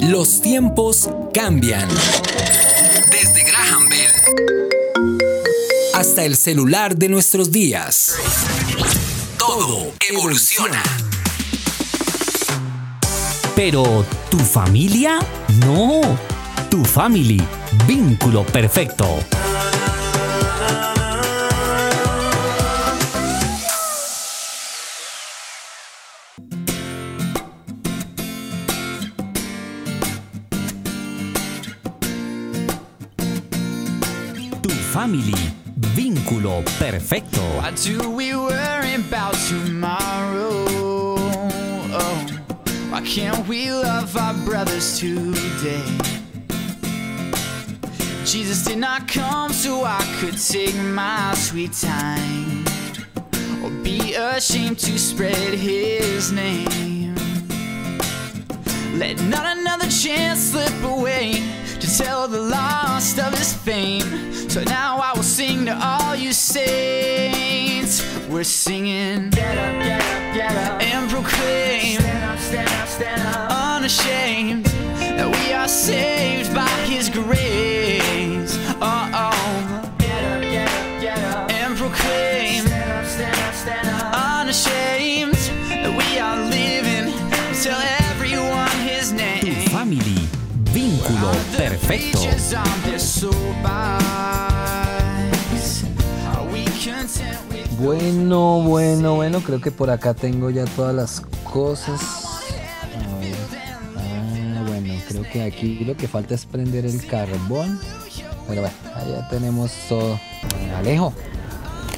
Los 0.00 0.40
tiempos 0.40 1.10
cambian. 1.34 1.88
Desde 3.10 3.44
Graham 3.44 3.88
Bell 3.88 4.26
hasta 5.96 6.24
el 6.24 6.36
celular 6.36 6.94
de 6.94 7.08
nuestros 7.08 7.50
días. 7.50 8.16
Todo 9.38 9.92
evoluciona. 10.10 10.82
Pero, 13.54 14.04
¿tu 14.30 14.38
familia? 14.38 15.18
No. 15.64 16.02
Tu 16.70 16.84
family. 16.84 17.42
Vínculo 17.86 18.44
perfecto. 18.44 19.06
Family. 35.06 35.32
Vínculo 35.94 36.62
perfecto. 36.78 37.40
Why 37.58 37.70
do 37.70 38.10
we 38.10 38.34
worry 38.34 38.94
about 38.94 39.34
tomorrow? 39.48 40.66
Oh, 41.92 42.26
why 42.90 43.00
can't 43.02 43.46
we 43.46 43.70
love 43.70 44.16
our 44.16 44.34
brothers 44.44 44.98
today? 44.98 45.84
Jesus 48.24 48.64
did 48.64 48.78
not 48.78 49.06
come 49.06 49.52
so 49.52 49.84
I 49.84 50.02
could 50.18 50.38
take 50.38 50.74
my 50.76 51.34
sweet 51.34 51.72
time 51.72 52.64
or 53.62 53.70
be 53.84 54.14
ashamed 54.14 54.78
to 54.80 54.98
spread 54.98 55.54
his 55.54 56.32
name. 56.32 57.14
Let 58.98 59.22
not 59.22 59.56
another 59.56 59.88
chance 59.88 60.50
slip 60.50 60.82
away 60.82 61.42
to 61.86 61.98
tell 61.98 62.26
the 62.26 62.40
lost 62.40 63.18
of 63.18 63.32
his 63.36 63.52
fame. 63.52 64.32
So 64.48 64.62
now 64.64 64.98
I 64.98 65.12
will 65.14 65.22
sing 65.22 65.66
to 65.66 65.78
all 65.80 66.16
you 66.16 66.32
saints. 66.32 68.02
We're 68.28 68.44
singing 68.44 69.30
get 69.30 69.56
up, 69.56 69.82
get 69.82 70.00
up, 70.00 70.34
get 70.34 70.56
up, 70.70 70.82
and 70.82 71.10
proclaim 71.10 72.00
stand 72.00 72.24
up, 72.24 72.38
stand 72.38 72.68
up, 72.70 72.88
stand 72.88 73.22
up, 73.22 73.50
unashamed 73.76 74.64
that 74.66 75.28
we 75.28 75.52
are 75.52 75.68
saved 75.68 76.54
by 76.54 76.68
his 76.86 77.08
grace. 77.08 78.56
Oh, 78.80 79.10
oh. 79.14 79.85
With 91.30 91.56
Bueno, 97.78 98.60
bueno, 98.62 99.14
bueno, 99.14 99.40
creo 99.40 99.60
que 99.60 99.70
por 99.70 99.90
acá 99.90 100.14
tengo 100.14 100.50
ya 100.50 100.64
todas 100.64 100.94
las 100.94 101.22
cosas. 101.52 102.00
A 102.00 103.18
ver. 103.18 103.34
Ah, 103.96 104.64
bueno, 104.66 104.94
creo 105.08 105.22
que 105.30 105.42
aquí 105.42 105.84
lo 105.84 105.96
que 105.96 106.08
falta 106.08 106.34
es 106.34 106.46
prender 106.46 106.86
el 106.86 107.06
carbón. 107.06 107.78
Pero 108.48 108.62
bueno, 108.62 108.76
allá 108.94 109.28
tenemos 109.28 109.72
todo. 109.88 110.18
Alejo, 110.76 111.12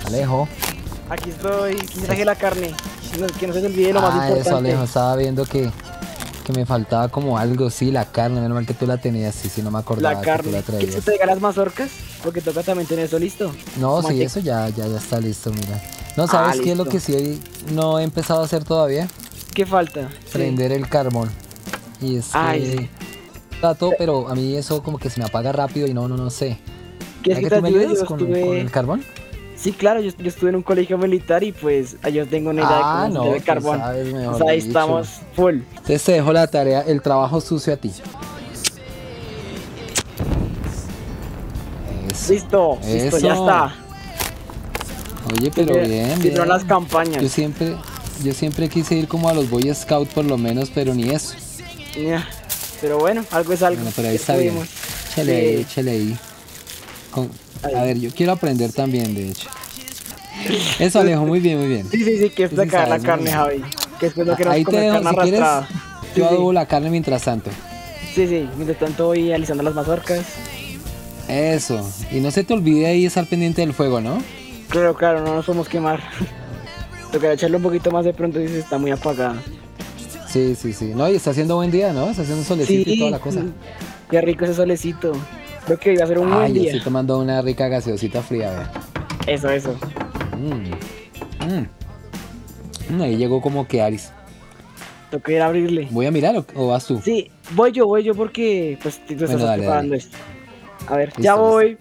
Alejo. 0.06 0.48
Aquí 1.10 1.30
estoy, 1.30 1.74
aquí 1.74 2.00
traje 2.00 2.24
la 2.24 2.34
carne. 2.34 2.74
Que 3.38 3.46
no 3.46 3.54
se 3.54 3.60
te 3.60 3.66
olvide 3.66 3.92
lo 3.92 4.00
más 4.02 4.10
Ah, 4.10 4.16
importante. 4.16 4.40
eso, 4.48 4.56
Alejo, 4.56 4.84
estaba 4.84 5.16
viendo 5.16 5.44
que, 5.46 5.70
que 6.52 6.58
me 6.58 6.66
faltaba 6.66 7.08
como 7.08 7.36
algo, 7.38 7.68
sí, 7.70 7.90
la 7.90 8.06
carne. 8.06 8.40
Menos 8.40 8.54
mal 8.54 8.66
que 8.66 8.74
tú 8.74 8.86
la 8.86 8.96
tenías, 8.96 9.34
sí, 9.34 9.48
sí, 9.48 9.62
no 9.62 9.70
me 9.70 9.78
acordaba 9.78 10.14
La 10.14 10.20
que 10.20 10.24
tú 10.42 10.50
carne. 10.50 10.52
la 10.52 10.62
¿Quieres 10.62 10.94
que 10.96 11.00
te 11.18 11.26
las 11.26 11.40
mazorcas? 11.40 11.90
Porque 12.22 12.40
toca 12.40 12.62
también 12.62 12.86
tener 12.88 13.04
eso 13.04 13.18
listo. 13.18 13.52
No, 13.76 14.02
sí, 14.02 14.22
eso 14.22 14.40
ya, 14.40 14.68
ya, 14.70 14.86
ya 14.86 14.96
está 14.96 15.20
listo, 15.20 15.50
mira. 15.52 15.80
No, 16.16 16.26
¿sabes 16.26 16.58
Ah, 16.58 16.62
qué 16.64 16.72
es 16.72 16.78
lo 16.78 16.86
que 16.86 17.00
sí 17.00 17.40
no 17.72 17.98
he 17.98 18.02
empezado 18.02 18.40
a 18.40 18.44
hacer 18.46 18.64
todavía? 18.64 19.06
¿Qué 19.54 19.66
falta? 19.66 20.08
Sí. 20.24 20.32
prender 20.32 20.72
el 20.72 20.88
carbón. 20.88 21.28
Y 22.00 22.16
es 22.16 22.30
Ay, 22.32 22.60
que 22.60 22.76
sí. 22.78 22.88
trato, 23.60 23.92
pero 23.98 24.28
a 24.28 24.34
mí 24.34 24.56
eso 24.56 24.82
como 24.82 24.98
que 24.98 25.10
se 25.10 25.20
me 25.20 25.26
apaga 25.26 25.52
rápido 25.52 25.86
y 25.86 25.92
no, 25.94 26.08
no, 26.08 26.16
no 26.16 26.30
sé. 26.30 26.58
¿Quieres 27.22 27.42
¿Será 27.44 27.48
que 27.48 27.48
que 27.48 27.56
tú 27.56 27.62
me 27.62 27.68
ayude? 27.68 27.84
ayudas 27.84 28.00
Yo 28.00 28.06
con, 28.06 28.18
con 28.18 28.28
el 28.56 28.70
carbón? 28.70 29.04
Sí, 29.60 29.72
claro, 29.72 30.00
yo, 30.00 30.12
yo 30.16 30.28
estuve 30.28 30.50
en 30.50 30.56
un 30.56 30.62
colegio 30.62 30.96
militar 30.98 31.42
y 31.42 31.50
pues 31.50 31.96
yo 32.12 32.26
tengo 32.28 32.50
una 32.50 32.62
idea 32.62 32.76
de 32.76 32.82
Ah, 32.84 33.08
cómo 33.12 33.24
no, 33.26 33.32
se 33.32 33.38
tú 33.40 33.44
carbón. 33.44 33.78
sabes, 33.80 34.14
O 34.14 34.38
sea, 34.38 34.46
ahí 34.50 34.56
dicho. 34.56 34.68
estamos 34.68 35.08
full. 35.34 35.54
Entonces 35.70 36.04
te 36.04 36.12
dejo 36.12 36.32
la 36.32 36.46
tarea, 36.46 36.82
el 36.82 37.02
trabajo 37.02 37.40
sucio 37.40 37.72
a 37.74 37.76
ti. 37.76 37.92
Eso. 42.10 42.32
Listo, 42.32 42.78
listo, 42.86 43.18
ya 43.18 43.34
está. 43.34 43.74
Oye, 45.32 45.50
pero 45.54 45.74
Siempre- 45.74 45.88
bien, 45.88 46.18
bien. 46.20 46.48
las 46.48 46.64
campañas. 46.64 47.22
Yo 47.22 47.28
siempre, 47.28 47.76
yo 48.22 48.32
siempre 48.32 48.68
quise 48.68 48.94
ir 48.94 49.08
como 49.08 49.28
a 49.28 49.34
los 49.34 49.50
Boy 49.50 49.72
Scout 49.74 50.08
por 50.10 50.24
lo 50.24 50.38
menos, 50.38 50.70
pero 50.74 50.94
ni 50.94 51.10
eso. 51.10 51.34
Ya. 51.96 52.26
Pero 52.80 52.98
bueno, 52.98 53.24
algo 53.30 53.52
es 53.52 53.62
algo. 53.62 53.78
Bueno, 53.82 53.92
pero 53.96 54.08
ahí 54.08 54.14
¿Qué 54.14 54.20
está 54.20 54.36
bien. 54.36 54.54
Échale 55.10 55.36
ahí, 55.36 55.56
Sí. 55.56 55.62
échale 55.62 55.90
ahí. 55.90 56.16
Con- 57.10 57.24
Ahí. 57.24 57.30
A 57.62 57.82
ver, 57.84 57.98
yo 57.98 58.10
quiero 58.10 58.32
aprender 58.32 58.72
también, 58.72 59.14
de 59.14 59.30
hecho. 59.30 59.48
Eso, 60.78 61.00
Alejo, 61.00 61.26
muy 61.26 61.40
bien, 61.40 61.58
muy 61.58 61.68
bien. 61.68 61.90
Sí, 61.90 62.04
sí, 62.04 62.18
sí, 62.18 62.30
que 62.30 62.44
es 62.44 62.50
Sí, 62.50 62.56
sí 62.56 62.62
sacar 62.62 62.88
la 62.88 62.98
carne, 63.00 63.30
Javi. 63.30 63.62
Que 63.98 64.06
después 64.06 64.26
no 64.26 64.36
queremos 64.36 64.56
Ahí 64.56 64.64
comer 64.64 64.80
dejo, 64.82 64.92
carne 64.94 65.10
si 65.10 65.16
quieres, 65.22 65.40
arrastrada. 65.40 65.68
Yo 66.14 66.48
sí. 66.48 66.54
la 66.54 66.66
carne 66.66 66.90
mientras 66.90 67.22
tanto. 67.22 67.50
Sí, 68.14 68.26
sí, 68.26 68.48
mientras 68.56 68.78
tanto 68.78 69.06
voy 69.06 69.32
alisando 69.32 69.62
las 69.62 69.74
mazorcas. 69.74 70.24
Eso. 71.28 71.88
Y 72.10 72.20
no 72.20 72.30
se 72.30 72.44
te 72.44 72.54
olvide 72.54 72.86
ahí 72.86 73.04
estar 73.04 73.26
pendiente 73.26 73.60
del 73.60 73.74
fuego, 73.74 74.00
¿no? 74.00 74.22
Claro, 74.68 74.94
claro, 74.94 75.20
no 75.20 75.34
nos 75.34 75.46
podemos 75.46 75.68
quemar. 75.68 76.00
Tocará 77.12 77.34
echarle 77.34 77.56
un 77.56 77.62
poquito 77.62 77.90
más 77.90 78.04
de 78.04 78.12
pronto 78.12 78.38
dice 78.38 78.60
está 78.60 78.78
muy 78.78 78.90
apagada. 78.90 79.42
Sí, 80.28 80.54
sí, 80.54 80.72
sí. 80.72 80.92
No, 80.94 81.08
y 81.08 81.16
está 81.16 81.30
haciendo 81.30 81.56
buen 81.56 81.70
día, 81.70 81.92
¿no? 81.92 82.10
Está 82.10 82.22
haciendo 82.22 82.44
solecito 82.44 82.90
y 82.90 82.98
toda 82.98 83.10
la 83.10 83.18
cosa. 83.18 83.42
Qué 84.10 84.20
rico 84.20 84.44
ese 84.44 84.54
solecito. 84.54 85.12
Creo 85.68 85.78
que 85.78 85.92
iba 85.94 86.04
a 86.04 86.06
ser 86.08 86.18
un 86.18 86.28
buen 86.30 86.42
Ay, 86.42 86.52
yo 86.54 86.60
día. 86.62 86.70
estoy 86.70 86.84
tomando 86.84 87.18
una 87.18 87.40
rica 87.42 87.68
gaseosita 87.68 88.22
fría, 88.22 88.50
vea. 88.50 88.70
Eso, 89.26 89.48
eso. 89.50 89.76
Mm. 90.36 90.70
Mm. 91.46 91.68
Mm, 92.96 93.02
Ahí 93.02 93.16
llegó 93.16 93.40
como 93.40 93.68
que 93.68 93.82
Aris. 93.82 94.10
Toca 95.10 95.32
ir 95.32 95.40
a 95.42 95.46
abrirle. 95.46 95.88
¿Voy 95.90 96.06
a 96.06 96.10
mirar 96.10 96.36
o, 96.36 96.44
o 96.54 96.68
vas 96.68 96.84
tú? 96.86 97.00
Sí, 97.02 97.30
voy 97.52 97.72
yo, 97.72 97.86
voy 97.86 98.02
yo 98.02 98.14
porque 98.14 98.78
pues 98.82 98.98
tú 99.06 99.12
estás 99.14 99.30
Bueno, 99.30 99.44
dale, 99.44 99.62
preparando 99.62 99.90
dale. 99.92 99.96
esto. 100.04 100.16
A 100.88 100.96
ver, 100.96 101.08
Listo, 101.08 101.22
ya 101.22 101.32
listo. 101.32 101.44
voy. 101.48 101.78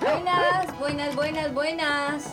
Buenas, 0.00 0.78
buenas, 0.78 1.16
buenas, 1.16 1.54
buenas. 1.54 2.24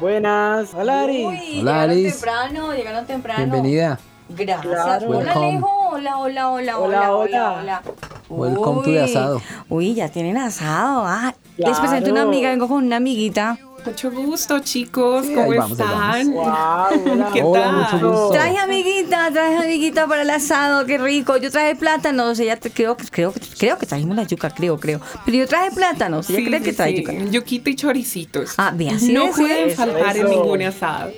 Buenas. 0.00 0.74
Hola, 0.74 1.02
Ari. 1.02 1.24
Uy, 1.26 1.60
Hola, 1.60 1.86
llegaron 1.86 1.90
Aris. 1.90 2.12
temprano, 2.12 2.72
llegaron 2.74 3.06
temprano. 3.06 3.52
Bienvenida. 3.52 3.98
Gracias. 4.28 4.60
Claro. 4.66 5.08
Hola. 5.08 5.32
Alejo. 5.32 5.70
Hola, 5.96 6.18
hola, 6.18 6.50
hola, 6.50 6.78
Hola, 6.78 6.78
hola, 6.78 7.12
hola, 7.12 7.52
hola. 7.52 7.60
hola. 7.60 7.82
Welcome 8.28 8.82
to 8.84 8.90
the 8.90 9.00
asado. 9.02 9.40
Uy, 9.70 9.94
ya 9.94 10.10
tienen 10.10 10.36
asado. 10.36 11.04
Ah, 11.06 11.34
les 11.56 11.78
presento 11.78 12.10
Claro. 12.10 12.12
una 12.12 12.22
amiga, 12.22 12.50
vengo 12.50 12.68
con 12.68 12.84
una 12.84 12.96
amiguita. 12.96 13.56
Mucho 13.86 14.10
gusto, 14.10 14.58
chicos. 14.58 15.24
Sí, 15.26 15.34
¿Cómo 15.34 15.52
están? 15.52 16.32
Wow. 16.32 17.32
¿Qué 17.32 17.42
Hola, 17.42 17.62
tal? 17.62 17.76
mucho 17.98 18.10
gusto. 18.10 18.30
Traje 18.32 18.58
amiguita, 18.58 19.30
traje 19.32 19.56
amiguita 19.58 20.06
para 20.08 20.22
el 20.22 20.30
asado, 20.30 20.84
qué 20.86 20.98
rico. 20.98 21.36
Yo 21.36 21.50
traje 21.52 21.76
plátanos, 21.76 22.38
ella 22.40 22.56
te- 22.56 22.70
creo, 22.70 22.96
que- 22.96 23.06
creo, 23.06 23.32
que- 23.32 23.40
creo 23.58 23.78
que 23.78 23.86
trajimos 23.86 24.16
la 24.16 24.24
yuca, 24.24 24.50
creo, 24.50 24.78
creo. 24.78 25.00
Pero 25.24 25.38
yo 25.38 25.46
traje 25.46 25.70
plátanos, 25.70 26.28
ella 26.28 26.38
Sí, 26.40 26.46
cree 26.46 26.62
que 26.62 26.72
trae 26.72 26.90
sí. 26.96 26.98
yuca. 27.02 27.12
Yuquita 27.30 27.70
y 27.70 27.76
choricitos. 27.76 28.54
Ah, 28.58 28.72
bien, 28.74 28.96
así 28.96 29.12
No 29.12 29.30
pueden 29.30 29.68
Eso, 29.70 29.76
faltar 29.76 30.16
en 30.16 30.26
eso. 30.26 30.28
ningún 30.36 30.62
asado. 30.62 31.08
¡Ey, 31.10 31.14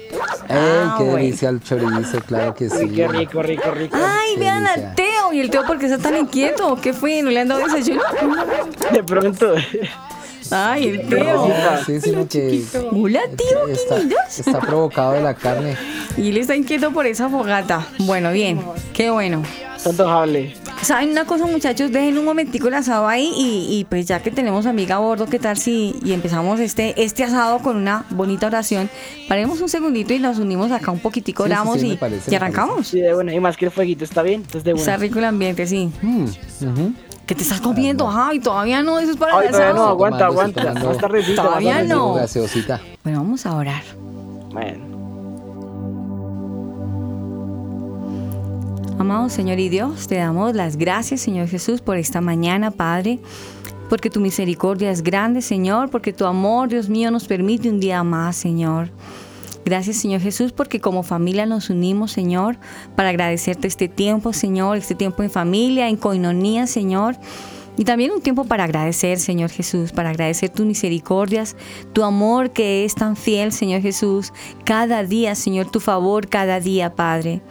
Ah, 0.50 0.94
qué 0.98 1.04
bueno. 1.04 1.18
delicia 1.18 1.48
el 1.48 1.62
chorizo! 1.62 2.20
Claro 2.26 2.54
que 2.54 2.68
sí. 2.68 2.88
Qué 2.90 3.08
rico, 3.08 3.42
rico, 3.42 3.70
rico. 3.70 3.96
Ay, 3.96 4.34
Qué 4.34 4.40
vean 4.40 4.66
al 4.66 4.94
Teo. 4.94 5.32
¿Y 5.32 5.40
el 5.40 5.48
Teo 5.50 5.64
por 5.66 5.78
qué 5.78 5.86
está 5.86 5.98
tan 5.98 6.16
inquieto? 6.18 6.76
¿Qué 6.80 6.92
fue? 6.92 7.22
¿No 7.22 7.30
le 7.30 7.40
han 7.40 7.48
dado 7.48 7.62
desayuno? 7.64 8.02
De 8.92 9.02
pronto. 9.02 9.54
Ay, 10.50 10.88
el. 10.88 11.08
No, 11.08 11.48
sí, 11.86 12.00
sino 12.00 12.26
que 12.28 12.62
Hola, 12.92 13.20
tío, 13.36 13.68
está, 13.68 13.98
está 14.28 14.60
provocado 14.60 15.12
de 15.12 15.22
la 15.22 15.34
carne. 15.34 15.76
Y 16.16 16.28
él 16.30 16.38
está 16.38 16.56
inquieto 16.56 16.90
por 16.92 17.06
esa 17.06 17.28
fogata. 17.28 17.86
Bueno, 18.00 18.32
bien. 18.32 18.60
Qué 18.92 19.10
bueno. 19.10 19.42
Está 19.76 19.90
antojable. 19.90 20.54
¿Saben 20.82 21.10
una 21.10 21.24
cosa, 21.24 21.46
muchachos? 21.46 21.92
Dejen 21.92 22.18
un 22.18 22.24
momentico 22.24 22.68
el 22.68 22.74
asado 22.74 23.06
ahí 23.08 23.32
y, 23.36 23.78
y 23.78 23.84
pues 23.84 24.06
ya 24.06 24.20
que 24.20 24.30
tenemos 24.30 24.66
amiga 24.66 24.96
a 24.96 24.98
bordo, 24.98 25.26
¿qué 25.26 25.38
tal 25.38 25.56
si 25.56 25.96
y 26.04 26.12
empezamos 26.12 26.58
este, 26.60 27.00
este 27.02 27.24
asado 27.24 27.58
con 27.60 27.76
una 27.76 28.04
bonita 28.10 28.46
oración? 28.46 28.88
Paremos 29.28 29.60
un 29.60 29.68
segundito 29.68 30.14
y 30.14 30.18
nos 30.18 30.38
unimos 30.38 30.70
acá 30.72 30.90
un 30.90 30.98
poquitico, 31.00 31.44
Sí, 31.44 31.50
oramos 31.50 31.80
sí, 31.80 31.92
y, 31.92 31.96
parece, 31.96 32.24
y 32.28 32.30
me 32.30 32.36
arrancamos. 32.36 32.88
Sí, 32.88 33.00
de 33.00 33.12
buena. 33.14 33.34
Y 33.34 33.40
más 33.40 33.56
que 33.56 33.66
el 33.66 33.70
fueguito 33.70 34.04
está 34.04 34.22
bien. 34.22 34.40
Entonces 34.40 34.64
de 34.64 34.70
Está 34.72 34.82
buena. 34.92 34.96
rico 34.98 35.18
el 35.20 35.24
ambiente, 35.26 35.66
sí. 35.66 35.90
Mm 36.02 36.24
que 37.28 37.34
te 37.34 37.42
estás 37.42 37.60
comiendo? 37.60 38.08
Ay, 38.10 38.40
todavía 38.40 38.82
no, 38.82 38.98
eso 38.98 39.10
es 39.10 39.16
para 39.18 39.38
Ay. 39.38 39.50
No, 39.74 39.84
aguanta, 39.84 40.24
aguanta. 40.24 40.72
No 40.72 40.92
está. 40.92 41.08
Todavía 41.36 41.82
no. 41.84 42.18
Bueno, 43.04 43.18
vamos 43.18 43.44
a 43.44 43.54
orar. 43.54 43.82
Bueno. 44.50 44.88
Amado 48.98 49.28
Señor 49.28 49.60
y 49.60 49.68
Dios, 49.68 50.08
te 50.08 50.16
damos 50.16 50.54
las 50.54 50.76
gracias, 50.76 51.20
Señor 51.20 51.48
Jesús, 51.48 51.82
por 51.82 51.98
esta 51.98 52.20
mañana, 52.20 52.70
Padre, 52.70 53.20
porque 53.90 54.10
tu 54.10 54.20
misericordia 54.20 54.90
es 54.90 55.02
grande, 55.02 55.42
Señor, 55.42 55.90
porque 55.90 56.14
tu 56.14 56.24
amor, 56.24 56.70
Dios 56.70 56.88
mío, 56.88 57.10
nos 57.10 57.26
permite 57.26 57.68
un 57.68 57.78
día 57.78 58.02
más, 58.02 58.36
Señor. 58.36 58.88
Gracias, 59.68 59.98
Señor 59.98 60.22
Jesús, 60.22 60.52
porque 60.52 60.80
como 60.80 61.02
familia 61.02 61.44
nos 61.44 61.68
unimos, 61.68 62.10
Señor, 62.10 62.56
para 62.96 63.10
agradecerte 63.10 63.68
este 63.68 63.86
tiempo, 63.86 64.32
Señor, 64.32 64.78
este 64.78 64.94
tiempo 64.94 65.22
en 65.22 65.30
familia, 65.30 65.90
en 65.90 65.98
coinonía, 65.98 66.66
Señor. 66.66 67.16
Y 67.76 67.84
también 67.84 68.12
un 68.12 68.22
tiempo 68.22 68.46
para 68.46 68.64
agradecer, 68.64 69.18
Señor 69.18 69.50
Jesús, 69.50 69.92
para 69.92 70.08
agradecer 70.08 70.48
tus 70.48 70.64
misericordias, 70.64 71.54
tu 71.92 72.02
amor 72.02 72.50
que 72.50 72.86
es 72.86 72.94
tan 72.94 73.14
fiel, 73.14 73.52
Señor 73.52 73.82
Jesús, 73.82 74.32
cada 74.64 75.04
día, 75.04 75.34
Señor, 75.34 75.70
tu 75.70 75.80
favor 75.80 76.28
cada 76.28 76.60
día, 76.60 76.94
Padre. 76.94 77.42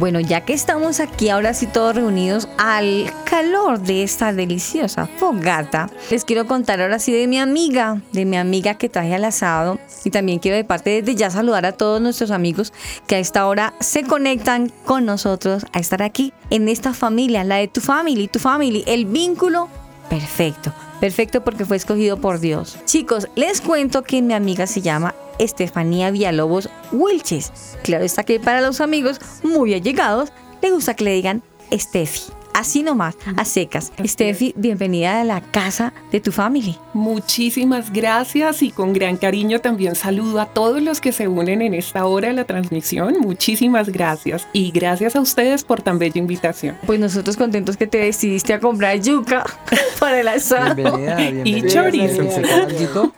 Bueno, 0.00 0.18
ya 0.18 0.46
que 0.46 0.54
estamos 0.54 0.98
aquí 0.98 1.28
ahora 1.28 1.52
sí 1.52 1.66
todos 1.66 1.94
reunidos 1.94 2.48
al 2.56 3.12
calor 3.24 3.80
de 3.80 4.02
esta 4.02 4.32
deliciosa 4.32 5.06
fogata, 5.06 5.90
les 6.10 6.24
quiero 6.24 6.46
contar 6.46 6.80
ahora 6.80 6.98
sí 6.98 7.12
de 7.12 7.26
mi 7.26 7.38
amiga, 7.38 8.00
de 8.10 8.24
mi 8.24 8.38
amiga 8.38 8.76
que 8.78 8.88
traje 8.88 9.14
al 9.14 9.26
asado 9.26 9.78
y 10.02 10.08
también 10.08 10.38
quiero 10.38 10.56
de 10.56 10.64
parte 10.64 11.02
desde 11.02 11.16
ya 11.16 11.28
saludar 11.28 11.66
a 11.66 11.72
todos 11.72 12.00
nuestros 12.00 12.30
amigos 12.30 12.72
que 13.06 13.16
a 13.16 13.18
esta 13.18 13.46
hora 13.46 13.74
se 13.80 14.02
conectan 14.04 14.72
con 14.86 15.04
nosotros 15.04 15.66
a 15.74 15.80
estar 15.80 16.02
aquí 16.02 16.32
en 16.48 16.70
esta 16.70 16.94
familia, 16.94 17.44
la 17.44 17.56
de 17.56 17.68
tu 17.68 17.82
family, 17.82 18.26
tu 18.26 18.38
family, 18.38 18.82
el 18.86 19.04
vínculo 19.04 19.68
perfecto. 20.08 20.72
Perfecto 21.00 21.42
porque 21.42 21.64
fue 21.64 21.76
escogido 21.76 22.18
por 22.20 22.40
Dios. 22.40 22.76
Chicos, 22.84 23.28
les 23.34 23.60
cuento 23.60 24.02
que 24.02 24.20
mi 24.22 24.34
amiga 24.34 24.66
se 24.66 24.82
llama 24.82 25.14
Estefanía 25.38 26.10
Villalobos 26.10 26.68
Wilches. 26.92 27.52
Claro 27.82 28.04
está 28.04 28.24
que 28.24 28.38
para 28.38 28.60
los 28.60 28.80
amigos 28.80 29.18
muy 29.42 29.74
allegados 29.74 30.30
le 30.60 30.70
gusta 30.70 30.94
que 30.94 31.04
le 31.04 31.14
digan 31.14 31.42
Estefi. 31.70 32.39
Así 32.54 32.82
nomás, 32.82 33.16
a 33.36 33.44
secas. 33.44 33.92
Estefi, 33.96 34.52
bienvenida 34.56 35.20
a 35.20 35.24
la 35.24 35.40
casa 35.40 35.92
de 36.10 36.20
tu 36.20 36.32
family. 36.32 36.76
Muchísimas 36.92 37.92
gracias 37.92 38.62
y 38.62 38.70
con 38.70 38.92
gran 38.92 39.16
cariño 39.16 39.60
también 39.60 39.94
saludo 39.94 40.40
a 40.40 40.46
todos 40.46 40.82
los 40.82 41.00
que 41.00 41.12
se 41.12 41.28
unen 41.28 41.62
en 41.62 41.74
esta 41.74 42.04
hora 42.06 42.28
de 42.28 42.34
la 42.34 42.44
transmisión. 42.44 43.16
Muchísimas 43.20 43.88
gracias 43.88 44.46
y 44.52 44.70
gracias 44.72 45.16
a 45.16 45.20
ustedes 45.20 45.64
por 45.64 45.82
tan 45.82 45.98
bella 45.98 46.18
invitación. 46.18 46.76
Pues 46.86 46.98
nosotros 46.98 47.36
contentos 47.36 47.76
que 47.76 47.86
te 47.86 47.98
decidiste 47.98 48.52
a 48.52 48.60
comprar 48.60 49.00
yuca 49.00 49.44
para 50.00 50.20
el 50.20 50.28
asado. 50.28 50.74
Bienvenida, 50.74 51.16
bienvenida. 51.16 51.68
chorizo. 51.68 53.12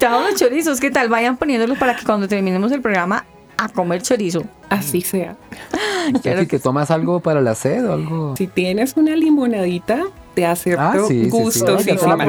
Los 0.00 0.34
chorizos, 0.38 0.80
¿qué 0.80 0.90
tal? 0.90 1.08
Vayan 1.08 1.36
poniéndolos 1.36 1.78
para 1.78 1.96
que 1.96 2.04
cuando 2.04 2.28
terminemos 2.28 2.70
el 2.72 2.82
programa 2.82 3.24
a 3.56 3.68
comer 3.68 4.02
chorizo. 4.02 4.42
Así 4.68 5.00
sea. 5.00 5.36
Steffi, 6.18 6.46
que 6.46 6.58
tomas 6.58 6.90
algo 6.90 7.20
para 7.20 7.40
la 7.40 7.54
sed 7.54 7.88
o 7.88 7.92
algo. 7.92 8.34
Si 8.36 8.46
tienes 8.46 8.94
una 8.96 9.16
limonadita, 9.16 10.02
te 10.34 10.44
acepto 10.44 10.80
Ah, 10.80 10.94
sí, 11.08 11.30
sí, 11.30 11.50
sí. 11.52 11.64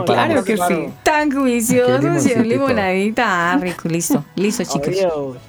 claro 0.06 0.44
que 0.44 0.58
sí. 0.58 0.90
Tan 1.04 1.32
juicioso, 1.32 2.20
si 2.20 2.36
limonadita. 2.36 3.54
Ah, 3.54 3.58
rico, 3.58 3.90
listo. 3.90 4.24
Listo, 4.36 4.64
chicos. 4.64 4.96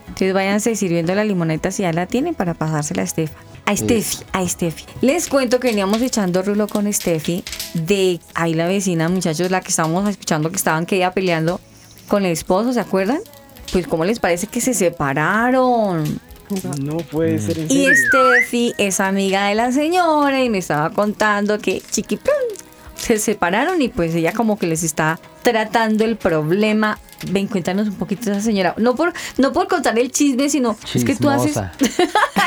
Entonces 0.08 0.32
váyanse 0.32 0.74
sirviendo 0.76 1.14
la 1.14 1.24
limoneta 1.24 1.70
si 1.70 1.82
ya 1.82 1.92
la 1.92 2.06
tienen 2.06 2.34
para 2.34 2.54
pasársela 2.54 3.02
a 3.02 3.04
Estefa. 3.04 3.36
A 3.66 3.76
Steffi, 3.76 4.18
a 4.32 4.48
Steffi. 4.48 4.84
Les 5.00 5.28
cuento 5.28 5.58
que 5.60 5.68
veníamos 5.68 6.00
echando 6.00 6.42
rulo 6.42 6.68
con 6.68 6.90
Steffi 6.92 7.42
de 7.74 8.20
ahí 8.34 8.54
la 8.54 8.66
vecina, 8.66 9.08
muchachos, 9.08 9.50
la 9.50 9.60
que 9.60 9.68
estábamos 9.68 10.08
escuchando 10.08 10.50
que 10.50 10.56
estaban 10.56 10.86
que 10.86 10.96
ella 10.96 11.10
peleando 11.12 11.60
con 12.06 12.24
el 12.24 12.32
esposo, 12.32 12.72
¿se 12.72 12.80
acuerdan? 12.80 13.18
Pues 13.72 13.86
cómo 13.86 14.04
les 14.04 14.20
parece 14.20 14.46
que 14.46 14.60
se 14.60 14.74
separaron. 14.74 16.20
No 16.80 16.98
puede 16.98 17.38
ser 17.38 17.58
en 17.58 17.64
Y 17.64 17.86
serio. 17.86 17.94
Steffi 17.94 18.74
es 18.78 19.00
amiga 19.00 19.48
de 19.48 19.56
la 19.56 19.72
señora 19.72 20.42
y 20.42 20.48
me 20.48 20.58
estaba 20.58 20.90
contando 20.90 21.58
que 21.58 21.82
chiquiplum 21.90 22.34
se 22.96 23.18
separaron 23.18 23.82
y 23.82 23.88
pues 23.88 24.14
ella 24.14 24.32
como 24.32 24.58
que 24.58 24.66
les 24.66 24.82
está 24.82 25.18
tratando 25.42 26.04
el 26.04 26.16
problema. 26.16 26.98
Ven, 27.30 27.46
cuéntanos 27.46 27.88
un 27.88 27.94
poquito 27.94 28.26
de 28.26 28.32
esa 28.32 28.42
señora. 28.42 28.74
No 28.76 28.94
por, 28.94 29.12
no 29.38 29.52
por 29.52 29.68
contar 29.68 29.98
el 29.98 30.10
chisme, 30.10 30.48
sino 30.48 30.76
es 30.94 31.04
que 31.04 31.14
tú 31.16 31.28
haces. 31.28 31.56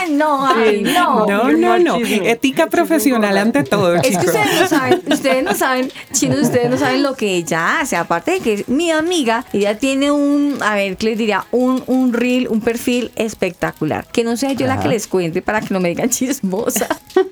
No, 0.09 0.47
ay, 0.47 0.81
no. 0.81 1.25
No, 1.27 1.51
no, 1.51 1.77
no. 1.77 1.97
Ética 1.97 2.67
profesional 2.67 3.37
ante 3.37 3.63
todo, 3.63 3.95
Es 3.95 4.17
que 4.17 4.25
ustedes 4.25 4.59
no 4.59 4.67
saben, 4.67 5.01
ustedes 5.11 5.43
no 5.43 5.55
saben, 5.55 5.91
chinos, 6.13 6.39
ustedes 6.39 6.69
no 6.69 6.77
saben 6.77 7.03
lo 7.03 7.15
que 7.15 7.35
ella 7.35 7.79
hace. 7.79 7.95
Aparte 7.95 8.31
de 8.31 8.39
que 8.39 8.53
es 8.53 8.69
mi 8.69 8.91
amiga, 8.91 9.45
ella 9.53 9.77
tiene 9.77 10.11
un, 10.11 10.57
a 10.61 10.75
ver, 10.75 10.97
¿qué 10.97 11.07
les 11.07 11.17
diría? 11.17 11.45
Un, 11.51 11.83
un 11.87 12.13
reel, 12.13 12.47
un 12.47 12.61
perfil 12.61 13.11
espectacular. 13.15 14.07
Que 14.07 14.23
no 14.23 14.37
sea 14.37 14.53
yo 14.53 14.67
la 14.67 14.79
que 14.79 14.87
les 14.87 15.07
cuente 15.07 15.41
para 15.41 15.61
que 15.61 15.73
no 15.73 15.79
me 15.79 15.89
digan 15.89 16.09
chismosa, 16.09 16.87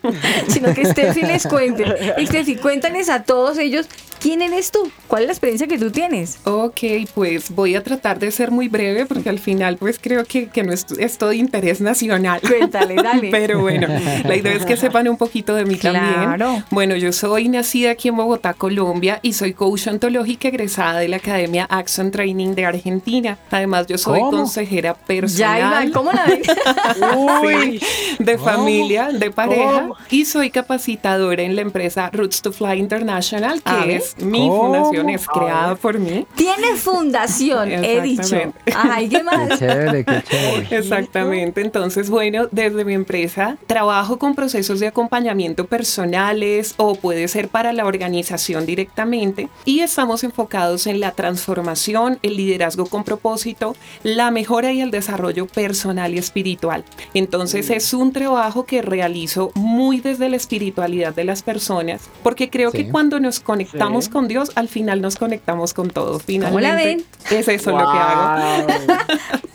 sino 0.47 0.73
que 0.73 0.85
Steffi 0.85 1.21
les 1.21 1.47
cuente. 1.47 1.85
Y 2.17 2.27
Steffi, 2.27 2.57
cuéntales 2.57 3.09
a 3.09 3.23
todos 3.23 3.57
ellos 3.57 3.87
quién 4.19 4.41
eres 4.41 4.71
tú, 4.71 4.91
cuál 5.07 5.23
es 5.23 5.27
la 5.27 5.33
experiencia 5.33 5.67
que 5.67 5.77
tú 5.77 5.91
tienes. 5.91 6.39
Ok, 6.43 6.79
pues 7.13 7.26
voy 7.49 7.75
a 7.75 7.83
tratar 7.83 8.19
de 8.19 8.31
ser 8.31 8.51
muy 8.51 8.67
breve 8.67 9.05
porque 9.05 9.29
al 9.29 9.39
final 9.39 9.77
pues 9.77 9.99
creo 10.01 10.23
que, 10.25 10.47
que 10.49 10.63
no 10.63 10.73
es, 10.73 10.85
es 10.99 11.17
todo 11.17 11.33
interés 11.33 11.81
nacional. 11.81 12.39
Cuéntale, 12.41 12.95
dale. 12.95 13.29
Pero 13.31 13.59
bueno, 13.61 13.87
la 14.23 14.35
idea 14.35 14.53
es 14.53 14.65
que 14.65 14.77
sepan 14.77 15.07
un 15.07 15.17
poquito 15.17 15.53
de 15.55 15.65
mí 15.65 15.77
Claro. 15.77 16.37
también. 16.45 16.63
Bueno, 16.71 16.95
yo 16.95 17.11
soy 17.13 17.49
nacida 17.49 17.91
aquí 17.91 18.07
en 18.09 18.17
Bogotá, 18.17 18.53
Colombia 18.53 19.19
y 19.21 19.33
soy 19.33 19.53
coach 19.53 19.87
ontológica 19.87 20.47
egresada 20.47 20.99
de 20.99 21.07
la 21.07 21.17
Academia 21.17 21.65
Action 21.69 22.11
Training 22.11 22.55
de 22.55 22.65
Argentina. 22.65 23.37
Además, 23.51 23.87
yo 23.87 23.97
soy 23.97 24.19
¿Cómo? 24.19 24.31
consejera 24.31 24.95
Ya, 24.97 25.05
personal. 25.05 25.59
Iván, 25.59 25.91
¿cómo 25.91 26.11
la 26.11 26.25
ven? 26.25 26.41
Uy, 27.17 27.79
Sí, 27.79 28.23
de 28.23 28.37
familia, 28.37 29.09
de 29.11 29.31
pareja 29.31 29.81
¿Cómo? 29.81 29.95
y 30.09 30.25
soy 30.25 30.49
capacitadora 30.49 31.43
en 31.43 31.55
la 31.55 31.61
empresa 31.61 32.09
Roots 32.11 32.41
to 32.41 32.51
Fly 32.51 32.79
International, 32.79 33.61
que 33.61 33.95
es 33.95 34.17
mi 34.19 34.47
fundación, 34.47 35.09
es 35.09 35.27
creada 35.27 35.75
por 35.75 35.99
mí. 35.99 36.25
Tiene 36.35 36.75
fundación, 37.17 37.71
he 37.83 38.01
dicho. 38.01 38.35
Ay, 38.75 39.09
¿qué 39.09 39.17
Qué 39.17 39.23
más? 39.23 39.59
chévere, 39.59 40.05
qué 40.05 40.23
chévere. 40.29 40.77
Exactamente, 40.77 41.61
entonces 41.61 42.09
bueno, 42.09 42.47
desde 42.51 42.85
mi 42.85 42.93
empresa 42.93 43.57
trabajo 43.67 44.19
con 44.19 44.35
procesos 44.35 44.79
de 44.79 44.87
acompañamiento 44.87 45.65
personales 45.65 46.73
o 46.77 46.95
puede 46.95 47.27
ser 47.27 47.49
para 47.49 47.73
la 47.73 47.85
organización 47.85 48.65
directamente 48.65 49.49
y 49.65 49.79
estamos 49.79 50.23
enfocados 50.23 50.87
en 50.87 50.99
la 50.99 51.11
transformación, 51.11 52.19
el 52.21 52.37
liderazgo 52.37 52.85
con 52.85 53.03
propósito, 53.03 53.75
la 54.03 54.31
mejora 54.31 54.71
y 54.71 54.81
el 54.81 54.91
desarrollo 54.91 55.47
personal 55.47 56.13
y 56.13 56.17
espiritual. 56.19 56.83
Entonces 57.13 57.69
es 57.69 57.93
un 57.93 58.13
trabajo 58.13 58.65
que 58.65 58.81
realizo 58.81 59.51
muy 59.55 59.99
desde 59.99 60.29
la 60.29 60.35
espiritualidad 60.35 61.13
de 61.15 61.23
las 61.23 61.41
personas 61.43 62.01
porque 62.23 62.49
creo 62.49 62.71
Sí. 62.71 62.77
que 62.85 62.89
cuando 62.89 63.19
nos 63.19 63.39
conectamos 63.39 64.05
Sí. 64.05 64.11
con 64.11 64.27
Dios, 64.27 64.51
al 64.55 64.67
final 64.67 65.01
nos 65.01 65.15
conectamos 65.15 65.73
con 65.73 65.89
todo. 65.89 66.19
Finalmente, 66.19 66.61
la 66.67 66.75
ven? 66.75 67.03
Es 67.31 67.47
eso 67.47 67.71
lo 67.71 67.77
que 67.91 67.97
hago. 67.97 68.65
Wow. 68.67 68.77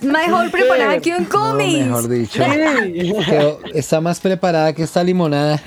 Mejor 0.02 0.50
preparada 0.50 0.98
que 0.98 1.14
un 1.14 1.22
No, 1.22 1.28
cómic. 1.28 1.84
mejor 1.86 2.08
dicho. 2.08 2.42
Quedó- 3.24 3.60
está 3.72 4.00
más 4.00 4.18
preparada 4.20 4.72
que 4.72 4.82
esta 4.82 5.02
limonada. 5.04 5.62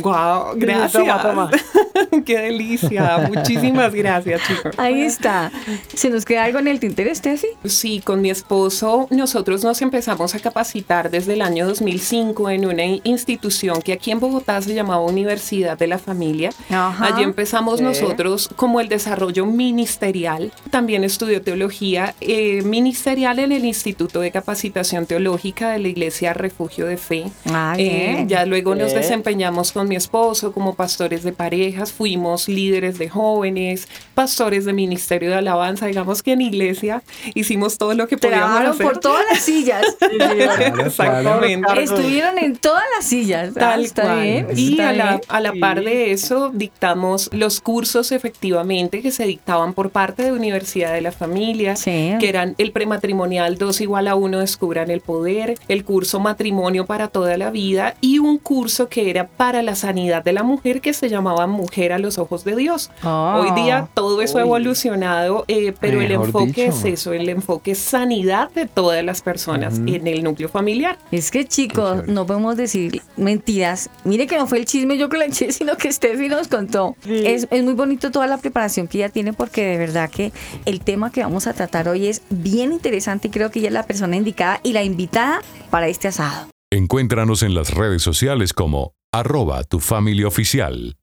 Wow, 0.00 0.54
gracias. 0.56 0.92
toma, 0.92 1.22
toma. 1.22 1.50
Qué 2.26 2.38
delicia. 2.38 3.30
Muchísimas 3.32 3.94
gracias, 3.94 4.40
chicos. 4.48 4.74
Ahí 4.78 5.02
está. 5.02 5.50
¿Se 5.94 6.10
nos 6.10 6.24
queda 6.24 6.44
algo 6.44 6.58
en 6.58 6.68
el 6.68 6.80
tintero, 6.80 7.14
Steffi? 7.14 7.46
Sí, 7.64 8.00
con 8.04 8.20
mi 8.20 8.30
esposo 8.30 9.06
nosotros 9.10 9.62
nos 9.64 9.80
empezamos 9.80 10.34
a 10.34 10.40
capacitar 10.40 11.10
desde 11.10 11.34
el 11.34 11.42
año 11.42 11.66
2005 11.66 12.50
en 12.50 12.66
una 12.66 12.82
institución 13.04 13.80
que 13.80 13.92
aquí 13.92 14.10
en 14.10 14.18
Bogotá 14.20 14.60
se 14.60 14.74
llamaba 14.74 15.02
Universidad 15.02 15.78
de 15.78 15.86
la 15.86 15.98
Familia. 15.98 16.50
Ajá. 16.68 17.06
Allí 17.06 17.22
empezamos 17.22 17.78
Sí. 17.78 17.84
nosotros 17.84 18.50
como 18.56 18.80
el 18.80 18.88
desarrollo 18.88 19.46
ministerial. 19.46 20.52
También 20.70 21.01
estudió 21.04 21.42
teología 21.42 22.14
eh, 22.20 22.62
ministerial 22.62 23.38
en 23.38 23.52
el 23.52 23.64
Instituto 23.64 24.20
de 24.20 24.30
Capacitación 24.30 25.06
Teológica 25.06 25.70
de 25.70 25.78
la 25.78 25.88
Iglesia 25.88 26.32
Refugio 26.34 26.86
de 26.86 26.96
Fe. 26.96 27.24
Ah, 27.52 27.74
Eh, 27.78 28.24
ya 28.28 28.44
luego 28.46 28.74
nos 28.74 28.94
desempeñamos 28.94 29.72
con 29.72 29.88
mi 29.88 29.96
esposo 29.96 30.52
como 30.52 30.74
pastores 30.74 31.22
de 31.22 31.32
parejas, 31.32 31.92
fuimos 31.92 32.48
líderes 32.48 32.98
de 32.98 33.08
jóvenes, 33.08 33.88
pastores 34.14 34.64
de 34.64 34.72
ministerio 34.72 35.30
de 35.30 35.36
alabanza, 35.36 35.86
digamos 35.86 36.22
que 36.22 36.32
en 36.32 36.40
iglesia 36.42 37.02
hicimos 37.34 37.78
todo 37.78 37.94
lo 37.94 38.06
que 38.08 38.16
podíamos 38.16 38.42
Trabajaron 38.46 38.72
hacer. 38.72 38.86
por 38.86 38.98
todas 38.98 39.24
las 39.30 39.40
sillas. 39.40 39.82
Exactamente. 40.86 41.62
Claro. 41.66 41.80
Estuvieron 41.80 42.38
en 42.38 42.56
todas 42.56 42.84
las 42.96 43.04
sillas. 43.06 43.50
Ah, 43.56 43.60
Tal 43.60 43.84
está 43.84 44.02
cual. 44.02 44.22
bien. 44.22 44.46
Y 44.56 44.70
está 44.72 44.88
a 44.88 44.92
la, 44.92 45.20
a 45.28 45.40
la 45.40 45.52
par 45.54 45.82
de 45.82 46.12
eso, 46.12 46.50
dictamos 46.52 47.30
los 47.32 47.60
cursos 47.60 48.12
efectivamente 48.12 49.02
que 49.02 49.10
se 49.10 49.24
dictaban 49.24 49.74
por 49.74 49.90
parte 49.90 50.22
de 50.24 50.32
Universidad 50.32 50.91
de 50.92 51.00
la 51.00 51.12
Familia, 51.12 51.76
Sí. 51.76 52.14
que 52.20 52.28
eran 52.28 52.54
el 52.58 52.72
prematrimonial 52.72 53.58
2 53.58 53.80
igual 53.80 54.08
a 54.08 54.14
1 54.14 54.40
descubran 54.40 54.90
el 54.90 55.00
poder, 55.00 55.54
el 55.68 55.84
curso 55.84 56.20
matrimonio 56.20 56.86
para 56.86 57.08
toda 57.08 57.36
la 57.36 57.50
vida 57.50 57.94
y 58.00 58.18
un 58.18 58.38
curso 58.38 58.88
que 58.88 59.10
era 59.10 59.26
para 59.26 59.62
la 59.62 59.74
sanidad 59.74 60.24
de 60.24 60.32
la 60.32 60.42
mujer 60.42 60.80
que 60.80 60.92
se 60.92 61.08
llamaba 61.08 61.46
Mujer 61.46 61.92
a 61.92 61.98
los 61.98 62.18
ojos 62.18 62.44
de 62.44 62.56
Dios. 62.56 62.90
Ah. 63.02 63.38
Hoy 63.40 63.50
día 63.62 63.88
todo 63.94 64.22
eso 64.22 64.38
ha 64.38 64.42
Uy. 64.42 64.48
evolucionado, 64.48 65.44
eh, 65.48 65.72
pero 65.80 66.00
el 66.00 66.08
Mejor 66.08 66.26
enfoque 66.26 66.46
dicho. 66.46 66.62
es 66.62 66.84
eso, 66.84 67.12
el 67.12 67.28
enfoque 67.28 67.72
es 67.72 67.78
sanidad 67.78 68.50
de 68.50 68.66
todas 68.66 69.04
las 69.04 69.22
personas 69.22 69.78
en 69.78 70.06
el 70.06 70.22
núcleo 70.22 70.48
familiar. 70.48 70.98
Es 71.10 71.30
que 71.30 71.44
chicos, 71.46 72.06
no 72.08 72.26
podemos 72.26 72.56
decir 72.56 73.00
mentiras. 73.16 73.90
Mire 74.04 74.26
que 74.26 74.36
no 74.36 74.46
fue 74.46 74.58
el 74.58 74.64
chisme 74.66 74.98
yo 74.98 75.08
que 75.08 75.18
le 75.18 75.26
eché, 75.26 75.52
sino 75.52 75.76
que 75.76 75.90
Steffi 75.92 76.28
nos 76.28 76.48
contó. 76.48 76.96
Sí. 77.04 77.22
Es, 77.26 77.46
es 77.50 77.64
muy 77.64 77.74
bonito 77.74 78.10
toda 78.10 78.26
la 78.26 78.38
preparación 78.38 78.86
que 78.88 78.98
ella 78.98 79.08
tiene 79.08 79.32
porque 79.32 79.64
de 79.64 79.78
verdad 79.78 80.10
que 80.10 80.32
el 80.64 80.80
tema 80.82 81.10
que 81.10 81.22
vamos 81.22 81.46
a 81.46 81.52
tratar 81.52 81.88
hoy 81.88 82.06
es 82.06 82.22
bien 82.30 82.72
interesante 82.72 83.28
y 83.28 83.30
creo 83.30 83.50
que 83.50 83.60
ella 83.60 83.68
es 83.68 83.74
la 83.74 83.84
persona 83.84 84.16
indicada 84.16 84.60
y 84.62 84.72
la 84.72 84.82
invitada 84.82 85.40
para 85.70 85.88
este 85.88 86.08
asado. 86.08 86.48
Encuéntranos 86.70 87.42
en 87.42 87.54
las 87.54 87.72
redes 87.74 88.02
sociales 88.02 88.52
como 88.52 88.94
arroba 89.12 89.64
tu 89.64 89.78
familia 89.78 90.26
oficial. 90.26 90.96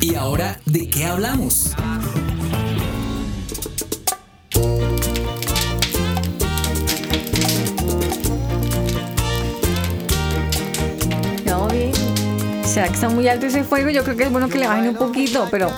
¿Y 0.00 0.14
ahora 0.14 0.60
de 0.66 0.88
qué 0.88 1.04
hablamos? 1.04 1.74
Será 12.70 12.86
que 12.86 12.94
está 12.94 13.08
muy 13.08 13.26
alto 13.26 13.46
ese 13.46 13.64
fuego. 13.64 13.90
Yo 13.90 14.04
creo 14.04 14.16
que 14.16 14.22
es 14.22 14.30
bueno 14.30 14.48
que 14.48 14.56
le 14.56 14.68
bajen 14.68 14.90
un 14.90 14.94
poquito, 14.94 15.48
pero 15.50 15.72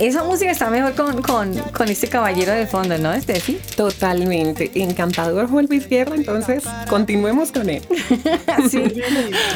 esa 0.00 0.24
música 0.24 0.50
está 0.50 0.68
mejor 0.68 0.96
con, 0.96 1.22
con, 1.22 1.56
con 1.72 1.88
este 1.88 2.08
caballero 2.08 2.50
de 2.50 2.66
fondo, 2.66 2.98
¿no, 2.98 3.14
Steffi? 3.14 3.60
Totalmente. 3.76 4.68
Encantador 4.74 5.48
Juan 5.48 5.66
Luis 5.68 5.88
Guerra, 5.88 6.16
entonces 6.16 6.64
continuemos 6.88 7.52
con 7.52 7.70
él. 7.70 7.82
Sí. 8.68 8.82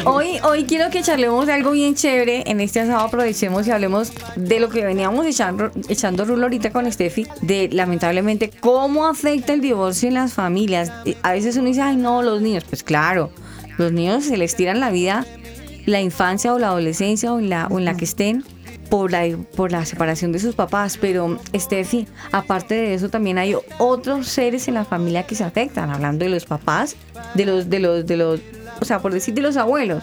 Hoy, 0.04 0.38
hoy 0.44 0.64
quiero 0.64 0.88
que 0.90 1.02
charlemos 1.02 1.48
de 1.48 1.54
algo 1.54 1.72
bien 1.72 1.96
chévere. 1.96 2.44
En 2.46 2.60
este 2.60 2.78
asado 2.78 3.00
aprovechemos 3.00 3.66
y 3.66 3.72
hablemos 3.72 4.12
de 4.36 4.60
lo 4.60 4.68
que 4.68 4.84
veníamos 4.84 5.26
echando, 5.26 5.72
echando 5.88 6.24
rulo 6.26 6.44
ahorita 6.44 6.70
con 6.70 6.90
Steffi, 6.90 7.26
de 7.40 7.70
lamentablemente 7.72 8.50
cómo 8.60 9.06
afecta 9.06 9.52
el 9.52 9.60
divorcio 9.60 10.06
en 10.06 10.14
las 10.14 10.32
familias. 10.32 10.92
A 11.24 11.32
veces 11.32 11.56
uno 11.56 11.66
dice, 11.66 11.82
ay 11.82 11.96
no, 11.96 12.22
los 12.22 12.40
niños. 12.40 12.62
Pues 12.68 12.84
claro, 12.84 13.32
los 13.78 13.90
niños 13.90 14.24
se 14.24 14.36
les 14.36 14.54
tiran 14.54 14.78
la 14.78 14.90
vida, 14.90 15.26
la 15.88 16.00
infancia 16.00 16.54
o 16.54 16.58
la 16.58 16.68
adolescencia 16.68 17.32
o 17.32 17.38
en 17.38 17.50
la, 17.50 17.66
o 17.68 17.78
en 17.78 17.84
la 17.84 17.96
que 17.96 18.04
estén. 18.04 18.44
Por 18.90 19.12
la, 19.12 19.22
por 19.54 19.70
la 19.70 19.84
separación 19.84 20.32
de 20.32 20.38
sus 20.38 20.54
papás, 20.54 20.96
pero 20.98 21.38
Steffi, 21.54 22.06
aparte 22.32 22.74
de 22.74 22.94
eso 22.94 23.10
también 23.10 23.36
hay 23.36 23.54
otros 23.78 24.28
seres 24.28 24.66
en 24.66 24.72
la 24.72 24.86
familia 24.86 25.26
que 25.26 25.34
se 25.34 25.44
afectan, 25.44 25.90
hablando 25.90 26.24
de 26.24 26.30
los 26.30 26.46
papás, 26.46 26.96
de 27.34 27.44
los, 27.44 27.68
de 27.68 27.80
los, 27.80 28.06
de 28.06 28.16
los, 28.16 28.40
o 28.80 28.86
sea, 28.86 29.00
por 29.00 29.12
decir 29.12 29.34
de 29.34 29.42
los 29.42 29.58
abuelos, 29.58 30.02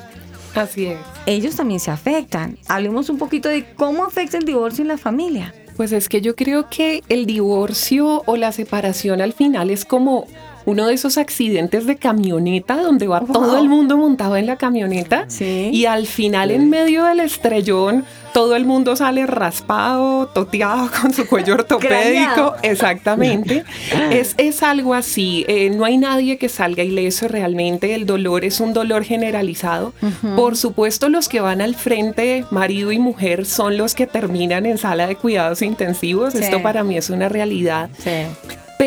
Así 0.53 0.85
es. 0.85 0.99
ellos 1.25 1.55
también 1.55 1.79
se 1.79 1.89
afectan. 1.89 2.59
Hablemos 2.67 3.09
un 3.09 3.17
poquito 3.17 3.49
de 3.49 3.65
cómo 3.73 4.05
afecta 4.05 4.37
el 4.37 4.45
divorcio 4.45 4.83
en 4.83 4.89
la 4.89 4.99
familia. 4.99 5.51
Pues 5.75 5.91
es 5.91 6.07
que 6.07 6.21
yo 6.21 6.35
creo 6.35 6.69
que 6.69 7.03
el 7.09 7.25
divorcio 7.25 8.21
o 8.27 8.37
la 8.37 8.51
separación 8.51 9.19
al 9.19 9.33
final 9.33 9.71
es 9.71 9.83
como 9.83 10.27
uno 10.65 10.87
de 10.87 10.93
esos 10.93 11.17
accidentes 11.17 11.85
de 11.85 11.95
camioneta 11.97 12.77
donde 12.77 13.07
va 13.07 13.21
todo 13.21 13.57
el 13.57 13.69
mundo 13.69 13.97
montado 13.97 14.35
en 14.37 14.45
la 14.47 14.55
camioneta 14.57 15.25
Sí. 15.27 15.69
y 15.71 15.85
al 15.85 16.07
final 16.07 16.51
en 16.51 16.69
medio 16.69 17.03
del 17.05 17.19
estrellón 17.19 18.03
todo 18.33 18.57
el 18.57 18.65
mundo 18.65 18.97
sale 18.97 19.25
raspado, 19.25 20.27
toteado 20.27 20.89
con 21.01 21.13
su 21.13 21.25
cuello 21.25 21.53
ortopédico. 21.53 22.53
Exactamente. 22.63 23.63
es, 24.11 24.35
es 24.37 24.61
algo 24.61 24.93
así. 24.93 25.45
Eh, 25.47 25.69
no 25.69 25.85
hay 25.85 25.97
nadie 25.97 26.37
que 26.37 26.49
salga 26.49 26.83
ileso 26.83 27.29
realmente. 27.29 27.95
El 27.95 28.05
dolor 28.05 28.43
es 28.43 28.59
un 28.59 28.73
dolor 28.73 29.05
generalizado. 29.05 29.93
Por 30.35 30.57
supuesto, 30.57 31.07
los 31.07 31.29
que 31.29 31.39
van 31.39 31.61
al 31.61 31.75
frente, 31.75 32.43
marido 32.51 32.91
y 32.91 32.99
mujer, 32.99 33.45
son 33.45 33.77
los 33.77 33.95
que 33.95 34.05
terminan 34.05 34.65
en 34.65 34.77
sala 34.77 35.07
de 35.07 35.15
cuidados 35.15 35.61
intensivos. 35.61 36.33
Sí. 36.33 36.39
Esto 36.39 36.61
para 36.61 36.83
mí 36.83 36.97
es 36.97 37.09
una 37.09 37.29
realidad 37.29 37.89
Sí. 37.97 38.11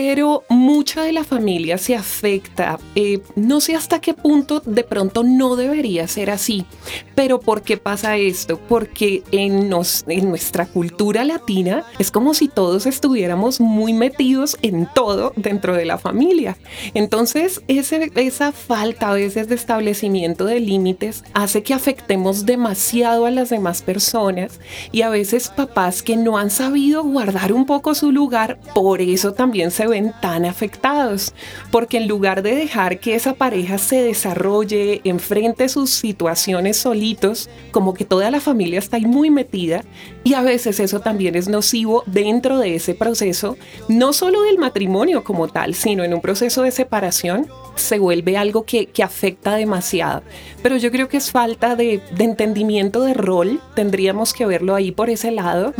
Pero 0.00 0.44
mucha 0.48 1.02
de 1.02 1.12
la 1.12 1.24
familia 1.24 1.76
se 1.76 1.96
afecta. 1.96 2.78
Eh, 2.94 3.18
no 3.34 3.60
sé 3.60 3.74
hasta 3.74 4.00
qué 4.00 4.14
punto 4.14 4.62
de 4.64 4.84
pronto 4.84 5.24
no 5.24 5.56
debería 5.56 6.06
ser 6.06 6.30
así, 6.30 6.64
pero 7.16 7.40
¿por 7.40 7.62
qué 7.62 7.78
pasa 7.78 8.16
esto? 8.16 8.60
Porque 8.68 9.24
en, 9.32 9.68
nos- 9.68 10.04
en 10.06 10.28
nuestra 10.28 10.66
cultura 10.66 11.24
latina 11.24 11.82
es 11.98 12.12
como 12.12 12.32
si 12.32 12.46
todos 12.46 12.86
estuviéramos 12.86 13.58
muy 13.60 13.92
metidos 13.92 14.56
en 14.62 14.88
todo 14.94 15.32
dentro 15.34 15.74
de 15.74 15.84
la 15.84 15.98
familia. 15.98 16.56
Entonces, 16.94 17.60
ese- 17.66 18.12
esa 18.14 18.52
falta 18.52 19.10
a 19.10 19.14
veces 19.14 19.48
de 19.48 19.56
establecimiento 19.56 20.44
de 20.44 20.60
límites 20.60 21.24
hace 21.34 21.64
que 21.64 21.74
afectemos 21.74 22.46
demasiado 22.46 23.26
a 23.26 23.32
las 23.32 23.50
demás 23.50 23.82
personas 23.82 24.60
y 24.92 25.02
a 25.02 25.10
veces 25.10 25.48
papás 25.48 26.04
que 26.04 26.16
no 26.16 26.38
han 26.38 26.50
sabido 26.50 27.02
guardar 27.02 27.52
un 27.52 27.66
poco 27.66 27.96
su 27.96 28.12
lugar, 28.12 28.60
por 28.76 29.00
eso 29.00 29.32
también 29.32 29.72
se 29.72 29.87
ven 29.88 30.12
tan 30.20 30.44
afectados, 30.44 31.34
porque 31.70 31.96
en 31.96 32.08
lugar 32.08 32.42
de 32.42 32.54
dejar 32.54 33.00
que 33.00 33.14
esa 33.14 33.34
pareja 33.34 33.78
se 33.78 34.02
desarrolle, 34.02 35.00
enfrente 35.04 35.68
sus 35.68 35.90
situaciones 35.90 36.76
solitos, 36.76 37.48
como 37.70 37.94
que 37.94 38.04
toda 38.04 38.30
la 38.30 38.40
familia 38.40 38.78
está 38.78 38.96
ahí 38.96 39.06
muy 39.06 39.30
metida 39.30 39.84
y 40.24 40.34
a 40.34 40.42
veces 40.42 40.80
eso 40.80 41.00
también 41.00 41.34
es 41.34 41.48
nocivo 41.48 42.02
dentro 42.06 42.58
de 42.58 42.74
ese 42.74 42.94
proceso, 42.94 43.56
no 43.88 44.12
solo 44.12 44.42
del 44.42 44.58
matrimonio 44.58 45.24
como 45.24 45.48
tal, 45.48 45.74
sino 45.74 46.04
en 46.04 46.14
un 46.14 46.20
proceso 46.20 46.62
de 46.62 46.70
separación 46.70 47.46
se 47.78 47.98
vuelve 47.98 48.36
algo 48.36 48.64
que, 48.64 48.86
que 48.86 49.02
afecta 49.02 49.54
demasiado. 49.56 50.22
Pero 50.62 50.76
yo 50.76 50.90
creo 50.90 51.08
que 51.08 51.16
es 51.16 51.30
falta 51.30 51.76
de, 51.76 52.00
de 52.16 52.24
entendimiento 52.24 53.02
de 53.02 53.14
rol, 53.14 53.60
tendríamos 53.74 54.32
que 54.32 54.44
verlo 54.46 54.74
ahí 54.74 54.92
por 54.92 55.10
ese 55.10 55.30
lado. 55.30 55.72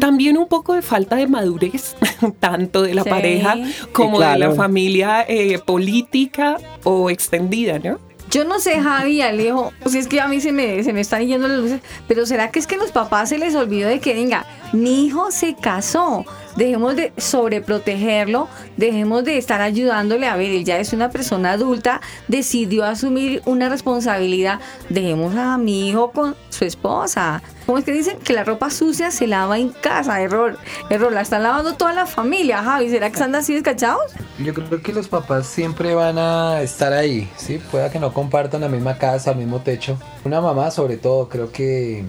También 0.00 0.36
un 0.36 0.48
poco 0.48 0.74
de 0.74 0.82
falta 0.82 1.16
de 1.16 1.26
madurez, 1.26 1.96
tanto 2.40 2.82
de 2.82 2.94
la 2.94 3.02
Sí. 3.04 3.10
pareja 3.10 3.56
como 3.92 4.18
Sí, 4.20 4.26
de 4.26 4.38
la 4.38 4.50
familia 4.52 5.24
eh, 5.28 5.58
política 5.64 6.56
o 6.84 7.10
extendida, 7.10 7.78
¿no? 7.78 7.98
Yo 8.30 8.44
no 8.44 8.58
sé, 8.58 8.80
Javi 8.80 9.20
Alejo, 9.20 9.72
si 9.86 9.98
es 9.98 10.08
que 10.08 10.20
a 10.20 10.26
mí 10.26 10.40
se 10.40 10.50
me, 10.50 10.82
se 10.82 10.92
me 10.92 11.00
están 11.02 11.24
yendo 11.24 11.46
las 11.46 11.58
luces, 11.58 11.80
pero 12.08 12.26
¿será 12.26 12.50
que 12.50 12.58
es 12.58 12.66
que 12.66 12.74
a 12.74 12.78
los 12.78 12.90
papás 12.90 13.28
se 13.28 13.38
les 13.38 13.54
olvidó 13.54 13.88
de 13.88 14.00
que, 14.00 14.12
venga, 14.14 14.44
mi 14.72 15.06
hijo 15.06 15.30
se 15.30 15.54
casó? 15.54 16.24
Dejemos 16.56 16.94
de 16.94 17.12
sobreprotegerlo, 17.16 18.48
dejemos 18.76 19.24
de 19.24 19.38
estar 19.38 19.60
ayudándole. 19.60 20.28
A 20.28 20.36
ver, 20.36 20.50
él 20.50 20.64
ya 20.64 20.78
es 20.78 20.92
una 20.92 21.10
persona 21.10 21.52
adulta, 21.52 22.00
decidió 22.28 22.84
asumir 22.84 23.42
una 23.44 23.68
responsabilidad. 23.68 24.60
Dejemos 24.88 25.34
a 25.36 25.58
mi 25.58 25.88
hijo 25.88 26.12
con 26.12 26.36
su 26.50 26.64
esposa. 26.64 27.42
¿Cómo 27.66 27.78
es 27.78 27.84
que 27.84 27.92
dicen? 27.92 28.18
Que 28.18 28.34
la 28.34 28.44
ropa 28.44 28.70
sucia 28.70 29.10
se 29.10 29.26
lava 29.26 29.58
en 29.58 29.70
casa. 29.70 30.20
Error, 30.20 30.58
error, 30.90 31.12
la 31.12 31.22
están 31.22 31.42
lavando 31.42 31.74
toda 31.74 31.92
la 31.92 32.06
familia, 32.06 32.62
Javi. 32.62 32.90
¿Será 32.90 33.08
que 33.08 33.14
están 33.14 33.34
así 33.34 33.54
descachados? 33.54 34.12
Yo 34.38 34.52
creo 34.52 34.82
que 34.82 34.92
los 34.92 35.08
papás 35.08 35.46
siempre 35.46 35.94
van 35.94 36.18
a 36.18 36.60
estar 36.60 36.92
ahí, 36.92 37.28
¿sí? 37.36 37.60
Pueda 37.70 37.90
que 37.90 37.98
no 37.98 38.12
compartan 38.12 38.60
la 38.60 38.68
misma 38.68 38.98
casa, 38.98 39.32
el 39.32 39.38
mismo 39.38 39.60
techo. 39.60 39.98
Una 40.24 40.40
mamá, 40.40 40.70
sobre 40.70 40.98
todo, 40.98 41.28
creo 41.28 41.50
que, 41.50 42.04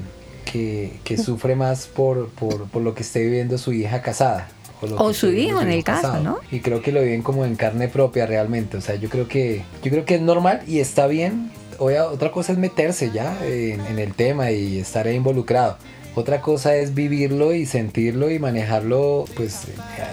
que, 0.45 0.93
que 1.03 1.17
sufre 1.17 1.55
más 1.55 1.87
por, 1.87 2.29
por, 2.29 2.65
por 2.69 2.81
lo 2.81 2.93
que 2.95 3.03
esté 3.03 3.23
viviendo 3.23 3.57
su 3.57 3.73
hija 3.73 4.01
casada. 4.01 4.47
O 4.97 5.13
su 5.13 5.31
hijo 5.31 5.61
en 5.61 5.71
el 5.71 5.83
caso. 5.83 6.19
¿no? 6.19 6.39
Y 6.51 6.59
creo 6.59 6.81
que 6.81 6.91
lo 6.91 7.01
viven 7.01 7.21
como 7.21 7.45
en 7.45 7.55
carne 7.55 7.87
propia 7.87 8.25
realmente. 8.25 8.77
O 8.77 8.81
sea, 8.81 8.95
yo 8.95 9.09
creo 9.09 9.27
que, 9.27 9.63
yo 9.83 9.91
creo 9.91 10.05
que 10.05 10.15
es 10.15 10.21
normal 10.21 10.61
y 10.67 10.79
está 10.79 11.07
bien. 11.07 11.51
Otra 11.79 12.31
cosa 12.31 12.53
es 12.53 12.57
meterse 12.57 13.11
ya 13.11 13.37
en, 13.45 13.81
en 13.85 13.99
el 13.99 14.13
tema 14.13 14.51
y 14.51 14.77
estar 14.77 15.07
involucrado. 15.07 15.77
Otra 16.15 16.39
cosa 16.39 16.77
es 16.77 16.93
vivirlo 16.95 17.53
y 17.53 17.65
sentirlo 17.65 18.31
y 18.31 18.39
manejarlo 18.39 19.25
pues 19.35 19.63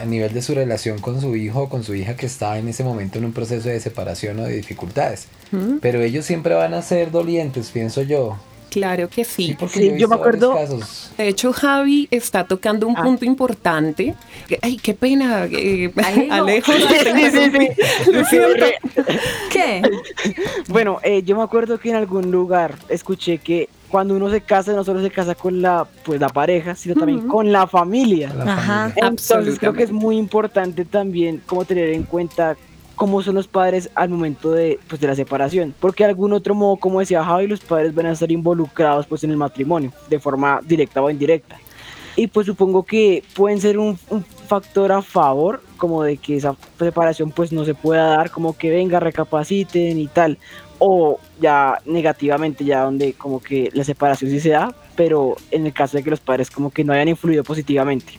a 0.02 0.04
nivel 0.04 0.34
de 0.34 0.42
su 0.42 0.52
relación 0.52 0.98
con 0.98 1.20
su 1.20 1.36
hijo 1.36 1.62
o 1.62 1.68
con 1.68 1.84
su 1.84 1.94
hija 1.94 2.16
que 2.16 2.26
está 2.26 2.58
en 2.58 2.66
ese 2.66 2.82
momento 2.82 3.18
en 3.18 3.26
un 3.26 3.32
proceso 3.32 3.68
de 3.68 3.78
separación 3.78 4.40
o 4.40 4.42
de 4.42 4.56
dificultades. 4.56 5.28
Pero 5.80 6.00
ellos 6.00 6.24
siempre 6.24 6.54
van 6.54 6.74
a 6.74 6.82
ser 6.82 7.12
dolientes, 7.12 7.70
pienso 7.70 8.02
yo. 8.02 8.36
Claro 8.72 9.08
que 9.08 9.22
sí. 9.24 9.54
porque 9.58 9.78
Sí, 9.78 9.92
yo 9.98 10.08
me 10.08 10.14
acuerdo-. 10.14 10.54
De 11.18 11.28
hecho, 11.28 11.52
Javi 11.52 12.08
está 12.10 12.44
tocando 12.44 12.86
un 12.88 12.96
Ah. 12.96 13.02
punto 13.02 13.26
importante. 13.26 14.14
Ay, 14.62 14.78
qué 14.78 14.94
pena. 14.94 15.44
eh, 15.44 15.92
Alejo. 16.30 16.32
Alejo, 16.72 16.72
Sí, 16.72 16.78
te 16.88 16.98
sí, 16.98 17.04
sí, 17.04 17.24
interrumpí. 17.26 17.68
sí. 18.04 18.10
Lo 18.12 18.24
siento. 18.24 18.66
¿Qué? 19.50 19.82
Bueno, 20.68 20.98
eh, 21.02 21.22
yo 21.22 21.36
me 21.36 21.42
acuerdo 21.42 21.78
que 21.78 21.90
en 21.90 21.96
algún 21.96 22.30
lugar 22.30 22.74
escuché 22.88 23.38
que 23.38 23.68
cuando 23.88 24.14
uno 24.16 24.30
se 24.30 24.40
casa, 24.40 24.72
no 24.72 24.84
solo 24.84 25.02
se 25.02 25.10
casa 25.10 25.34
con 25.34 25.60
la, 25.60 25.86
pues, 26.04 26.18
la 26.18 26.30
pareja, 26.30 26.74
sino 26.74 26.94
también 26.94 27.28
con 27.28 27.52
la 27.52 27.66
familia. 27.66 28.32
La 28.32 28.54
Ajá. 28.54 28.88
familia. 28.90 29.06
Entonces 29.08 29.58
creo 29.58 29.74
que 29.74 29.82
es 29.82 29.92
muy 29.92 30.16
importante 30.16 30.86
también 30.86 31.42
como 31.44 31.66
tener 31.66 31.90
en 31.90 32.04
cuenta 32.04 32.56
cómo 33.02 33.20
son 33.20 33.34
los 33.34 33.48
padres 33.48 33.90
al 33.96 34.10
momento 34.10 34.52
de, 34.52 34.78
pues, 34.86 35.00
de 35.00 35.08
la 35.08 35.16
separación. 35.16 35.74
Porque 35.80 36.04
de 36.04 36.10
algún 36.10 36.32
otro 36.32 36.54
modo, 36.54 36.76
como 36.76 37.00
decía 37.00 37.24
Javi, 37.24 37.48
los 37.48 37.58
padres 37.58 37.92
van 37.92 38.06
a 38.06 38.12
estar 38.12 38.30
involucrados 38.30 39.08
pues, 39.08 39.24
en 39.24 39.32
el 39.32 39.36
matrimonio, 39.36 39.90
de 40.08 40.20
forma 40.20 40.60
directa 40.64 41.02
o 41.02 41.10
indirecta. 41.10 41.58
Y 42.14 42.28
pues 42.28 42.46
supongo 42.46 42.84
que 42.84 43.24
pueden 43.34 43.60
ser 43.60 43.76
un, 43.76 43.98
un 44.08 44.24
factor 44.46 44.92
a 44.92 45.02
favor, 45.02 45.64
como 45.78 46.04
de 46.04 46.16
que 46.16 46.36
esa 46.36 46.54
separación 46.78 47.32
pues 47.32 47.50
no 47.50 47.64
se 47.64 47.74
pueda 47.74 48.04
dar, 48.04 48.30
como 48.30 48.56
que 48.56 48.70
venga, 48.70 49.00
recapaciten 49.00 49.98
y 49.98 50.06
tal. 50.06 50.38
O 50.78 51.18
ya 51.40 51.78
negativamente, 51.84 52.64
ya 52.64 52.84
donde 52.84 53.14
como 53.14 53.40
que 53.40 53.68
la 53.74 53.82
separación 53.82 54.30
sí 54.30 54.38
se 54.38 54.50
da, 54.50 54.72
pero 54.94 55.34
en 55.50 55.66
el 55.66 55.72
caso 55.72 55.96
de 55.96 56.04
que 56.04 56.10
los 56.10 56.20
padres 56.20 56.52
como 56.52 56.70
que 56.70 56.84
no 56.84 56.92
hayan 56.92 57.08
influido 57.08 57.42
positivamente. 57.42 58.12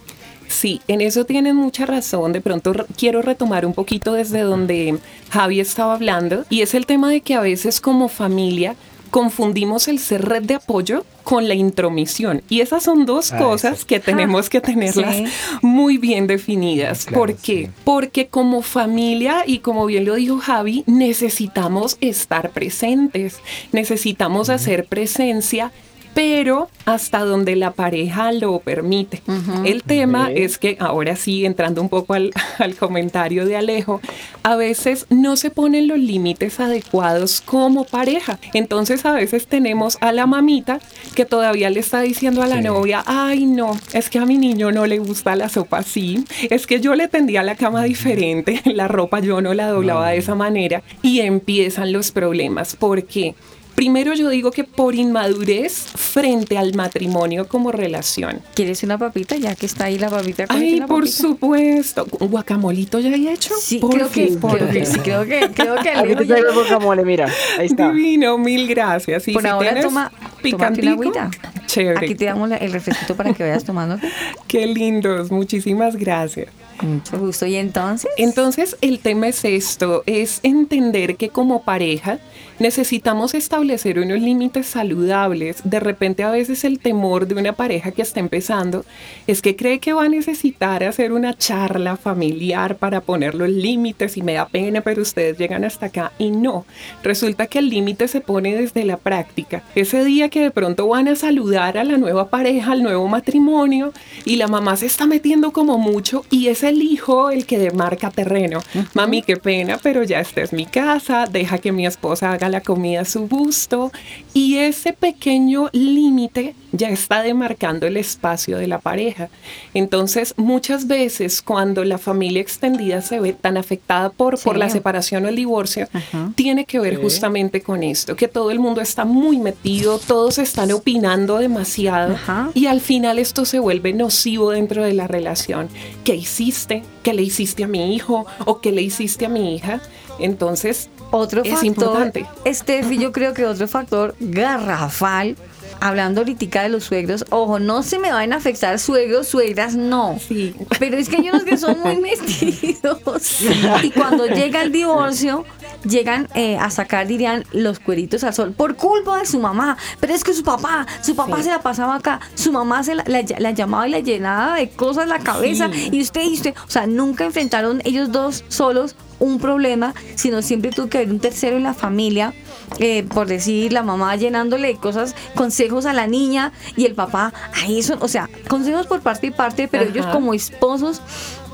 Sí, 0.53 0.81
en 0.87 1.01
eso 1.01 1.25
tienen 1.25 1.55
mucha 1.55 1.85
razón. 1.85 2.31
De 2.31 2.41
pronto 2.41 2.73
quiero 2.97 3.21
retomar 3.21 3.65
un 3.65 3.73
poquito 3.73 4.13
desde 4.13 4.41
donde 4.41 4.97
Javi 5.31 5.59
estaba 5.59 5.93
hablando 5.95 6.45
y 6.49 6.61
es 6.61 6.73
el 6.75 6.85
tema 6.85 7.09
de 7.09 7.21
que 7.21 7.33
a 7.33 7.41
veces 7.41 7.81
como 7.81 8.07
familia 8.07 8.75
confundimos 9.09 9.87
el 9.87 9.99
ser 9.99 10.25
red 10.25 10.41
de 10.43 10.55
apoyo 10.55 11.05
con 11.23 11.47
la 11.47 11.53
intromisión. 11.53 12.41
Y 12.49 12.61
esas 12.61 12.83
son 12.83 13.05
dos 13.05 13.31
Ah, 13.31 13.37
cosas 13.37 13.85
que 13.85 13.99
tenemos 13.99 14.49
que 14.49 14.59
tenerlas 14.69 15.15
Sí. 15.15 15.25
muy 15.61 15.97
bien 15.97 16.25
definidas. 16.27 17.05
Claro, 17.05 17.19
¿Por 17.19 17.35
qué? 17.35 17.65
sí. 17.67 17.71
Porque 17.83 18.27
como 18.27 18.61
familia, 18.63 19.43
y 19.45 19.59
como 19.59 19.85
bien 19.85 20.05
lo 20.05 20.15
dijo 20.15 20.37
Javi, 20.39 20.83
necesitamos 20.87 21.97
estar 22.01 22.49
presentes, 22.51 23.37
necesitamos 23.71 24.49
hacer 24.49 24.85
presencia 24.85 25.71
pero 26.13 26.69
hasta 26.85 27.19
donde 27.19 27.55
la 27.55 27.71
pareja 27.71 28.31
lo 28.31 28.59
permite. 28.59 29.21
El 29.65 29.83
tema 29.83 30.29
es 30.31 30.57
que 30.57 30.77
ahora 30.79 31.15
sí, 31.15 31.45
entrando 31.45 31.81
un 31.81 31.89
poco 31.89 32.13
al, 32.13 32.31
al 32.59 32.75
comentario 32.75 33.45
de 33.45 33.55
Alejo, 33.57 34.01
a 34.43 34.55
veces 34.55 35.05
no 35.09 35.35
se 35.35 35.49
ponen 35.49 35.87
los 35.87 35.97
límites 35.97 36.59
adecuados 36.59 37.41
como 37.41 37.85
pareja. 37.85 38.39
Entonces 38.53 39.05
a 39.05 39.13
veces 39.13 39.47
tenemos 39.47 39.97
a 40.01 40.11
la 40.11 40.25
mamita 40.27 40.79
que 41.15 41.25
todavía 41.25 41.69
le 41.69 41.79
está 41.79 42.01
diciendo 42.01 42.41
a 42.41 42.47
la 42.47 42.57
Sí. 42.57 42.63
novia, 42.63 43.03
ay 43.05 43.45
no, 43.45 43.77
es 43.93 44.09
que 44.09 44.19
a 44.19 44.25
mi 44.25 44.37
niño 44.37 44.71
no 44.71 44.85
le 44.85 44.99
gusta 44.99 45.35
la 45.35 45.49
sopa 45.49 45.79
así, 45.79 46.23
es 46.49 46.67
que 46.67 46.79
yo 46.79 46.93
le 46.95 47.07
tendía 47.07 47.41
la 47.43 47.55
cama 47.55 47.83
diferente, 47.83 48.61
la 48.65 48.87
ropa 48.87 49.19
yo 49.19 49.41
no 49.41 49.53
la 49.53 49.67
doblaba 49.69 50.09
de 50.11 50.17
esa 50.17 50.35
manera 50.35 50.83
y 51.01 51.21
empiezan 51.21 51.91
los 51.91 52.11
problemas. 52.11 52.75
¿Por 52.75 53.03
qué? 53.05 53.35
Primero 53.75 54.13
yo 54.13 54.29
digo 54.29 54.51
que 54.51 54.63
por 54.63 54.93
inmadurez 54.95 55.73
frente 55.95 56.57
al 56.57 56.75
matrimonio 56.75 57.47
como 57.47 57.71
relación. 57.71 58.41
¿Quieres 58.53 58.83
una 58.83 58.97
papita? 58.97 59.35
Ya 59.35 59.55
que 59.55 59.65
está 59.65 59.85
ahí 59.85 59.97
la 59.97 60.09
papita. 60.09 60.45
Ay, 60.49 60.79
por 60.81 61.01
papita. 61.01 61.07
supuesto. 61.17 62.07
¿Un 62.19 62.27
guacamolito 62.29 62.99
ya 62.99 63.09
he 63.09 63.33
hecho? 63.33 63.53
Sí, 63.59 63.79
Por 63.79 63.91
creo 63.95 64.07
que, 64.09 64.27
fin, 64.27 64.39
por 64.39 64.57
creo 64.57 64.67
que 64.69 64.85
fin. 64.85 64.85
sí, 64.85 64.99
creo 64.99 65.25
que, 65.25 65.49
creo 65.53 65.75
que 65.75 65.89
Aquí 65.89 65.99
Alejo 65.99 66.19
te 66.21 66.27
ya- 66.27 66.35
traigo 66.35 66.49
el 66.49 66.55
guacamole, 66.55 67.03
mira, 67.03 67.27
ahí 67.57 67.65
está. 67.65 67.91
Divino, 67.91 68.37
mil 68.37 68.67
gracias. 68.67 69.27
Y 69.27 69.33
Por 69.33 69.41
si 69.41 69.47
ahora 69.47 69.81
toma, 69.81 70.11
picantico, 70.41 70.89
agüita. 70.89 71.31
Chévere. 71.65 72.05
Aquí 72.05 72.15
te 72.15 72.25
damos 72.25 72.51
el 72.51 72.71
refresquito 72.71 73.15
para 73.15 73.33
que 73.33 73.41
vayas 73.43 73.63
tomando. 73.63 73.97
Qué 74.47 74.67
lindos, 74.67 75.31
muchísimas 75.31 75.95
gracias. 75.95 76.47
Mucho 76.81 77.17
gusto. 77.17 77.45
¿Y 77.45 77.55
entonces? 77.55 78.11
Entonces 78.17 78.77
el 78.81 78.99
tema 78.99 79.27
es 79.29 79.43
esto, 79.45 80.03
es 80.05 80.39
entender 80.43 81.15
que 81.15 81.29
como 81.29 81.63
pareja 81.63 82.19
necesitamos 82.59 83.33
establecer 83.33 83.99
unos 83.99 84.19
límites 84.19 84.67
saludables. 84.67 85.61
De 85.63 85.79
repente 85.79 86.23
a 86.23 86.31
veces 86.31 86.63
el 86.63 86.79
temor 86.79 87.27
de 87.27 87.35
una 87.35 87.53
pareja 87.53 87.91
que 87.91 88.01
está 88.01 88.19
empezando 88.19 88.85
es 89.27 89.41
que 89.41 89.55
cree 89.55 89.79
que 89.79 89.93
va 89.93 90.03
a 90.05 90.09
necesitar 90.09 90.83
hacer 90.83 91.11
una 91.11 91.37
charla 91.37 91.97
familiar 91.97 92.77
para 92.77 93.01
poner 93.01 93.35
los 93.35 93.49
límites 93.49 94.17
y 94.17 94.21
me 94.21 94.33
da 94.33 94.47
pena, 94.47 94.81
pero 94.81 95.01
ustedes 95.01 95.37
llegan 95.37 95.63
hasta 95.63 95.87
acá 95.87 96.11
y 96.17 96.31
no. 96.31 96.65
Resulta 97.03 97.47
que 97.47 97.59
el 97.59 97.69
límite 97.69 98.07
se 98.07 98.21
pone 98.21 98.55
desde 98.55 98.85
la 98.85 98.97
práctica. 98.97 99.63
Ese 99.75 100.03
día 100.03 100.29
que 100.29 100.41
de 100.41 100.51
pronto 100.51 100.87
van 100.87 101.07
a 101.07 101.15
saludar 101.15 101.77
a 101.77 101.83
la 101.83 101.97
nueva 101.97 102.29
pareja, 102.29 102.71
al 102.71 102.83
nuevo 102.83 103.07
matrimonio 103.07 103.93
y 104.25 104.35
la 104.37 104.47
mamá 104.47 104.75
se 104.77 104.85
está 104.85 105.05
metiendo 105.05 105.51
como 105.51 105.77
mucho 105.77 106.25
y 106.29 106.47
es 106.47 106.63
el 106.63 106.81
hijo 106.81 107.29
el 107.29 107.45
que 107.45 107.59
demarca 107.59 108.11
terreno. 108.11 108.59
Mami, 108.93 109.21
qué 109.21 109.37
pena, 109.37 109.79
pero 109.81 110.03
ya 110.03 110.19
esta 110.19 110.41
es 110.41 110.53
mi 110.53 110.65
casa, 110.65 111.25
deja 111.29 111.57
que 111.57 111.71
mi 111.71 111.85
esposa 111.85 112.31
haga 112.31 112.42
la 112.49 112.61
comida 112.61 113.01
a 113.01 113.05
su 113.05 113.27
gusto 113.27 113.91
y 114.33 114.57
ese 114.57 114.93
pequeño 114.93 115.69
límite 115.73 116.55
ya 116.71 116.89
está 116.89 117.21
demarcando 117.21 117.85
el 117.85 117.97
espacio 117.97 118.57
de 118.57 118.67
la 118.67 118.79
pareja. 118.79 119.29
Entonces, 119.73 120.33
muchas 120.37 120.87
veces 120.87 121.41
cuando 121.41 121.83
la 121.83 121.97
familia 121.97 122.41
extendida 122.41 123.01
se 123.01 123.19
ve 123.19 123.33
tan 123.33 123.57
afectada 123.57 124.09
por, 124.09 124.39
por 124.41 124.57
la 124.57 124.69
separación 124.69 125.25
o 125.25 125.29
el 125.29 125.35
divorcio, 125.35 125.87
Ajá. 125.93 126.31
tiene 126.35 126.65
que 126.65 126.79
ver 126.79 126.95
Sí. 126.95 127.01
justamente 127.01 127.61
con 127.61 127.83
esto, 127.83 128.15
que 128.15 128.27
todo 128.27 128.51
el 128.51 128.59
mundo 128.59 128.81
está 128.81 129.05
muy 129.05 129.37
metido, 129.37 129.99
todos 129.99 130.37
están 130.39 130.71
opinando 130.71 131.37
demasiado 131.37 132.15
Ajá. 132.15 132.49
y 132.53 132.65
al 132.65 132.81
final 132.81 133.19
esto 133.19 133.45
se 133.45 133.59
vuelve 133.59 133.93
nocivo 133.93 134.51
dentro 134.51 134.83
de 134.83 134.93
la 134.93 135.07
relación. 135.07 135.69
¿Qué 136.03 136.15
hiciste? 136.15 136.83
¿Qué 137.03 137.13
le 137.13 137.21
hiciste 137.21 137.63
a 137.63 137.67
mi 137.67 137.93
hijo? 137.95 138.25
¿O 138.45 138.61
qué 138.61 138.71
le 138.71 138.81
hiciste 138.81 139.25
a 139.25 139.29
mi 139.29 139.55
hija? 139.55 139.81
Entonces, 140.19 140.89
Otro 141.11 141.41
es 141.43 141.49
factor, 141.51 141.65
importante. 141.67 142.25
Steffi, 142.45 142.97
yo 142.97 143.11
creo 143.11 143.33
que 143.33 143.45
otro 143.45 143.67
factor 143.67 144.15
garrafal, 144.19 145.35
hablando 145.79 146.21
ahorita 146.21 146.63
de 146.63 146.69
los 146.69 146.85
suegros, 146.85 147.25
ojo, 147.29 147.59
no 147.59 147.83
se 147.83 147.99
me 147.99 148.11
van 148.11 148.31
a 148.33 148.37
afectar 148.37 148.79
suegros, 148.79 149.27
suegras, 149.27 149.75
no. 149.75 150.17
Sí. 150.25 150.55
Pero 150.79 150.97
es 150.97 151.09
que 151.09 151.17
hay 151.17 151.29
unos 151.29 151.43
que 151.43 151.57
son 151.57 151.79
muy 151.81 151.97
metidos. 152.01 153.41
Y 153.83 153.91
cuando 153.91 154.25
llega 154.27 154.61
el 154.61 154.71
divorcio, 154.71 155.43
llegan 155.83 156.29
eh, 156.35 156.57
a 156.57 156.69
sacar, 156.69 157.07
dirían, 157.07 157.43
los 157.51 157.79
cueritos 157.79 158.23
al 158.23 158.33
sol 158.33 158.53
por 158.53 158.75
culpa 158.75 159.19
de 159.19 159.25
su 159.25 159.39
mamá. 159.39 159.77
Pero 159.99 160.13
es 160.13 160.23
que 160.23 160.33
su 160.33 160.43
papá, 160.43 160.85
su 161.01 161.15
papá 161.15 161.37
Sí. 161.37 161.43
se 161.43 161.49
la 161.49 161.61
pasaba 161.61 161.95
acá, 161.95 162.19
su 162.35 162.51
mamá 162.51 162.83
se 162.83 162.95
la, 162.95 163.03
la- 163.07 163.23
la 163.39 163.51
llamaba 163.51 163.87
y 163.87 163.91
la 163.91 163.99
llenaba 163.99 164.55
de 164.55 164.69
cosas 164.69 165.07
la 165.07 165.19
cabeza. 165.19 165.69
Sí. 165.73 165.89
Y 165.91 166.01
usted 166.01 166.21
y 166.23 166.33
usted, 166.33 166.53
o 166.65 166.69
sea, 166.69 166.87
nunca 166.87 167.25
enfrentaron 167.25 167.81
ellos 167.83 168.11
dos 168.11 168.45
solos 168.47 168.95
un 169.23 169.39
problema, 169.39 169.93
sino 170.15 170.41
siempre 170.41 170.71
tuvo 170.71 170.89
que 170.89 170.97
haber 170.97 171.09
un 171.09 171.19
tercero 171.19 171.57
en 171.57 171.63
la 171.63 171.73
familia. 171.73 172.33
eh, 172.79 173.03
por 173.03 173.27
decir, 173.27 173.71
la 173.71 173.83
mamá 173.83 174.15
llenándole 174.15 174.75
cosas, 174.77 175.15
consejos 175.35 175.85
a 175.85 175.93
la 175.93 176.07
niña 176.07 176.53
y 176.75 176.85
el 176.85 176.95
papá, 176.95 177.33
ahí 177.53 177.79
eso, 177.79 177.97
o 177.99 178.07
sea, 178.07 178.29
consejos 178.47 178.87
por 178.87 179.01
parte 179.01 179.27
y 179.27 179.31
parte, 179.31 179.67
pero 179.67 179.83
ellos 179.83 180.05
como 180.07 180.33
esposos 180.33 181.01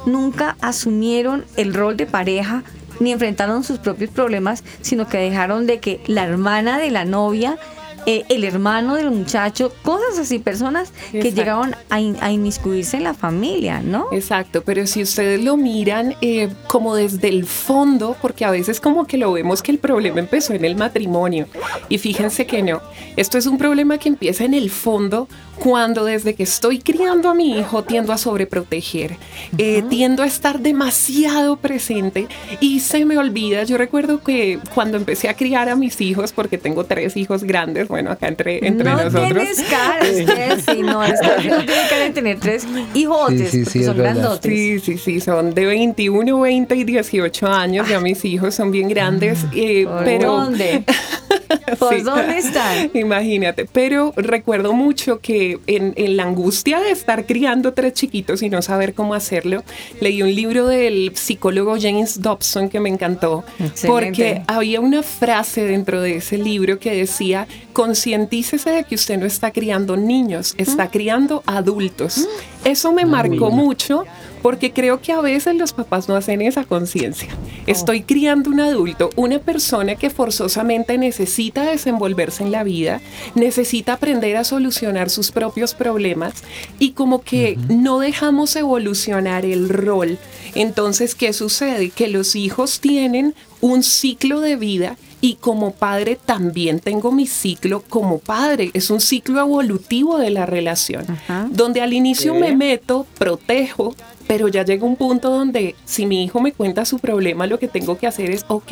nunca 0.05 0.55
asumieron 0.62 1.45
el 1.58 1.73
rol 1.73 1.97
de 1.97 2.05
pareja 2.05 2.63
ni 2.99 3.12
enfrentaron 3.12 3.63
sus 3.63 3.79
propios 3.79 4.12
problemas, 4.12 4.63
sino 4.82 5.08
que 5.08 5.17
dejaron 5.17 5.65
de 5.65 5.79
que 5.79 6.01
la 6.08 6.25
hermana 6.25 6.77
de 6.77 6.91
la 6.91 7.05
novia 7.05 7.58
eh, 8.05 8.23
el 8.29 8.43
hermano 8.43 8.95
del 8.95 9.12
muchacho, 9.12 9.71
cosas 9.83 10.17
así, 10.19 10.39
personas 10.39 10.91
que 11.12 11.31
llegaron 11.31 11.75
a, 11.89 11.99
in- 11.99 12.17
a 12.21 12.31
inmiscuirse 12.31 12.97
en 12.97 13.03
la 13.03 13.13
familia, 13.13 13.81
¿no? 13.81 14.07
Exacto, 14.12 14.62
pero 14.65 14.85
si 14.88 15.01
ustedes 15.03 15.43
lo 15.43 15.57
miran 15.57 16.15
eh, 16.21 16.49
como 16.67 16.95
desde 16.95 17.27
el 17.29 17.45
fondo, 17.45 18.15
porque 18.21 18.45
a 18.45 18.51
veces 18.51 18.79
como 18.79 19.05
que 19.05 19.17
lo 19.17 19.31
vemos 19.33 19.62
que 19.62 19.71
el 19.71 19.77
problema 19.79 20.19
empezó 20.19 20.53
en 20.53 20.65
el 20.65 20.75
matrimonio 20.75 21.47
y 21.89 21.97
fíjense 21.97 22.45
que 22.45 22.62
no, 22.63 22.81
esto 23.15 23.38
es 23.38 23.45
un 23.45 23.57
problema 23.57 23.97
que 23.97 24.09
empieza 24.09 24.43
en 24.43 24.53
el 24.53 24.69
fondo 24.69 25.27
cuando 25.59 26.05
desde 26.05 26.33
que 26.35 26.43
estoy 26.43 26.79
criando 26.79 27.29
a 27.29 27.33
mi 27.33 27.59
hijo 27.59 27.83
tiendo 27.83 28.13
a 28.13 28.17
sobreproteger, 28.17 29.17
eh, 29.57 29.83
tiendo 29.89 30.23
a 30.23 30.25
estar 30.25 30.59
demasiado 30.59 31.57
presente 31.57 32.27
y 32.59 32.79
se 32.79 33.05
me 33.05 33.17
olvida, 33.17 33.63
yo 33.63 33.77
recuerdo 33.77 34.21
que 34.23 34.59
cuando 34.73 34.97
empecé 34.97 35.29
a 35.29 35.35
criar 35.35 35.69
a 35.69 35.75
mis 35.75 35.99
hijos, 36.01 36.31
porque 36.31 36.57
tengo 36.57 36.85
tres 36.85 37.17
hijos 37.17 37.43
grandes, 37.43 37.87
bueno, 37.87 38.11
acá 38.11 38.27
entre, 38.27 38.65
entre 38.65 38.89
no 38.89 38.97
nosotros. 38.97 39.27
tienes 39.27 39.61
cara, 39.63 40.05
Steffi, 40.05 40.81
no, 40.81 41.05
Steffi 41.05 41.47
no 41.49 41.57
tiene 41.65 41.89
cara 41.89 42.03
de 42.05 42.09
tener 42.11 42.39
tres 42.39 42.65
hijotes, 42.93 43.51
Sí, 43.51 43.65
sí, 43.65 43.71
sí, 43.71 43.79
es 43.79 43.85
son 43.85 43.97
grandotes. 43.97 44.51
Sí, 44.51 44.79
sí, 44.79 44.97
sí, 44.97 45.19
son 45.19 45.53
de 45.53 45.65
21, 45.65 46.39
20 46.39 46.75
y 46.75 46.83
18 46.83 47.47
años. 47.47 47.87
Ya 47.89 47.99
mis 47.99 48.23
hijos 48.25 48.55
son 48.55 48.71
bien 48.71 48.87
grandes, 48.87 49.45
eh, 49.53 49.85
¿Por 49.85 50.03
pero 50.03 50.31
dónde? 50.31 50.83
¿Por 51.79 51.95
Sí. 51.95 52.01
dónde 52.01 52.38
están? 52.38 52.91
Imagínate, 52.95 53.65
pero 53.65 54.13
recuerdo 54.15 54.73
mucho 54.73 55.19
que 55.19 55.59
en, 55.67 55.93
en 55.95 56.17
la 56.17 56.23
angustia 56.23 56.79
de 56.79 56.91
estar 56.91 57.25
criando 57.25 57.73
tres 57.73 57.93
chiquitos 57.93 58.41
y 58.43 58.49
no 58.49 58.62
saber 58.62 58.93
cómo 58.93 59.13
hacerlo, 59.13 59.63
leí 60.01 60.21
un 60.21 60.33
libro 60.33 60.67
del 60.67 61.12
psicólogo 61.15 61.75
James 61.79 62.21
Dobson 62.21 62.69
que 62.69 62.79
me 62.79 62.89
encantó, 62.89 63.43
Excelente. 63.59 63.88
porque 63.88 64.41
había 64.47 64.79
una 64.81 65.03
frase 65.03 65.63
dentro 65.63 66.01
de 66.01 66.17
ese 66.17 66.38
libro 66.38 66.79
que 66.79 66.93
decía, 66.95 67.47
concientícese 67.73 68.69
de 68.69 68.83
que 68.83 68.95
usted 68.95 69.17
no 69.17 69.25
está 69.25 69.51
criando 69.51 69.97
niños, 69.97 70.53
está 70.57 70.89
criando 70.91 71.43
adultos. 71.45 72.27
Eso 72.63 72.91
me 72.93 73.05
marcó 73.05 73.49
mucho 73.51 74.05
porque 74.41 74.71
creo 74.71 75.02
que 75.02 75.12
a 75.12 75.21
veces 75.21 75.56
los 75.56 75.73
papás 75.73 76.08
no 76.08 76.15
hacen 76.15 76.41
esa 76.41 76.63
conciencia. 76.63 77.30
Estoy 77.67 78.02
criando 78.02 78.49
un 78.49 78.60
adulto, 78.60 79.10
una 79.15 79.39
persona 79.39 79.95
que 79.95 80.10
forzosamente 80.10 80.97
necesita 80.97 81.63
desenvolverse 81.63 82.43
en 82.43 82.52
la 82.52 82.63
vida, 82.63 83.02
necesita 83.36 83.93
aprender 83.93 84.38
a 84.38 84.43
solucionar 84.43 85.10
sus 85.10 85.32
propios 85.32 85.73
problemas 85.73 86.43
y 86.80 86.91
como 86.91 87.21
que 87.21 87.58
no 87.67 87.99
dejamos 87.99 88.56
evolucionar 88.56 89.45
el 89.45 89.69
rol. 89.69 90.17
Entonces, 90.56 91.15
¿qué 91.15 91.34
sucede? 91.34 91.89
Que 91.89 92.08
los 92.08 92.36
hijos 92.36 92.80
tienen 92.80 93.36
un 93.62 93.84
ciclo 93.84 94.39
de 94.39 94.56
vida 94.56 94.97
y 95.21 95.36
como 95.36 95.71
padre 95.71 96.17
también 96.23 96.80
tengo 96.80 97.12
mi 97.12 97.28
ciclo 97.28 97.84
como 97.88 98.19
padre. 98.19 98.71
Es 98.73 98.89
un 98.89 99.02
ciclo 99.02 99.39
evolutivo 99.39 100.17
de 100.17 100.30
la 100.30 100.45
relación, 100.45 101.06
Ajá. 101.10 101.47
donde 101.52 101.82
al 101.82 101.93
inicio 101.93 102.36
me 102.36 102.56
meto, 102.56 103.06
protejo, 103.17 103.95
pero 104.29 104.47
ya 104.47 104.63
llega 104.63 104.85
un 104.85 104.95
punto 104.95 105.31
donde 105.31 105.73
si 105.85 106.05
mi 106.05 106.23
hijo 106.23 106.39
me 106.39 106.51
cuenta 106.51 106.85
su 106.85 106.99
problema, 106.99 107.47
lo 107.47 107.57
que 107.57 107.67
tengo 107.67 107.97
que 107.97 108.05
hacer 108.05 108.29
es, 108.29 108.45
ok, 108.47 108.71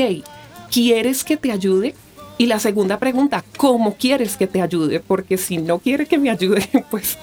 ¿quieres 0.71 1.23
que 1.23 1.35
te 1.35 1.51
ayude? 1.51 1.95
Y 2.37 2.45
la 2.45 2.59
segunda 2.59 2.99
pregunta, 2.99 3.43
¿cómo 3.57 3.95
quieres 3.95 4.37
que 4.37 4.45
te 4.45 4.61
ayude? 4.61 4.99
Porque 4.99 5.35
si 5.39 5.57
no 5.57 5.79
quiere 5.79 6.05
que 6.05 6.19
me 6.19 6.29
ayude, 6.29 6.61
pues 6.91 7.17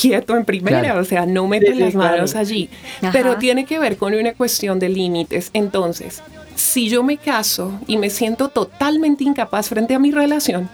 quieto 0.00 0.36
en 0.36 0.44
primera, 0.44 0.78
Claro. 0.82 1.00
o 1.00 1.04
sea, 1.04 1.26
no 1.26 1.48
mete 1.48 1.66
Sí, 1.66 1.72
sí, 1.72 1.78
las 1.80 1.94
manos 1.96 2.30
claro. 2.30 2.46
allí. 2.46 2.70
Ajá. 3.02 3.10
Pero 3.12 3.38
tiene 3.38 3.64
que 3.64 3.80
ver 3.80 3.96
con 3.96 4.14
una 4.14 4.34
cuestión 4.34 4.78
de 4.78 4.88
límites. 4.88 5.50
Entonces, 5.52 6.22
si 6.54 6.88
yo 6.88 7.02
me 7.02 7.16
caso 7.16 7.76
y 7.88 7.96
me 7.96 8.08
siento 8.08 8.50
totalmente 8.50 9.24
incapaz 9.24 9.68
frente 9.68 9.96
a 9.96 9.98
mi 9.98 10.12
relación, 10.12 10.68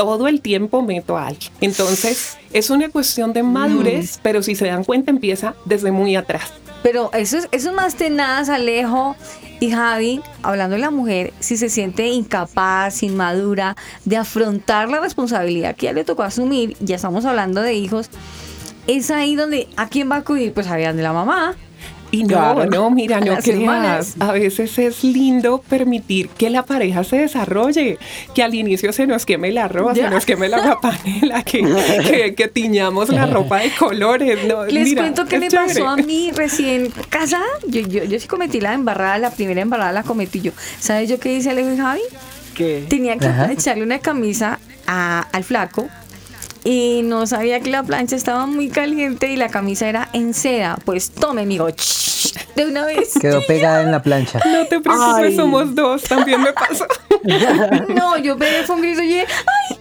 todo 0.00 0.28
el 0.28 0.40
tiempo 0.40 0.80
meto 0.80 1.18
a 1.18 1.26
alguien. 1.26 1.52
Entonces, 1.60 2.38
es 2.54 2.70
una 2.70 2.88
cuestión 2.88 3.34
de 3.34 3.42
madurez, 3.42 4.18
pero 4.22 4.42
si 4.42 4.54
se 4.54 4.64
dan 4.64 4.82
cuenta, 4.82 5.10
empieza 5.10 5.54
desde 5.66 5.92
muy 5.92 6.16
atrás. 6.16 6.54
Pero 6.82 7.10
eso 7.12 7.36
es, 7.36 7.48
eso 7.52 7.68
es 7.68 7.74
más 7.76 7.96
tenaz, 7.96 8.48
Alejo 8.48 9.14
y 9.60 9.70
Javi, 9.72 10.22
hablando 10.42 10.76
de 10.76 10.80
la 10.80 10.90
mujer, 10.90 11.34
si 11.38 11.58
se 11.58 11.68
siente 11.68 12.08
incapaz, 12.08 13.02
inmadura, 13.02 13.76
de 14.06 14.16
afrontar 14.16 14.88
la 14.88 15.00
responsabilidad 15.00 15.76
que 15.76 15.84
ya 15.84 15.92
le 15.92 16.02
tocó 16.02 16.22
asumir, 16.22 16.78
ya 16.80 16.96
estamos 16.96 17.26
hablando 17.26 17.60
de 17.60 17.74
hijos, 17.74 18.08
es 18.86 19.10
ahí 19.10 19.36
donde, 19.36 19.68
¿a 19.76 19.90
quién 19.90 20.10
va 20.10 20.16
a 20.16 20.20
acudir? 20.20 20.54
Pues 20.54 20.66
a 20.66 20.76
de 20.76 20.94
la 20.94 21.12
mamá. 21.12 21.56
Y 22.12 22.24
no, 22.24 22.28
Claro. 22.28 22.66
no, 22.66 22.90
mira, 22.90 23.20
no 23.20 23.36
creas. 23.38 24.16
A 24.18 24.32
veces 24.32 24.76
es 24.78 25.04
lindo 25.04 25.62
permitir 25.68 26.28
que 26.30 26.50
la 26.50 26.64
pareja 26.64 27.04
se 27.04 27.18
desarrolle, 27.18 27.98
que 28.34 28.42
al 28.42 28.54
inicio 28.54 28.92
se 28.92 29.06
nos 29.06 29.24
queme 29.26 29.52
la 29.52 29.68
ropa, 29.68 29.94
se 29.94 30.10
nos 30.10 30.26
queme 30.26 30.48
la 30.48 30.78
panela, 30.82 31.42
que, 31.44 31.62
que, 32.10 32.34
que 32.34 32.48
tiñamos 32.48 33.10
la 33.10 33.26
ropa 33.26 33.58
de 33.60 33.70
colores. 33.78 34.38
No, 34.48 34.64
Les 34.66 34.84
mira, 34.88 35.02
cuento 35.02 35.24
qué 35.26 35.36
es 35.36 35.40
me 35.40 35.48
chévere. 35.48 35.68
pasó 35.68 35.88
a 35.88 35.96
mí 35.96 36.30
recién 36.34 36.92
casada. 37.08 37.44
Yo, 37.68 37.80
yo, 37.82 38.02
yo 38.04 38.18
sí 38.18 38.26
cometí 38.26 38.60
la 38.60 38.74
embarrada, 38.74 39.18
la 39.18 39.30
primera 39.30 39.60
embarrada 39.60 39.92
la 39.92 40.02
cometí 40.02 40.40
yo. 40.40 40.52
¿Sabes 40.80 41.08
yo 41.08 41.20
qué 41.20 41.32
hice, 41.34 41.50
Alejo 41.50 41.72
y 41.72 41.76
Javi? 41.76 42.00
que 42.54 42.84
Tenía 42.88 43.16
que 43.16 43.26
Ajá. 43.26 43.52
echarle 43.52 43.84
una 43.84 44.00
camisa 44.00 44.58
a- 44.86 45.26
al 45.32 45.44
flaco 45.44 45.88
y 46.64 47.02
no 47.04 47.26
sabía 47.26 47.60
que 47.60 47.70
la 47.70 47.82
plancha 47.82 48.16
estaba 48.16 48.46
muy 48.46 48.68
caliente 48.68 49.30
y 49.30 49.36
la 49.36 49.48
camisa 49.48 49.88
era 49.88 50.08
en 50.12 50.34
seda. 50.34 50.78
Pues 50.84 51.10
tome, 51.10 51.42
amigo, 51.42 51.68
de 52.56 52.66
una 52.66 52.84
vez. 52.84 53.14
Quedó 53.20 53.40
pegada 53.46 53.82
en 53.82 53.90
la 53.90 54.02
plancha. 54.02 54.40
No 54.46 54.66
te 54.66 54.80
preocupes, 54.80 55.26
Ay. 55.30 55.36
somos 55.36 55.74
dos, 55.74 56.02
también 56.02 56.42
me 56.42 56.52
pasó. 56.52 56.86
No, 57.94 58.16
yo 58.16 58.38
pegué 58.38 58.62
fue 58.64 58.76
un 58.76 58.82
grito 58.82 59.02
y 59.02 59.08
dije, 59.08 59.26
¡ay! 59.28 59.79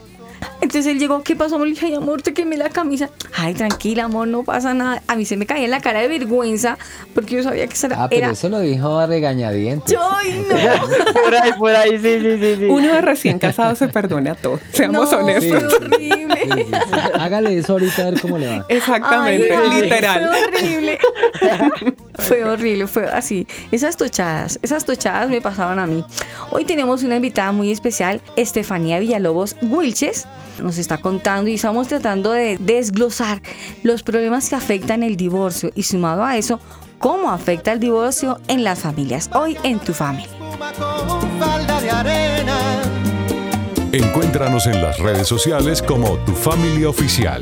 Entonces 0.70 0.92
él 0.92 1.00
llegó, 1.00 1.24
¿qué 1.24 1.36
pasó? 1.36 1.58
Me 1.58 1.66
dije, 1.66 1.88
ay, 1.88 1.96
amor, 1.96 2.22
te 2.22 2.32
quemé 2.32 2.56
la 2.56 2.70
camisa. 2.70 3.10
Ay, 3.36 3.56
tranquila, 3.56 4.04
amor, 4.04 4.28
no 4.28 4.44
pasa 4.44 4.76
nada. 4.76 5.02
A 5.08 5.16
mí 5.16 5.26
se 5.26 5.36
me 5.36 5.48
caía 5.48 5.66
en 5.66 5.72
la 5.72 5.82
cara 5.82 6.00
de 6.00 6.08
vergüenza 6.08 6.78
porque 7.16 7.38
yo 7.38 7.42
sabía 7.42 7.66
que 7.66 7.74
esa 7.74 7.88
Ah, 7.96 8.08
pero 8.08 8.26
era... 8.26 8.34
eso 8.34 8.50
lo 8.50 8.60
dijo 8.60 9.00
a 9.00 9.08
regañadientes. 9.08 9.98
¡Ay, 10.00 10.46
no! 10.48 11.14
por 11.24 11.36
ahí, 11.36 11.54
por 11.54 11.76
ahí, 11.76 11.98
sí, 11.98 12.20
sí, 12.22 12.38
sí, 12.40 12.56
sí. 12.60 12.66
Uno 12.66 12.94
de 12.94 13.02
recién 13.02 13.40
casado 13.40 13.76
se 13.76 13.88
perdona 13.88 14.36
todo, 14.36 14.60
seamos 14.72 15.12
no, 15.12 15.18
honestos. 15.18 15.76
Sí, 15.98 16.12
sí, 16.12 16.28
sí. 16.54 16.72
Hágale 17.20 17.58
eso 17.58 17.74
ahorita 17.74 18.04
a 18.04 18.12
ver 18.12 18.22
cómo 18.22 18.38
le 18.38 18.48
va. 18.48 18.66
Exactamente, 18.70 19.52
Ay, 19.52 19.82
literal. 19.82 20.30
Fue 20.30 20.46
horrible. 20.46 21.00
fue 22.20 22.44
horrible, 22.44 22.88
fue 22.88 23.06
así. 23.06 23.48
Esas 23.72 23.98
tochadas, 23.98 24.60
esas 24.62 24.86
tochadas 24.86 25.30
me 25.30 25.42
pasaban 25.42 25.80
a 25.80 25.86
mí. 25.86 26.04
Hoy 26.52 26.66
tenemos 26.66 27.04
una 27.04 27.18
invitada 27.18 27.52
muy 27.52 27.72
especial, 27.72 28.22
Estefanía 28.36 29.00
Villalobos 29.00 29.56
Wilches. 29.62 30.28
Nos 30.62 30.78
está 30.78 30.98
contando 30.98 31.50
y 31.50 31.56
estamos 31.56 31.88
tratando 31.88 32.32
de 32.32 32.58
desglosar 32.60 33.42
los 33.84 34.04
problemas 34.04 34.50
que 34.50 34.56
afectan 34.56 35.04
el 35.04 35.16
divorcio 35.16 35.72
y 35.76 35.84
sumado 35.84 36.24
a 36.24 36.38
eso, 36.38 36.60
cómo 36.98 37.32
afecta 37.32 37.72
el 37.72 37.80
divorcio 37.80 38.40
en 38.48 38.64
las 38.64 38.80
familias. 38.80 39.30
Hoy 39.34 39.58
en 39.64 39.80
tu 39.80 39.94
familia. 39.94 40.30
Encuéntranos 43.92 44.68
en 44.68 44.82
las 44.84 45.00
redes 45.00 45.28
sociales 45.28 45.82
como 45.82 46.18
Tu 46.20 46.34
Familia 46.34 46.90
Oficial. 46.90 47.42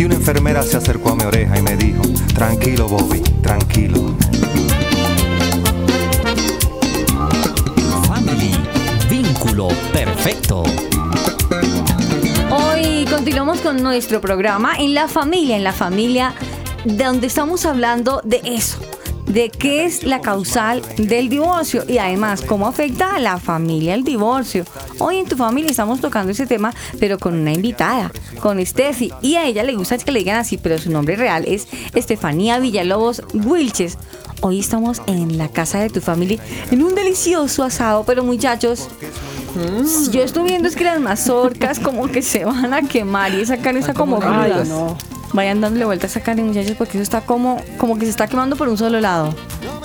Y 0.00 0.04
una 0.06 0.14
enfermera 0.14 0.62
se 0.62 0.78
acercó 0.78 1.10
a 1.10 1.14
mi 1.14 1.24
oreja 1.24 1.58
y 1.58 1.60
me 1.60 1.76
dijo, 1.76 2.00
tranquilo 2.34 2.88
Bobby, 2.88 3.20
tranquilo. 3.42 4.16
Family, 8.06 8.50
vínculo 9.10 9.68
perfecto. 9.92 10.62
Hoy 12.50 13.04
continuamos 13.10 13.60
con 13.60 13.82
nuestro 13.82 14.22
programa 14.22 14.72
en 14.78 14.94
la 14.94 15.06
familia, 15.06 15.54
en 15.58 15.64
la 15.64 15.74
familia, 15.74 16.32
donde 16.86 17.26
estamos 17.26 17.66
hablando 17.66 18.22
de 18.24 18.40
eso, 18.42 18.79
de 19.32 19.48
qué 19.48 19.84
es 19.84 20.02
la 20.02 20.20
causal 20.20 20.82
del 20.96 21.28
divorcio 21.28 21.84
y 21.86 21.98
además 21.98 22.42
cómo 22.42 22.66
afecta 22.66 23.14
a 23.14 23.20
la 23.20 23.38
familia 23.38 23.94
el 23.94 24.02
divorcio. 24.02 24.64
Hoy 24.98 25.18
en 25.18 25.26
tu 25.26 25.36
familia 25.36 25.70
estamos 25.70 26.00
tocando 26.00 26.32
ese 26.32 26.46
tema, 26.46 26.74
pero 26.98 27.18
con 27.18 27.34
una 27.34 27.52
invitada, 27.52 28.10
con 28.40 28.64
Steffi, 28.64 29.12
y 29.22 29.36
a 29.36 29.46
ella 29.46 29.62
le 29.62 29.74
gusta 29.76 29.98
que 29.98 30.10
le 30.10 30.20
digan 30.20 30.36
así, 30.36 30.58
pero 30.58 30.78
su 30.78 30.90
nombre 30.90 31.16
real 31.16 31.44
es 31.46 31.68
Estefanía 31.94 32.58
Villalobos 32.58 33.22
Wilches. 33.32 33.98
Hoy 34.40 34.58
estamos 34.58 35.02
en 35.06 35.38
la 35.38 35.48
casa 35.48 35.78
de 35.80 35.90
tu 35.90 36.00
familia, 36.00 36.38
en 36.70 36.82
un 36.82 36.94
delicioso 36.94 37.62
asado, 37.62 38.04
pero 38.04 38.24
muchachos, 38.24 38.88
yo 40.10 40.22
estoy 40.22 40.44
viendo 40.44 40.66
es 40.68 40.74
que 40.76 40.84
las 40.84 40.98
mazorcas 41.00 41.78
como 41.78 42.08
que 42.08 42.22
se 42.22 42.44
van 42.44 42.72
a 42.72 42.82
quemar 42.82 43.34
y 43.34 43.42
esa 43.42 43.58
carne 43.58 43.80
está 43.80 43.94
como 43.94 44.16
Ay, 44.22 44.50
cruda. 44.50 44.64
no. 44.64 44.96
Vayan 45.32 45.60
dándole 45.60 45.84
vuelta 45.84 46.06
a 46.06 46.08
esa 46.08 46.20
carne, 46.20 46.42
muchachos, 46.42 46.74
porque 46.76 46.98
eso 46.98 47.02
está 47.02 47.20
como, 47.20 47.62
como 47.78 47.98
que 47.98 48.04
se 48.04 48.10
está 48.10 48.26
quemando 48.26 48.56
por 48.56 48.68
un 48.68 48.76
solo 48.76 49.00
lado. 49.00 49.34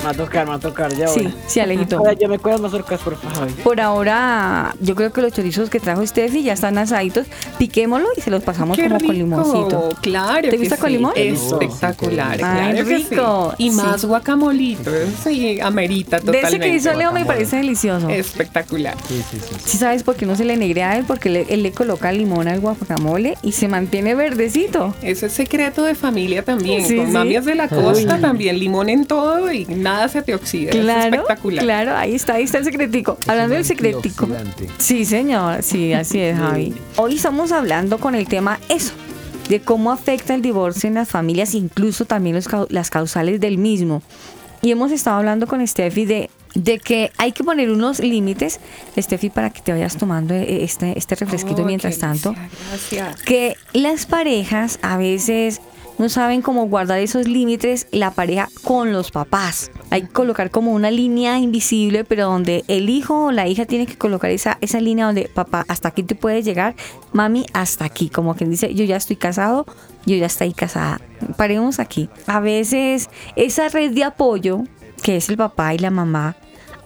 Va 0.05 0.11
a 0.11 0.13
tocar, 0.13 0.47
va 0.47 0.55
a 0.55 0.59
tocar, 0.59 0.93
ya 0.95 1.07
Sí, 1.07 1.21
voy. 1.21 1.33
sí, 1.47 1.59
Alejito. 1.59 1.97
Ahora, 1.97 2.13
yo 2.13 2.27
me 2.29 2.37
cuidas 2.37 2.61
más 2.61 2.73
orcas, 2.73 2.99
por 3.01 3.17
favor. 3.17 3.47
Por 3.63 3.81
ahora, 3.81 4.75
yo 4.79 4.93
creo 4.95 5.11
que 5.11 5.21
los 5.21 5.33
chorizos 5.33 5.69
que 5.69 5.79
trajo 5.79 6.05
Steffi 6.05 6.43
ya 6.43 6.53
están 6.53 6.77
asaditos. 6.77 7.25
Piquémoslo 7.57 8.07
y 8.15 8.21
se 8.21 8.29
los 8.29 8.43
pasamos 8.43 8.77
Qué 8.77 8.83
como 8.83 8.95
con 8.95 9.01
rico, 9.01 9.13
limoncito. 9.13 9.89
Claro. 10.01 10.41
¿Te 10.43 10.49
que 10.51 10.57
gusta 10.57 10.77
con 10.77 10.89
sí, 10.89 10.97
limón? 10.97 11.13
Espectacular. 11.15 12.33
Ay, 12.33 12.37
claro 12.37 12.77
que 12.87 12.97
sí. 12.99 13.07
rico. 13.09 13.53
Y 13.57 13.69
Sí. 13.71 13.75
más 13.75 14.05
guacamolito. 14.05 14.91
Sí, 15.23 15.59
amerita 15.59 16.17
De 16.17 16.25
totalmente. 16.25 16.47
ese 16.55 16.59
que 16.59 16.75
hizo 16.75 16.93
Leo 16.93 17.11
me 17.11 17.25
parece 17.25 17.57
delicioso. 17.57 18.09
Espectacular. 18.09 18.95
¿Sí 19.65 19.77
sabes 19.77 20.03
por 20.03 20.15
qué 20.15 20.25
no 20.25 20.35
se 20.35 20.45
le 20.45 20.55
negrea 20.57 20.91
a 20.91 20.97
él? 20.97 21.05
Porque 21.07 21.29
le- 21.29 21.45
él 21.49 21.63
le 21.63 21.71
coloca 21.71 22.11
limón 22.11 22.47
al 22.47 22.59
guacamole 22.59 23.37
y 23.41 23.53
se 23.53 23.67
mantiene 23.67 24.13
verdecito. 24.15 24.93
Ese 25.01 25.27
es 25.27 25.33
secreto 25.33 25.83
de 25.83 25.95
familia 25.95 26.43
también. 26.43 26.85
Sí, 26.85 26.97
Con 26.97 27.07
sí. 27.07 27.11
mamias 27.11 27.45
de 27.45 27.55
la 27.55 27.67
costa 27.67 28.19
también. 28.19 28.59
Limón 28.59 28.89
en 28.89 29.05
todo 29.05 29.51
y 29.51 29.65
nada 29.65 29.94
se 30.09 30.21
te 30.21 30.35
oxida. 30.35 30.69
es 30.71 30.75
Claro, 30.77 31.15
espectacular. 31.15 31.63
claro, 31.63 31.95
ahí 31.95 32.15
está, 32.15 32.33
ahí 32.35 32.43
está 32.43 32.57
el 32.59 32.65
secretico. 32.65 33.17
Hablando 33.27 33.55
del 33.55 33.65
secretico. 33.65 34.27
Sí, 34.77 35.05
señor, 35.05 35.63
sí, 35.63 35.93
así 35.93 36.19
es, 36.19 36.37
Javi. 36.37 36.73
Hoy 36.97 37.15
estamos 37.15 37.51
hablando 37.51 37.97
con 37.97 38.15
el 38.15 38.27
tema 38.27 38.59
eso, 38.69 38.93
de 39.49 39.59
cómo 39.61 39.91
afecta 39.91 40.33
el 40.35 40.41
divorcio 40.41 40.87
en 40.87 40.95
las 40.95 41.09
familias, 41.09 41.53
incluso 41.53 42.05
también 42.05 42.35
los 42.35 42.47
las 42.69 42.89
causales 42.89 43.39
del 43.39 43.57
mismo. 43.57 44.01
Y 44.61 44.71
hemos 44.71 44.91
estado 44.91 45.17
hablando 45.17 45.45
con 45.47 45.65
Steffi 45.67 46.05
de, 46.05 46.29
de 46.55 46.79
que 46.79 47.11
hay 47.17 47.31
que 47.33 47.43
poner 47.43 47.69
unos 47.69 47.99
límites, 47.99 48.59
Steffi, 48.97 49.29
para 49.29 49.51
que 49.51 49.61
te 49.61 49.71
vayas 49.71 49.97
tomando 49.97 50.33
eh, 50.33 50.63
este, 50.63 50.97
este 50.97 51.13
refresquito 51.15 51.61
Oh, 51.61 51.65
mientras 51.65 51.99
tanto. 51.99 52.33
Gracias. 52.71 53.21
que 53.21 53.55
las 53.73 54.05
parejas 54.07 54.79
a 54.81 54.97
veces 54.97 55.61
no 55.97 56.09
saben 56.09 56.41
cómo 56.41 56.67
guardar 56.67 56.99
esos 56.99 57.27
límites 57.27 57.87
la 57.91 58.11
pareja 58.11 58.49
con 58.63 58.91
los 58.91 59.11
papás. 59.11 59.71
Hay 59.89 60.03
que 60.03 60.09
colocar 60.09 60.51
como 60.51 60.73
una 60.73 60.91
línea 60.91 61.39
invisible, 61.39 62.03
pero 62.03 62.25
donde 62.25 62.63
el 62.67 62.89
hijo 62.89 63.25
o 63.25 63.31
la 63.31 63.47
hija 63.47 63.65
tiene 63.65 63.85
que 63.85 63.97
colocar 63.97 64.31
esa, 64.31 64.57
esa 64.61 64.79
línea 64.79 65.05
donde 65.05 65.29
papá, 65.33 65.65
hasta 65.67 65.89
aquí 65.89 66.03
te 66.03 66.15
puedes 66.15 66.43
llegar, 66.43 66.75
mami, 67.13 67.45
hasta 67.53 67.85
aquí. 67.85 68.09
Como 68.09 68.35
quien 68.35 68.49
dice, 68.49 68.73
yo 68.73 68.83
ya 68.83 68.97
estoy 68.97 69.15
casado, 69.15 69.65
yo 70.05 70.15
ya 70.15 70.25
estoy 70.25 70.53
casada. 70.53 70.99
Paremos 71.37 71.79
aquí. 71.79 72.09
A 72.27 72.39
veces 72.39 73.09
esa 73.35 73.69
red 73.69 73.91
de 73.93 74.03
apoyo, 74.03 74.63
que 75.01 75.17
es 75.17 75.29
el 75.29 75.37
papá 75.37 75.73
y 75.73 75.79
la 75.79 75.91
mamá, 75.91 76.35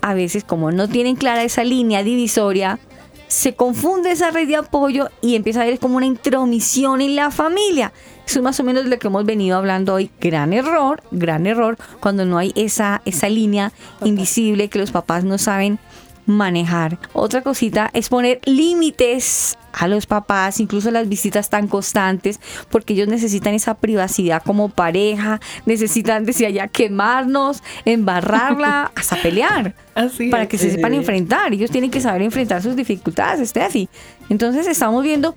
a 0.01 0.13
veces 0.13 0.43
como 0.43 0.71
no 0.71 0.87
tienen 0.87 1.15
clara 1.15 1.43
esa 1.43 1.63
línea 1.63 2.03
divisoria, 2.03 2.79
se 3.27 3.53
confunde 3.53 4.11
esa 4.11 4.31
red 4.31 4.47
de 4.47 4.55
apoyo 4.55 5.09
y 5.21 5.35
empieza 5.35 5.59
a 5.59 5.63
haber 5.63 5.79
como 5.79 5.97
una 5.97 6.07
intromisión 6.07 6.99
en 6.99 7.15
la 7.15 7.31
familia. 7.31 7.93
Eso 8.29 8.37
es 8.37 8.43
más 8.43 8.59
o 8.59 8.63
menos 8.63 8.85
lo 8.85 8.99
que 8.99 9.07
hemos 9.07 9.25
venido 9.25 9.57
hablando 9.57 9.95
hoy. 9.95 10.11
Gran 10.21 10.53
error, 10.53 11.01
gran 11.09 11.47
error, 11.47 11.79
cuando 11.99 12.25
no 12.25 12.37
hay 12.37 12.53
esa, 12.55 13.01
esa 13.05 13.27
línea 13.27 13.71
invisible 14.05 14.67
que 14.67 14.77
los 14.77 14.91
papás 14.91 15.23
no 15.23 15.39
saben 15.39 15.79
manejar. 16.27 16.99
Otra 17.13 17.41
cosita 17.41 17.89
es 17.91 18.09
poner 18.09 18.39
límites 18.45 19.57
a 19.73 19.87
los 19.87 20.05
papás, 20.05 20.59
incluso 20.59 20.91
las 20.91 21.09
visitas 21.09 21.49
tan 21.49 21.67
constantes, 21.67 22.39
porque 22.69 22.93
ellos 22.93 23.07
necesitan 23.07 23.55
esa 23.55 23.73
privacidad 23.73 24.43
como 24.43 24.69
pareja, 24.69 25.39
necesitan, 25.65 26.23
decía 26.23 26.51
ya, 26.51 26.67
quemarnos, 26.67 27.63
embarrarla, 27.83 28.91
hasta 28.95 29.19
pelear 29.23 29.73
Así 29.95 30.29
para 30.29 30.43
es. 30.43 30.49
que 30.49 30.59
se 30.59 30.69
sepan 30.69 30.93
enfrentar. 30.93 31.51
Ellos 31.51 31.71
tienen 31.71 31.89
que 31.89 31.99
saber 31.99 32.21
enfrentar 32.21 32.61
sus 32.61 32.75
dificultades, 32.75 33.49
Steffi. 33.49 33.89
Entonces 34.29 34.67
estamos 34.67 35.03
viendo 35.03 35.35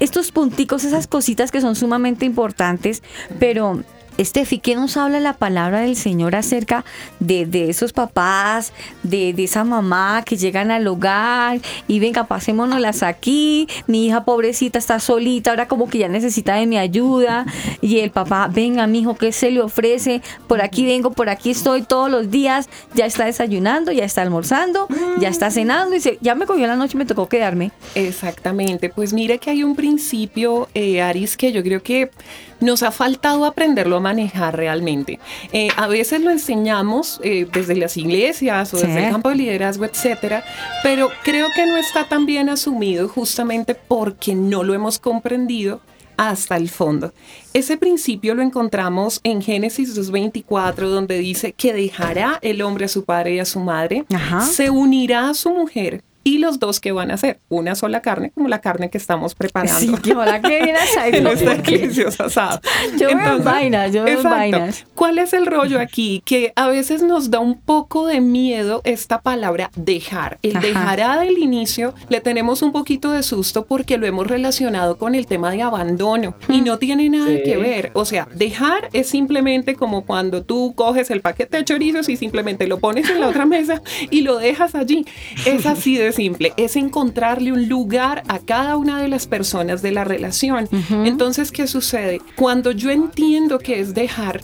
estos 0.00 0.32
punticos, 0.32 0.84
esas 0.84 1.06
cositas 1.06 1.50
que 1.50 1.60
son 1.60 1.76
sumamente 1.76 2.24
importantes, 2.24 3.02
pero 3.38 3.82
Steffi, 4.20 4.58
¿qué 4.58 4.74
nos 4.74 4.96
habla 4.96 5.18
la 5.20 5.32
palabra 5.32 5.80
del 5.80 5.96
Señor 5.96 6.36
acerca 6.36 6.84
de, 7.18 7.46
de 7.46 7.70
esos 7.70 7.92
papás, 7.92 8.72
de, 9.02 9.32
de 9.32 9.44
esa 9.44 9.64
mamá 9.64 10.22
que 10.24 10.36
llegan 10.36 10.70
al 10.70 10.86
hogar 10.86 11.60
y 11.88 12.00
venga, 12.00 12.24
pasémonos 12.24 13.02
aquí, 13.02 13.68
mi 13.86 14.06
hija 14.06 14.24
pobrecita 14.24 14.78
está 14.78 15.00
solita, 15.00 15.50
ahora 15.50 15.68
como 15.68 15.88
que 15.88 15.98
ya 15.98 16.08
necesita 16.08 16.54
de 16.54 16.66
mi 16.66 16.78
ayuda, 16.78 17.46
y 17.80 18.00
el 18.00 18.10
papá, 18.10 18.48
venga, 18.52 18.86
mi 18.86 19.00
hijo, 19.00 19.16
¿qué 19.16 19.32
se 19.32 19.50
le 19.50 19.60
ofrece? 19.60 20.22
Por 20.46 20.60
aquí 20.60 20.84
vengo, 20.84 21.12
por 21.12 21.28
aquí 21.28 21.50
estoy 21.50 21.82
todos 21.82 22.10
los 22.10 22.30
días, 22.30 22.68
ya 22.94 23.06
está 23.06 23.24
desayunando, 23.24 23.92
ya 23.92 24.04
está 24.04 24.22
almorzando, 24.22 24.88
ya 25.18 25.28
está 25.28 25.50
cenando, 25.50 25.94
y 25.94 25.98
dice, 25.98 26.18
ya 26.20 26.34
me 26.34 26.46
cogió 26.46 26.66
la 26.66 26.76
noche 26.76 26.92
y 26.94 26.98
me 26.98 27.06
tocó 27.06 27.28
quedarme. 27.28 27.70
Exactamente, 27.94 28.88
pues 28.88 29.12
mira 29.12 29.38
que 29.38 29.50
hay 29.50 29.64
un 29.64 29.76
principio, 29.76 30.68
eh, 30.74 31.02
Aris, 31.02 31.36
que 31.36 31.52
yo 31.52 31.62
creo 31.62 31.82
que 31.82 32.10
nos 32.60 32.82
ha 32.82 32.90
faltado 32.90 33.44
aprenderlo 33.44 33.96
a 33.96 34.00
manejar 34.00 34.56
realmente. 34.56 35.18
Eh, 35.52 35.68
a 35.76 35.86
veces 35.86 36.20
lo 36.20 36.30
enseñamos 36.30 37.20
eh, 37.22 37.46
desde 37.52 37.76
las 37.76 37.96
iglesias 37.96 38.72
o 38.74 38.78
Sí. 38.78 38.86
desde 38.86 39.06
el 39.06 39.12
campo 39.12 39.28
de 39.30 39.36
liderazgo, 39.36 39.84
etcétera, 39.84 40.44
pero 40.82 41.08
creo 41.24 41.48
que 41.54 41.66
no 41.66 41.76
está 41.76 42.08
tan 42.08 42.26
bien 42.26 42.48
asumido 42.48 43.08
justamente 43.08 43.74
porque 43.74 44.34
no 44.34 44.62
lo 44.62 44.74
hemos 44.74 44.98
comprendido 44.98 45.80
hasta 46.16 46.56
el 46.58 46.68
fondo. 46.68 47.14
Ese 47.54 47.78
principio 47.78 48.34
lo 48.34 48.42
encontramos 48.42 49.20
en 49.24 49.40
Génesis 49.40 49.96
2.24, 49.96 50.88
donde 50.88 51.18
dice 51.18 51.52
que 51.54 51.72
dejará 51.72 52.38
el 52.42 52.60
hombre 52.60 52.84
a 52.84 52.88
su 52.88 53.04
padre 53.04 53.36
y 53.36 53.38
a 53.38 53.46
su 53.46 53.58
madre, 53.60 54.04
Ajá. 54.14 54.42
se 54.42 54.68
unirá 54.68 55.30
a 55.30 55.34
su 55.34 55.48
mujer 55.50 56.02
y 56.22 56.38
los 56.38 56.58
dos 56.58 56.80
que 56.80 56.92
van 56.92 57.10
a 57.10 57.14
hacer 57.14 57.40
una 57.48 57.74
sola 57.74 58.02
carne, 58.02 58.30
como 58.34 58.48
la 58.48 58.60
carne 58.60 58.90
que 58.90 58.98
estamos 58.98 59.34
preparando. 59.34 59.78
Sí, 59.80 59.92
que 60.02 60.14
hola, 60.14 60.40
que 60.40 60.48
viene 60.62 60.74
a 60.98 61.08
en 61.08 61.26
este 61.26 61.56
delicioso 61.56 62.24
asado. 62.24 62.60
Yo 62.98 63.08
veo 63.16 63.38
vainas, 63.42 63.92
yo 63.92 64.04
veo 64.04 64.14
exacto. 64.16 64.36
vainas. 64.36 64.86
¿Cuál 64.94 65.18
es 65.18 65.32
el 65.32 65.46
rollo 65.46 65.80
aquí? 65.80 66.22
Que 66.24 66.52
a 66.56 66.68
veces 66.68 67.02
nos 67.02 67.30
da 67.30 67.40
un 67.40 67.58
poco 67.60 68.06
de 68.06 68.20
miedo 68.20 68.82
esta 68.84 69.20
palabra 69.22 69.70
dejar. 69.76 70.38
El 70.42 70.56
Ajá. 70.56 70.66
dejará 70.66 71.20
del 71.20 71.38
inicio 71.38 71.94
le 72.08 72.20
tenemos 72.20 72.62
un 72.62 72.72
poquito 72.72 73.12
de 73.12 73.22
susto 73.22 73.64
porque 73.64 73.96
lo 73.98 74.06
hemos 74.06 74.26
relacionado 74.26 74.98
con 74.98 75.14
el 75.14 75.26
tema 75.26 75.50
de 75.50 75.62
abandono 75.62 76.34
y 76.48 76.60
no 76.60 76.78
tiene 76.78 77.08
nada 77.08 77.28
Sí. 77.30 77.42
que 77.44 77.56
ver. 77.56 77.90
O 77.94 78.04
sea, 78.04 78.28
dejar 78.34 78.88
es 78.92 79.08
simplemente 79.08 79.74
como 79.74 80.04
cuando 80.04 80.42
tú 80.42 80.74
coges 80.74 81.10
el 81.10 81.20
paquete 81.20 81.58
de 81.58 81.64
chorizos 81.64 82.08
y 82.08 82.16
simplemente 82.16 82.66
lo 82.66 82.78
pones 82.78 83.08
en 83.08 83.20
la 83.20 83.28
otra 83.28 83.46
mesa 83.46 83.82
y 84.10 84.22
lo 84.22 84.38
dejas 84.38 84.74
allí. 84.74 85.06
Es 85.46 85.64
así 85.66 85.96
de 85.96 86.09
simple. 86.12 86.52
Es 86.56 86.76
encontrarle 86.76 87.52
un 87.52 87.68
lugar 87.68 88.22
a 88.28 88.38
cada 88.38 88.76
una 88.76 89.00
de 89.00 89.08
las 89.08 89.26
personas 89.26 89.82
de 89.82 89.92
la 89.92 90.04
relación. 90.04 90.68
Entonces, 91.04 91.52
¿qué 91.52 91.66
sucede? 91.66 92.20
Cuando 92.36 92.70
yo 92.72 92.90
entiendo 92.90 93.58
que 93.58 93.80
es 93.80 93.94
dejar, 93.94 94.40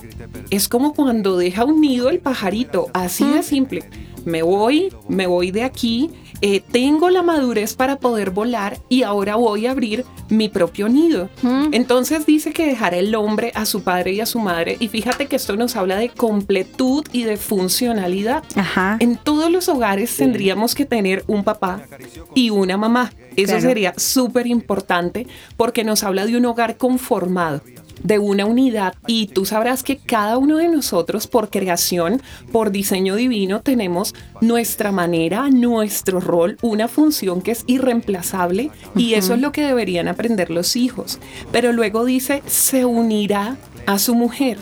es 0.50 0.68
como 0.68 0.94
cuando 0.94 1.36
deja 1.36 1.64
un 1.64 1.80
nido 1.80 2.08
el 2.08 2.18
pajarito, 2.18 2.88
así 2.92 3.24
de 3.24 3.42
simple. 3.42 3.88
Me 4.24 4.42
voy, 4.42 4.92
me 5.08 5.26
voy 5.28 5.52
de 5.52 5.62
aquí, 5.62 6.10
eh, 6.40 6.60
tengo 6.60 7.10
la 7.10 7.22
madurez 7.22 7.74
para 7.74 7.96
poder 7.96 8.30
volar 8.30 8.78
y 8.88 9.02
ahora 9.02 9.36
voy 9.36 9.66
a 9.66 9.70
abrir 9.72 10.04
mi 10.28 10.48
propio 10.48 10.88
nido. 10.88 11.28
Entonces 11.72 12.26
dice 12.26 12.52
que 12.52 12.66
dejará 12.66 12.96
el 12.96 13.14
hombre 13.14 13.52
a 13.54 13.64
su 13.66 13.82
padre 13.82 14.12
y 14.12 14.20
a 14.20 14.26
su 14.26 14.38
madre 14.40 14.76
y 14.80 14.88
fíjate 14.88 15.26
que 15.26 15.36
esto 15.36 15.56
nos 15.56 15.76
habla 15.76 15.96
de 15.96 16.08
completud 16.10 17.04
y 17.12 17.22
de 17.24 17.36
funcionalidad. 17.36 18.42
Ajá. 18.54 18.96
En 19.00 19.16
todos 19.16 19.50
los 19.50 19.68
hogares 19.68 20.16
tendríamos 20.16 20.74
que 20.74 20.84
tener 20.84 21.24
un 21.26 21.44
papá 21.44 21.82
y 22.34 22.50
una 22.50 22.76
mamá. 22.76 23.12
Eso 23.36 23.48
Claro. 23.52 23.60
sería 23.68 23.94
súper 23.98 24.46
importante 24.46 25.26
porque 25.56 25.84
nos 25.84 26.02
habla 26.04 26.24
de 26.26 26.36
un 26.36 26.46
hogar 26.46 26.76
conformado. 26.78 27.60
De 28.02 28.18
una 28.18 28.46
unidad 28.46 28.94
y 29.06 29.28
tú 29.28 29.44
sabrás 29.44 29.82
que 29.82 29.96
cada 29.96 30.38
uno 30.38 30.58
de 30.58 30.68
nosotros 30.68 31.26
por 31.26 31.50
creación, 31.50 32.22
por 32.52 32.70
diseño 32.70 33.16
divino, 33.16 33.60
tenemos 33.62 34.14
nuestra 34.40 34.92
manera, 34.92 35.48
nuestro 35.50 36.20
rol, 36.20 36.58
una 36.62 36.88
función 36.88 37.42
que 37.42 37.52
es 37.52 37.64
irreemplazable 37.66 38.70
y 38.94 39.14
eso 39.14 39.34
es 39.34 39.40
lo 39.40 39.52
que 39.52 39.62
deberían 39.62 40.08
aprender 40.08 40.50
los 40.50 40.76
hijos. 40.76 41.18
Pero 41.52 41.72
luego 41.72 42.04
dice, 42.04 42.42
se 42.46 42.84
unirá 42.84 43.56
a 43.86 43.98
su 43.98 44.14
mujer. 44.14 44.58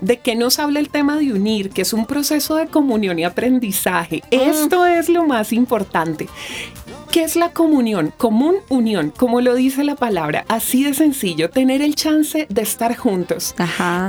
¿De 0.00 0.18
qué 0.18 0.34
nos 0.34 0.58
habla 0.58 0.80
el 0.80 0.88
tema 0.88 1.16
de 1.16 1.32
unir? 1.32 1.70
Que 1.70 1.82
es 1.82 1.92
un 1.92 2.06
proceso 2.06 2.56
de 2.56 2.66
comunión 2.66 3.20
y 3.20 3.24
aprendizaje. 3.24 4.24
Esto 4.32 4.84
es 4.84 5.08
lo 5.08 5.24
más 5.28 5.52
importante. 5.52 6.26
¿Qué 7.12 7.24
es 7.24 7.36
la 7.36 7.50
comunión? 7.50 8.10
Común 8.16 8.56
unión, 8.70 9.12
como 9.14 9.42
lo 9.42 9.54
dice 9.54 9.84
la 9.84 9.96
palabra, 9.96 10.46
así 10.48 10.82
de 10.82 10.94
sencillo, 10.94 11.50
tener 11.50 11.82
el 11.82 11.94
chance 11.94 12.46
de 12.48 12.62
estar 12.62 12.96
juntos, 12.96 13.54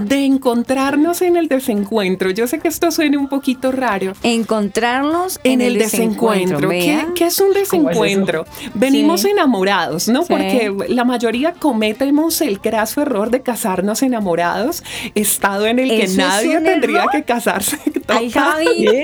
de 0.03 0.23
encontrarnos 0.23 1.21
en 1.21 1.35
el 1.35 1.49
desencuentro. 1.49 2.29
Yo 2.29 2.47
sé 2.47 2.59
que 2.59 2.69
esto 2.69 2.91
suena 2.91 3.19
un 3.19 3.27
poquito 3.27 3.73
raro. 3.73 4.13
Encontrarnos 4.23 5.41
en, 5.43 5.59
el, 5.59 5.77
desencuentro. 5.79 6.69
¿Qué, 6.69 7.25
es 7.25 7.41
un 7.41 7.51
desencuentro? 7.51 8.45
Venimos 8.73 9.25
enamorados, 9.25 10.07
¿no? 10.07 10.23
Porque 10.23 10.73
la 10.87 11.03
mayoría 11.03 11.51
cometemos 11.51 12.39
el 12.39 12.59
graso 12.59 13.01
error 13.01 13.31
de 13.31 13.41
casarnos 13.41 14.01
enamorados, 14.01 14.81
estado 15.13 15.67
en 15.67 15.79
el 15.79 15.89
que 15.89 16.07
nadie 16.07 16.61
tendría 16.61 17.07
que 17.11 17.23
casarse. 17.23 17.77
Ay, 18.07 18.29
Javi, 18.31 19.03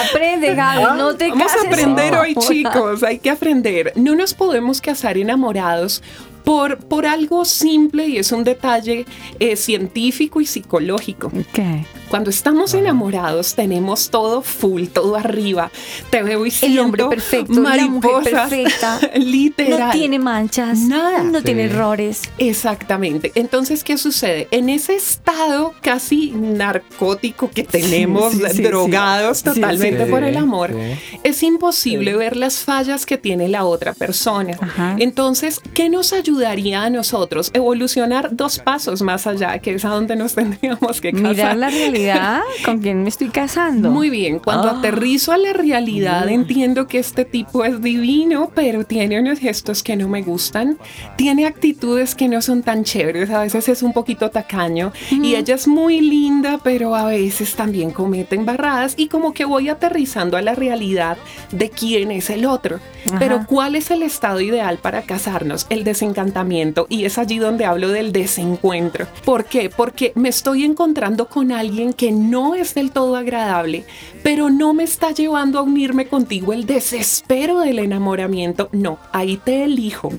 aprende, 0.00 0.54
Javi, 0.54 0.98
no 0.98 1.14
te 1.14 1.28
Vamos 1.28 1.46
cases. 1.46 1.64
a 1.64 1.68
aprender 1.68 2.14
hoy, 2.14 2.34
chicos. 2.34 3.02
Hay 3.02 3.18
que 3.18 3.30
aprender. 3.30 3.92
No 3.96 4.14
nos 4.14 4.34
podemos 4.34 4.80
casar 4.80 5.16
enamorados 5.18 6.02
por, 6.44 6.78
por 6.78 7.06
algo 7.06 7.44
simple 7.44 8.06
y 8.08 8.18
es 8.18 8.32
un 8.32 8.44
detalle 8.44 9.06
eh, 9.38 9.56
científico 9.56 10.40
y 10.40 10.46
psicológico. 10.46 11.30
¿Qué? 11.52 11.84
Cuando 12.12 12.28
estamos 12.28 12.74
enamorados 12.74 13.54
tenemos 13.54 14.10
todo 14.10 14.42
full, 14.42 14.88
todo 14.88 15.16
arriba. 15.16 15.70
Te 16.10 16.22
veo 16.22 16.44
y 16.44 16.50
siento 16.50 16.74
El 16.74 16.84
hombre 16.84 17.04
perfecto, 17.06 17.54
la 17.54 17.86
mujer 17.86 17.88
mariposas, 17.88 18.50
perfecta. 18.50 19.00
literal. 19.16 19.80
No 19.80 19.90
tiene 19.92 20.18
manchas, 20.18 20.80
Nada. 20.80 21.22
no 21.22 21.42
tiene 21.42 21.62
errores. 21.64 22.20
Exactamente. 22.36 23.32
Entonces, 23.34 23.82
¿qué 23.82 23.96
sucede? 23.96 24.46
En 24.50 24.68
ese 24.68 24.94
estado 24.94 25.72
casi 25.80 26.32
narcótico 26.32 27.48
que 27.48 27.64
tenemos, 27.64 28.34
sí, 28.34 28.42
sí, 28.56 28.62
drogados 28.62 29.42
totalmente 29.42 30.04
sí. 30.04 30.10
por 30.10 30.22
el 30.22 30.36
amor, 30.36 30.70
Sí. 30.70 31.18
es 31.24 31.42
imposible 31.42 32.14
ver 32.14 32.36
las 32.36 32.58
fallas 32.58 33.06
que 33.06 33.16
tiene 33.16 33.48
la 33.48 33.64
otra 33.64 33.94
persona. 33.94 34.54
Ajá. 34.60 34.96
Entonces, 34.98 35.62
¿qué 35.72 35.88
nos 35.88 36.12
ayudaría 36.12 36.82
a 36.82 36.90
nosotros? 36.90 37.50
Evolucionar 37.54 38.36
dos 38.36 38.58
pasos 38.58 39.00
más 39.00 39.26
allá, 39.26 39.58
que 39.60 39.72
es 39.76 39.84
a 39.86 39.88
donde 39.88 40.14
nos 40.14 40.34
tendríamos 40.42 41.00
que 41.00 41.12
casar. 41.12 41.30
Mirar 41.30 41.56
la 41.56 41.70
realidad 41.70 42.01
con 42.64 42.78
quien 42.80 43.02
me 43.02 43.08
estoy 43.08 43.28
casando. 43.28 43.90
Muy 43.90 44.10
bien, 44.10 44.38
cuando 44.38 44.68
Ah. 44.68 44.78
aterrizo 44.78 45.32
a 45.32 45.36
la 45.38 45.52
realidad 45.52 46.28
entiendo 46.28 46.86
que 46.86 46.98
este 46.98 47.24
tipo 47.24 47.64
es 47.64 47.80
divino, 47.82 48.50
pero 48.54 48.84
tiene 48.84 49.20
unos 49.20 49.38
gestos 49.38 49.82
que 49.82 49.96
no 49.96 50.08
me 50.08 50.22
gustan, 50.22 50.78
tiene 51.16 51.46
actitudes 51.46 52.14
que 52.14 52.28
no 52.28 52.42
son 52.42 52.62
tan 52.62 52.84
chéveres, 52.84 53.30
a 53.30 53.40
veces 53.42 53.68
es 53.68 53.82
un 53.82 53.92
poquito 53.92 54.30
tacaño 54.30 54.92
y 55.10 55.34
ella 55.34 55.54
es 55.54 55.66
muy 55.68 56.00
linda, 56.00 56.58
pero 56.62 56.94
a 56.94 57.06
veces 57.06 57.54
también 57.54 57.90
comete 57.90 58.36
embarradas 58.36 58.94
y 58.96 59.08
como 59.08 59.32
que 59.32 59.44
voy 59.44 59.68
aterrizando 59.68 60.36
a 60.36 60.42
la 60.42 60.54
realidad 60.54 61.16
de 61.50 61.70
quién 61.70 62.10
es 62.10 62.30
el 62.30 62.46
otro. 62.46 62.80
Ajá. 63.06 63.18
Pero 63.18 63.46
¿cuál 63.46 63.74
es 63.74 63.90
el 63.90 64.02
estado 64.02 64.40
ideal 64.40 64.78
para 64.78 65.02
casarnos? 65.02 65.66
El 65.70 65.84
desencantamiento 65.84 66.86
y 66.88 67.04
es 67.04 67.18
allí 67.18 67.38
donde 67.38 67.64
hablo 67.64 67.88
del 67.88 68.12
desencuentro. 68.12 69.06
¿Por 69.24 69.44
qué? 69.44 69.70
Porque 69.70 70.12
me 70.14 70.28
estoy 70.28 70.64
encontrando 70.64 71.26
con 71.26 71.52
alguien 71.52 71.91
que 71.94 72.12
no 72.12 72.54
es 72.54 72.74
del 72.74 72.90
todo 72.90 73.16
agradable, 73.16 73.84
pero 74.22 74.50
no 74.50 74.74
me 74.74 74.84
está 74.84 75.10
llevando 75.10 75.58
a 75.58 75.62
unirme 75.62 76.06
contigo 76.06 76.52
el 76.52 76.66
desespero 76.66 77.60
del 77.60 77.78
enamoramiento. 77.78 78.68
No, 78.72 78.98
ahí 79.12 79.36
te 79.36 79.64
elijo. 79.64 80.12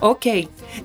Ok, 0.00 0.26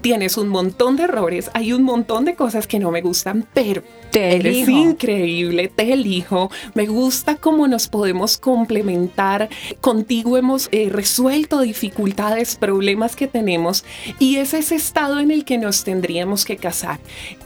tienes 0.02 0.38
un 0.38 0.50
montón 0.50 0.98
de 0.98 1.04
errores, 1.04 1.50
hay 1.54 1.72
un 1.72 1.84
montón 1.84 2.26
de 2.26 2.36
cosas 2.36 2.68
que 2.68 2.80
no 2.80 2.92
me 2.92 3.02
gustan, 3.02 3.48
pero 3.54 3.82
Te 4.16 4.36
eres 4.38 4.56
elijo. 4.68 4.72
increíble, 4.72 5.68
te 5.68 5.92
elijo, 5.94 6.50
me 6.74 6.86
gusta 6.86 7.36
cómo 7.36 7.68
nos 7.68 7.88
podemos 7.90 8.38
complementar, 8.38 9.50
contigo 9.82 10.38
hemos 10.38 10.70
eh, 10.72 10.90
resuelto 10.90 11.60
dificultades, 11.60 12.56
problemas 12.56 13.16
que 13.18 13.28
tenemos 13.28 13.84
y 14.18 14.38
es 14.38 14.54
ese 14.54 14.76
estado 14.76 15.20
en 15.20 15.32
el 15.32 15.44
que 15.44 15.58
nos 15.58 15.84
tendríamos 15.84 16.46
que 16.46 16.56
casar. 16.58 17.00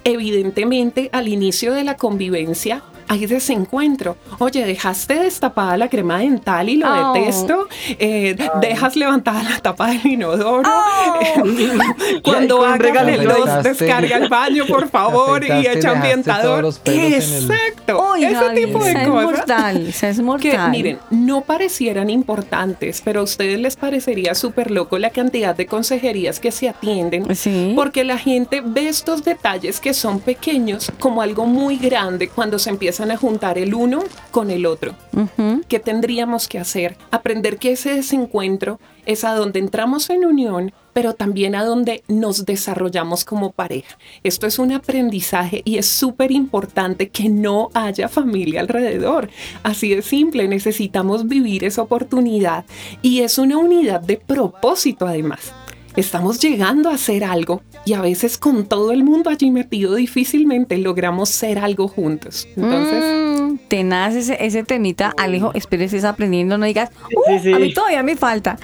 Evidentemente, 0.03 1.09
al 1.11 1.27
inicio 1.27 1.73
de 1.73 1.83
la 1.83 1.95
convivencia, 1.97 2.83
hay 3.11 3.25
desencuentro. 3.25 4.17
Oye, 4.37 4.63
dejaste 4.65 5.15
destapada 5.15 5.75
la 5.77 5.89
crema 5.89 6.19
dental 6.19 6.69
y 6.69 6.75
lo 6.77 6.87
Oh. 6.87 7.13
detesto. 7.13 7.67
Eh, 7.97 8.35
dejas 8.61 8.95
levantada 8.95 9.41
la 9.41 9.57
tapa 9.57 9.87
del 9.87 10.05
inodoro. 10.05 10.61
Cuando 12.23 12.59
un 12.59 12.65
hagas 12.65 12.79
regalo 12.79 13.09
el 13.09 13.23
dos, 13.27 13.63
descarga 13.63 14.17
el 14.17 14.29
baño, 14.29 14.65
por 14.67 14.87
favor, 14.91 15.43
y 15.43 15.65
echa 15.65 15.91
ambientador. 15.91 16.58
Todos 16.61 16.75
los 16.75 16.79
pelos 16.79 17.03
en 17.05 17.33
el- 17.33 17.51
Exacto. 17.51 18.15
Ese 18.15 18.49
tipo 18.65 18.83
de 18.83 18.89
esa 18.91 19.01
es 19.03 19.07
cosas 19.07 19.25
mortal, 19.25 19.87
esa 19.87 20.09
es 20.09 20.21
que 20.41 20.57
miren, 20.69 20.99
no 21.09 21.41
parecieran 21.41 22.09
importantes, 22.09 23.01
pero 23.03 23.21
a 23.21 23.23
ustedes 23.23 23.59
les 23.59 23.75
parecería 23.75 24.35
súper 24.35 24.71
loco 24.71 24.97
la 24.99 25.09
cantidad 25.09 25.55
de 25.55 25.65
consejerías 25.65 26.39
que 26.39 26.51
se 26.51 26.69
atienden. 26.69 27.33
Sí. 27.35 27.73
Porque 27.75 28.03
la 28.03 28.17
gente 28.17 28.61
ve 28.63 28.87
estos 28.89 29.23
detalles 29.23 29.79
que 29.79 29.93
son 29.93 30.19
pequeños 30.19 30.91
como 30.99 31.21
algo 31.21 31.45
muy 31.45 31.77
grande 31.77 32.27
cuando 32.29 32.59
se 32.59 32.69
empiezan 32.69 33.11
a 33.11 33.17
juntar 33.17 33.57
el 33.57 33.73
uno 33.73 34.03
con 34.31 34.51
el 34.51 34.65
otro. 34.65 34.93
Ujú. 35.13 35.61
¿Qué 35.67 35.79
tendríamos 35.79 36.47
que 36.47 36.59
hacer? 36.59 36.97
Aprender 37.11 37.57
que 37.57 37.71
ese 37.71 37.95
desencuentro 37.95 38.79
es 39.05 39.23
a 39.23 39.33
donde 39.33 39.59
entramos 39.59 40.09
en 40.09 40.25
unión, 40.25 40.71
pero 40.99 41.13
también 41.13 41.55
a 41.55 41.63
donde 41.63 42.03
nos 42.09 42.45
desarrollamos 42.45 43.23
como 43.23 43.53
pareja. 43.53 43.97
Esto 44.21 44.47
es 44.47 44.59
un 44.59 44.73
aprendizaje 44.73 45.61
y 45.63 45.77
es 45.77 45.85
súper 45.85 46.29
importante 46.29 47.07
que 47.07 47.29
no 47.29 47.69
haya 47.73 48.09
familia 48.09 48.59
alrededor. 48.59 49.29
Así 49.63 49.95
de 49.95 50.01
simple, 50.01 50.49
necesitamos 50.49 51.25
vivir 51.29 51.63
esa 51.63 51.83
oportunidad 51.83 52.65
y 53.01 53.21
es 53.21 53.37
una 53.37 53.57
unidad 53.57 54.01
de 54.01 54.17
propósito 54.17 55.07
además. 55.07 55.53
Estamos 55.95 56.39
llegando 56.39 56.89
a 56.89 56.93
hacer 56.95 57.23
algo 57.23 57.61
y 57.85 57.93
a 57.93 58.01
veces 58.01 58.37
con 58.37 58.65
todo 58.65 58.91
el 58.91 59.03
mundo 59.03 59.29
allí 59.29 59.51
metido 59.51 59.95
difícilmente 59.95 60.77
logramos 60.77 61.29
ser 61.29 61.59
algo 61.59 61.87
juntos. 61.87 62.47
Entonces, 62.55 63.03
Mm, 63.39 63.57
tenaz 63.67 64.15
ese, 64.15 64.37
ese 64.45 64.63
temita, 64.63 65.13
Alejo, 65.17 65.51
espero 65.55 65.83
estés 65.83 66.03
aprendiendo, 66.03 66.57
no 66.57 66.65
digas, 66.65 66.89
Sí, 67.09 67.15
"Uh, 67.15 67.39
sí. 67.43 67.53
a 67.53 67.59
mí 67.59 67.73
todavía 67.73 68.03
me 68.03 68.15
falta. 68.15 68.57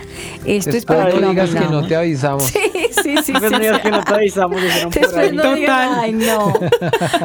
Esto 0.45 0.71
es 0.71 0.85
para 0.85 1.05
Después 1.05 1.15
que 1.15 1.21
no 1.21 1.29
digas 1.31 1.49
que 1.51 1.59
no 1.71 1.87
te 1.87 1.95
avisamos. 1.95 2.43
Sí, 2.43 2.59
sí, 3.03 3.15
sí. 3.23 3.31
Pues 3.33 3.43
sí, 3.43 3.49
no 3.51 3.59
digas 3.59 3.77
sí. 3.77 3.81
que 3.83 3.91
no 3.91 4.03
te 4.03 4.13
avisamos, 4.13 4.61
dijeron 4.61 4.89
por 4.91 5.01
Después 5.01 5.29
ahí. 5.29 5.35
no 5.35 5.43
Total. 5.43 5.89
ay, 5.99 6.11
no. 6.13 6.53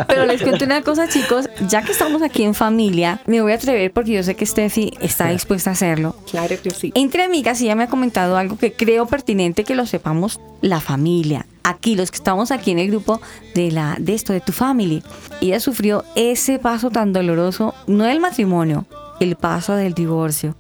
Pero 0.09 0.27
les 0.27 0.43
cuento 0.43 0.65
una 0.65 0.83
cosa, 0.83 1.09
chicos. 1.09 1.49
Ya 1.69 1.83
que 1.83 1.93
estamos 1.93 2.23
aquí 2.23 2.43
en 2.45 2.55
familia, 2.55 3.21
me 3.27 3.41
voy 3.43 3.53
a 3.53 3.57
atrever 3.57 3.93
porque 3.93 4.13
yo 4.13 4.23
sé 4.23 4.35
que 4.35 4.47
Steffi 4.47 4.93
está 5.01 5.29
dispuesta 5.29 5.71
a 5.71 5.73
hacerlo. 5.75 6.17
claro 6.31 6.57
que 6.63 6.71
sí. 6.71 6.93
Entre 6.95 7.23
amigas, 7.23 7.61
ella 7.61 7.75
me 7.75 7.85
ha 7.85 7.89
comentado 7.89 8.37
algo 8.37 8.57
que 8.59 8.73
creo 8.73 9.07
pertinente 9.07 9.65
que 9.65 9.75
lo 9.75 9.87
sepamos 9.91 10.41
la 10.61 10.81
familia. 10.81 11.47
Aquí, 11.63 11.95
los 11.95 12.11
que 12.11 12.17
estamos 12.17 12.51
aquí 12.51 12.71
en 12.71 12.79
el 12.79 12.89
grupo 12.89 13.21
de, 13.55 13.71
la, 13.71 13.97
de 13.99 14.15
esto, 14.15 14.33
de 14.33 14.41
tu 14.41 14.53
family. 14.53 15.03
Ella 15.41 15.61
sufrió 15.61 16.05
ese 16.15 16.59
paso 16.59 16.91
tan 16.91 17.13
doloroso, 17.13 17.75
no 17.87 18.05
del 18.05 18.21
matrimonio, 18.21 18.87
el 19.21 19.37
paso 19.37 19.75
del 19.75 19.93
divorcio. 19.95 20.55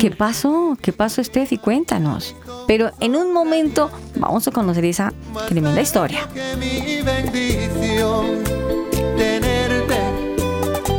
¿Qué 0.00 0.10
pasó? 0.10 0.76
¿Qué 0.82 0.92
pasó, 0.92 1.22
Steffi? 1.22 1.56
Cuéntanos. 1.56 2.34
Pero 2.66 2.90
en 2.98 3.14
un 3.14 3.32
momento 3.32 3.88
vamos 4.16 4.48
a 4.48 4.50
conocer 4.50 4.84
esa 4.84 5.12
tremenda 5.48 5.80
historia. 5.80 6.28
que 6.34 6.56
mi 6.56 7.00
bendición 7.02 8.42
tenerte, 9.16 9.98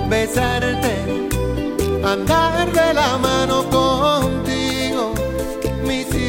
besarte, 0.08 1.28
andar 2.06 2.72
de 2.72 2.94
la 2.94 3.17
mano 3.17 3.70
contigo, 3.70 5.13
mi 5.86 6.06
cielo, 6.06 6.21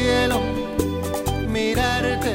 mirarte, 1.53 2.33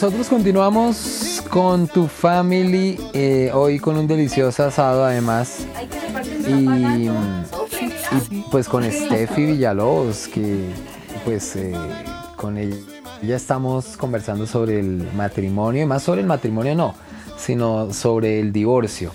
Nosotros 0.00 0.28
continuamos 0.28 1.42
con 1.50 1.86
tu 1.86 2.06
family, 2.06 2.98
eh, 3.12 3.50
hoy 3.52 3.78
con 3.78 3.98
un 3.98 4.06
delicioso 4.06 4.64
asado 4.64 5.04
además. 5.04 5.66
Y, 6.48 7.04
y, 7.04 7.10
pues 8.50 8.66
con 8.66 8.82
Steffi 8.90 9.44
Villalobos, 9.44 10.26
que 10.28 10.70
pues 11.26 11.54
eh, 11.56 11.74
con 12.36 12.56
ella 12.56 12.76
ya 13.20 13.36
estamos 13.36 13.98
conversando 13.98 14.46
sobre 14.46 14.80
el 14.80 15.06
matrimonio, 15.12 15.82
y 15.82 15.86
más 15.86 16.02
sobre 16.02 16.22
el 16.22 16.26
matrimonio 16.26 16.74
no, 16.74 16.94
sino 17.36 17.92
sobre 17.92 18.40
el 18.40 18.54
divorcio, 18.54 19.12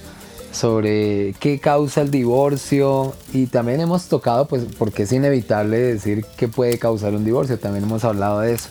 sobre 0.51 1.33
qué 1.39 1.59
causa 1.59 2.01
el 2.01 2.11
divorcio 2.11 3.15
y 3.33 3.47
también 3.47 3.81
hemos 3.81 4.05
tocado 4.07 4.47
pues 4.47 4.65
porque 4.77 5.01
es 5.03 5.11
inevitable 5.11 5.79
decir 5.79 6.23
qué 6.37 6.47
puede 6.47 6.77
causar 6.77 7.15
un 7.15 7.25
divorcio, 7.25 7.57
también 7.57 7.85
hemos 7.85 8.03
hablado 8.03 8.41
de 8.41 8.53
eso. 8.53 8.69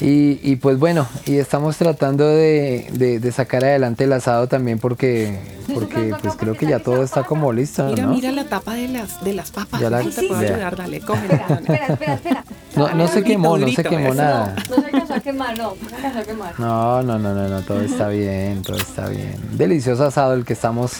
Y, 0.00 0.38
y 0.42 0.56
pues 0.56 0.78
bueno, 0.78 1.08
y 1.26 1.38
estamos 1.38 1.76
tratando 1.76 2.26
de, 2.28 2.86
de- 2.92 3.18
de 3.18 3.32
sacar 3.32 3.64
adelante 3.64 4.04
el 4.04 4.12
asado 4.12 4.46
también 4.46 4.78
porque, 4.78 5.36
porque 5.74 6.14
pues 6.22 6.34
creo 6.36 6.54
que 6.54 6.66
ya 6.66 6.78
todo 6.78 7.02
está 7.02 7.24
como 7.24 7.52
listo, 7.52 7.84
Mira, 7.86 8.04
¿no? 8.04 8.10
mira 8.14 8.30
la 8.30 8.44
tapa 8.44 8.74
de 8.74 8.86
las, 8.88 9.24
de 9.24 9.34
las 9.34 9.50
papas. 9.50 9.80
Ya 9.80 9.90
la- 9.90 10.02
Te 10.02 10.10
puedo 10.22 10.36
ayudar, 10.36 10.76
dale, 10.76 11.00
coge. 11.00 11.24
Espera, 11.26 11.86
espera, 11.88 12.14
espera. 12.14 12.44
No, 12.76 12.94
no 12.94 13.08
se 13.08 13.24
quemó, 13.24 13.58
no 13.58 13.66
se 13.68 13.82
quemó 13.82 14.14
nada. 14.14 14.54
No 14.70 14.76
se 14.76 14.84
alcanzó 14.86 15.14
a 15.14 15.20
quemar, 15.20 15.58
no. 15.58 15.74
No 15.82 15.88
se 15.88 15.96
alcanzó 15.96 16.18
a 16.20 16.22
quemar. 16.22 16.60
No, 16.60 17.02
no, 17.02 17.18
no, 17.18 17.34
no, 17.34 17.48
no, 17.48 17.60
todo 17.62 17.80
está 17.80 18.08
bien, 18.08 18.62
todo 18.62 18.76
está 18.76 19.08
bien. 19.08 19.34
Delicioso 19.54 20.04
asado 20.04 20.34
el 20.34 20.44
que 20.44 20.52
estamos 20.52 20.92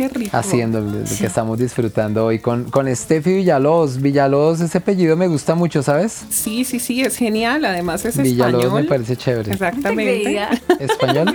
Qué 0.00 0.08
rico. 0.08 0.34
haciendo, 0.34 0.82
que 1.18 1.26
estamos 1.26 1.58
disfrutando 1.58 2.24
hoy 2.24 2.38
con, 2.38 2.70
con 2.70 2.94
Steffi 2.96 3.34
Villalobos. 3.34 4.00
Villalobos, 4.00 4.62
ese 4.62 4.78
apellido 4.78 5.14
me 5.14 5.26
gusta 5.28 5.54
mucho, 5.54 5.82
¿sabes? 5.82 6.24
Sí, 6.30 6.64
sí, 6.64 6.80
sí, 6.80 7.02
es 7.02 7.16
genial. 7.16 7.66
Además 7.66 8.06
es 8.06 8.16
Villalobos 8.16 8.64
español. 8.64 8.82
me 8.82 8.88
parece 8.88 9.16
chévere. 9.18 9.52
Exactamente. 9.52 10.40
¿Español? 10.78 11.34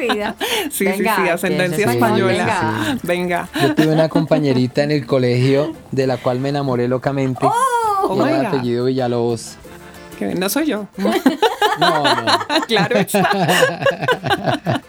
Sí, 0.71 0.85
Venga, 0.85 1.15
sí, 1.15 1.23
sí, 1.23 1.29
ascendencia 1.29 1.91
española. 1.91 2.97
Venga. 3.03 3.49
Yo 3.61 3.75
tuve 3.75 3.89
una 3.93 4.09
compañerita 4.09 4.81
en 4.81 4.89
el 4.89 5.05
colegio 5.05 5.73
de 5.91 6.07
la 6.07 6.17
cual 6.17 6.39
me 6.39 6.49
enamoré 6.49 6.87
locamente. 6.87 7.45
Oh 7.45 8.15
y 8.17 8.27
era 8.27 8.37
God. 8.37 8.45
apellido 8.47 8.85
Villalobos. 8.85 9.57
Que 10.17 10.33
no 10.33 10.49
soy 10.49 10.65
yo. 10.65 10.87
No, 11.79 12.03
no. 12.03 12.39
claro 12.67 12.97
está. 12.99 13.29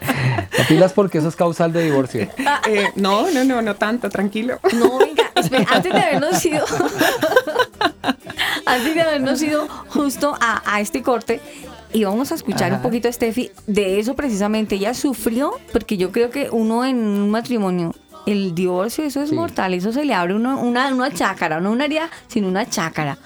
¿Te 0.55 0.63
pilas 0.67 0.93
porque 0.93 1.17
eso 1.19 1.27
es 1.27 1.35
causal 1.35 1.71
de 1.73 1.83
divorcio? 1.83 2.27
Eh, 2.67 2.87
no, 2.95 3.29
no, 3.31 3.43
no, 3.43 3.61
no 3.61 3.75
tanto, 3.75 4.09
tranquilo. 4.09 4.59
No, 4.73 4.97
venga, 4.97 5.23
espera, 5.35 5.65
antes 5.71 5.93
de 5.93 5.99
habernos 5.99 6.45
ido, 6.45 6.65
antes 8.65 8.95
de 8.95 9.01
habernos 9.01 9.41
ido 9.41 9.67
justo 9.89 10.35
a, 10.39 10.61
a 10.65 10.81
este 10.81 11.01
corte, 11.01 11.41
íbamos 11.93 12.31
a 12.31 12.35
escuchar 12.35 12.73
un 12.73 12.81
poquito 12.81 13.07
a 13.07 13.11
Steffi 13.11 13.51
de 13.67 13.99
eso 13.99 14.15
precisamente. 14.15 14.75
Ella 14.75 14.93
sufrió, 14.93 15.53
porque 15.71 15.97
yo 15.97 16.11
creo 16.11 16.29
que 16.31 16.49
uno 16.51 16.85
en 16.85 16.97
un 16.97 17.29
matrimonio, 17.31 17.93
el 18.25 18.53
divorcio, 18.55 19.03
eso 19.05 19.21
es 19.21 19.29
Sí. 19.29 19.35
mortal, 19.35 19.73
eso 19.73 19.91
se 19.91 20.05
le 20.05 20.13
abre 20.13 20.35
uno, 20.35 20.59
una, 20.59 20.93
una 20.93 21.11
chácara, 21.11 21.59
no 21.59 21.71
una 21.71 21.85
herida, 21.85 22.09
sino 22.27 22.47
una 22.47 22.67
chácara. 22.69 23.17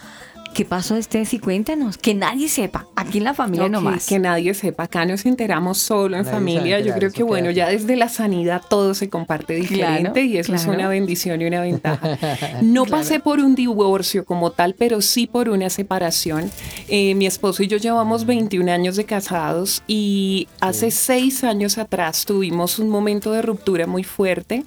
¿Qué 0.54 0.66
pasó, 0.66 1.02
Steffi? 1.02 1.40
Cuéntanos, 1.40 1.98
que 1.98 2.14
nadie 2.14 2.50
sepa, 2.50 2.86
aquí 2.96 3.20
en 3.20 3.24
la 3.24 3.34
familia 3.34 3.68
Ok, 3.68 3.72
nomás. 3.72 4.06
Que 4.06 4.20
nadie 4.20 4.54
sepa, 4.54 4.84
acá 4.84 5.06
nos 5.06 5.26
enteramos 5.26 5.78
solo 5.78 6.18
en 6.18 6.24
Nadie 6.24 6.38
familia. 6.38 6.80
Yo 6.82 6.94
creo 6.94 7.10
que 7.12 7.24
bueno, 7.24 7.52
ya 7.52 7.70
desde 7.70 7.96
la 7.96 8.10
sanidad 8.10 8.62
todo 8.70 8.94
se 8.94 9.10
comparte 9.10 9.54
diferente 9.54 10.24
y 10.24 10.38
eso 10.38 10.54
es 10.54 10.64
claro. 10.64 10.78
una 10.78 10.90
bendición 10.90 11.42
y 11.42 11.46
una 11.46 11.62
ventaja. 11.62 12.18
No 12.62 12.86
pasé 12.86 13.20
por 13.20 13.40
un 13.40 13.56
divorcio 13.56 14.26
como 14.26 14.52
tal, 14.52 14.76
pero 14.78 15.02
sí 15.02 15.26
por 15.26 15.48
una 15.48 15.70
separación. 15.70 16.52
Eh, 16.90 17.16
mi 17.16 17.26
esposo 17.26 17.64
y 17.64 17.68
yo 17.68 17.78
llevamos 17.78 18.26
21 18.26 18.72
años 18.72 18.98
de 18.98 19.06
casados 19.06 19.84
y 19.88 20.48
hace 20.60 20.92
seis 20.92 21.44
años 21.44 21.78
atrás 21.78 22.26
tuvimos 22.26 22.78
un 22.78 22.90
momento 22.90 23.32
de 23.32 23.42
ruptura 23.42 23.88
muy 23.88 24.04
fuerte. 24.04 24.66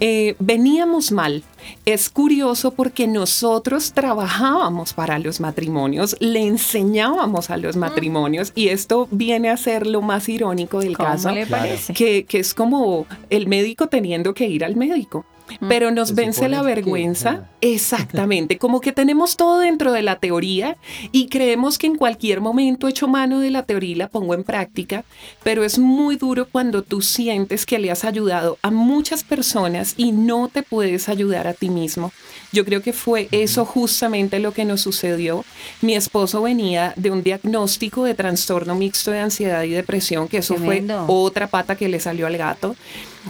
Eh, 0.00 0.34
veníamos 0.38 1.12
mal. 1.12 1.42
Es 1.84 2.08
curioso 2.08 2.70
porque 2.70 3.06
nosotros 3.06 3.92
trabajábamos 3.92 4.94
para 4.94 5.18
los 5.18 5.40
matrimonios, 5.40 6.16
le 6.20 6.46
enseñábamos 6.46 7.50
a 7.50 7.58
los 7.58 7.76
matrimonios 7.76 8.52
y 8.54 8.68
esto 8.68 9.08
viene 9.10 9.50
a 9.50 9.56
ser 9.58 9.86
lo 9.86 10.00
más 10.00 10.28
irónico 10.28 10.80
del 10.80 10.96
¿Cómo 10.96 11.10
caso, 11.10 11.30
le 11.30 11.46
parece? 11.46 11.92
que, 11.92 12.24
que 12.24 12.38
es 12.38 12.54
como 12.54 13.06
el 13.28 13.46
médico 13.46 13.88
teniendo 13.88 14.32
que 14.32 14.46
ir 14.48 14.64
al 14.64 14.74
médico. 14.76 15.26
Pero 15.68 15.90
nos 15.90 16.14
vence 16.14 16.48
la 16.48 16.60
que- 16.60 16.66
vergüenza. 16.66 17.48
Exactamente, 17.60 18.58
como 18.58 18.80
que 18.80 18.92
tenemos 18.92 19.36
todo 19.36 19.58
dentro 19.58 19.92
de 19.92 20.02
la 20.02 20.16
teoría 20.18 20.76
y 21.12 21.28
creemos 21.28 21.76
que 21.78 21.86
en 21.86 21.96
cualquier 21.96 22.40
momento 22.40 22.88
echo 22.88 23.08
mano 23.08 23.40
de 23.40 23.50
la 23.50 23.64
teoría 23.64 23.90
y 23.90 23.94
la 23.94 24.08
pongo 24.08 24.34
en 24.34 24.44
práctica, 24.44 25.04
pero 25.42 25.64
es 25.64 25.78
muy 25.78 26.16
duro 26.16 26.46
cuando 26.50 26.82
tú 26.82 27.02
sientes 27.02 27.66
que 27.66 27.78
le 27.78 27.90
has 27.90 28.04
ayudado 28.04 28.58
a 28.62 28.70
muchas 28.70 29.24
personas 29.24 29.94
y 29.96 30.12
no 30.12 30.48
te 30.48 30.62
puedes 30.62 31.08
ayudar 31.08 31.46
a 31.46 31.52
ti 31.54 31.68
mismo. 31.70 32.12
Yo 32.52 32.64
creo 32.64 32.82
que 32.82 32.92
fue 32.92 33.28
eso 33.30 33.64
justamente 33.64 34.40
lo 34.40 34.52
que 34.52 34.64
nos 34.64 34.80
sucedió. 34.80 35.44
Mi 35.82 35.94
esposo 35.94 36.42
venía 36.42 36.92
de 36.96 37.10
un 37.10 37.22
diagnóstico 37.22 38.04
de 38.04 38.14
trastorno 38.14 38.74
mixto 38.74 39.10
de 39.10 39.20
ansiedad 39.20 39.62
y 39.62 39.70
depresión, 39.70 40.28
que 40.28 40.38
eso 40.38 40.54
Tremendo. 40.54 41.06
fue 41.06 41.14
otra 41.14 41.46
pata 41.46 41.76
que 41.76 41.88
le 41.88 42.00
salió 42.00 42.26
al 42.26 42.36
gato. 42.36 42.74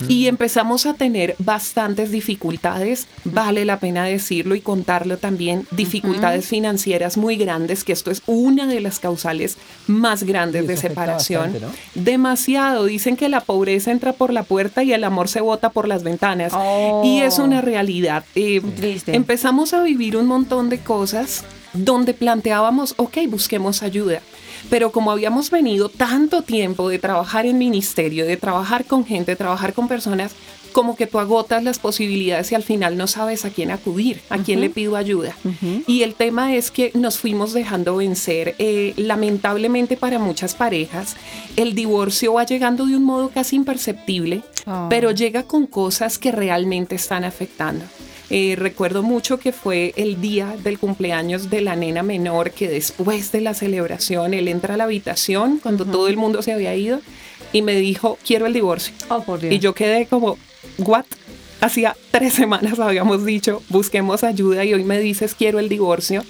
Y 0.08 0.26
empezamos 0.26 0.86
a 0.86 0.94
tener 0.94 1.34
bastantes 1.38 2.10
dificultades, 2.10 3.06
vale 3.24 3.64
la 3.64 3.80
pena 3.80 4.04
decirlo 4.04 4.54
y 4.54 4.60
contarlo 4.60 5.18
también, 5.18 5.66
dificultades 5.70 6.46
financieras 6.46 7.16
muy 7.16 7.36
grandes, 7.36 7.84
que 7.84 7.92
esto 7.92 8.10
es 8.10 8.22
una 8.26 8.66
de 8.66 8.80
las 8.80 8.98
causales 8.98 9.56
más 9.86 10.22
grandes 10.22 10.66
de 10.66 10.76
separación. 10.76 11.52
bastante, 11.52 11.78
Demasiado, 11.94 12.84
dicen 12.84 13.16
que 13.16 13.28
la 13.28 13.40
pobreza 13.40 13.90
entra 13.90 14.12
por 14.12 14.32
la 14.32 14.42
puerta 14.42 14.82
y 14.82 14.92
el 14.92 15.04
amor 15.04 15.28
se 15.28 15.40
bota 15.40 15.70
por 15.70 15.88
las 15.88 16.02
ventanas. 16.02 16.52
Oh. 16.54 17.02
Y 17.04 17.20
es 17.20 17.38
una 17.38 17.60
realidad. 17.60 18.24
Eh, 18.34 18.62
empezamos 19.06 19.74
a 19.74 19.82
vivir 19.82 20.16
un 20.16 20.26
montón 20.26 20.68
de 20.68 20.78
cosas 20.78 21.44
donde 21.72 22.14
planteábamos, 22.14 22.94
ok, 22.96 23.18
busquemos 23.28 23.82
ayuda. 23.82 24.20
Pero 24.70 24.92
como 24.92 25.10
habíamos 25.10 25.50
venido 25.50 25.88
tanto 25.88 26.42
tiempo 26.42 26.88
de 26.88 26.98
trabajar 26.98 27.44
en 27.44 27.58
ministerio, 27.58 28.24
de 28.24 28.36
trabajar 28.36 28.84
con 28.84 29.04
gente, 29.04 29.32
de 29.32 29.36
trabajar 29.36 29.74
con 29.74 29.88
personas, 29.88 30.32
como 30.72 30.94
que 30.94 31.08
tú 31.08 31.18
agotas 31.18 31.64
las 31.64 31.80
posibilidades 31.80 32.52
y 32.52 32.54
al 32.54 32.62
final 32.62 32.96
no 32.96 33.08
sabes 33.08 33.44
a 33.44 33.50
quién 33.50 33.72
acudir, 33.72 34.20
a 34.30 34.38
quién 34.38 34.60
le 34.60 34.70
pido 34.70 34.94
ayuda. 34.94 35.34
Y 35.88 36.02
el 36.04 36.14
tema 36.14 36.54
es 36.54 36.70
que 36.70 36.92
nos 36.94 37.18
fuimos 37.18 37.52
dejando 37.52 37.96
vencer. 37.96 38.54
Eh, 38.60 38.94
lamentablemente 38.96 39.96
para 39.96 40.20
muchas 40.20 40.54
parejas, 40.54 41.16
el 41.56 41.74
divorcio 41.74 42.34
va 42.34 42.44
llegando 42.46 42.86
de 42.86 42.96
un 42.96 43.02
modo 43.04 43.30
casi 43.30 43.56
imperceptible, 43.56 44.42
Oh. 44.66 44.86
pero 44.90 45.10
llega 45.10 45.44
con 45.44 45.66
cosas 45.66 46.18
que 46.18 46.30
realmente 46.32 46.94
están 46.94 47.24
afectando. 47.24 47.84
Eh, 48.30 48.54
recuerdo 48.56 49.02
mucho 49.02 49.38
que 49.40 49.50
fue 49.50 49.92
el 49.96 50.20
día 50.20 50.56
del 50.62 50.78
cumpleaños 50.78 51.50
de 51.50 51.62
la 51.62 51.74
nena 51.74 52.04
menor 52.04 52.52
que 52.52 52.68
después 52.68 53.32
de 53.32 53.40
la 53.40 53.54
celebración 53.54 54.34
él 54.34 54.46
entra 54.46 54.74
a 54.74 54.76
la 54.76 54.84
habitación 54.84 55.58
cuando 55.58 55.84
todo 55.84 56.06
el 56.06 56.16
mundo 56.16 56.40
se 56.40 56.52
había 56.52 56.74
ido 56.76 57.00
y 57.52 57.62
me 57.62 57.74
dijo, 57.74 58.18
quiero 58.24 58.46
el 58.46 58.52
divorcio. 58.52 58.94
Oh, 59.08 59.22
por 59.22 59.40
Dios. 59.40 59.52
Y 59.52 59.58
yo 59.58 59.74
quedé 59.74 60.06
como, 60.06 60.38
¿what? 60.78 61.06
Hacía 61.60 61.96
tres 62.10 62.34
semanas 62.34 62.78
habíamos 62.78 63.24
dicho, 63.24 63.62
busquemos 63.68 64.24
ayuda 64.24 64.64
y 64.64 64.74
hoy 64.74 64.84
me 64.84 64.98
dices, 64.98 65.34
quiero 65.34 65.58
el 65.58 65.68
divorcio. 65.68 66.24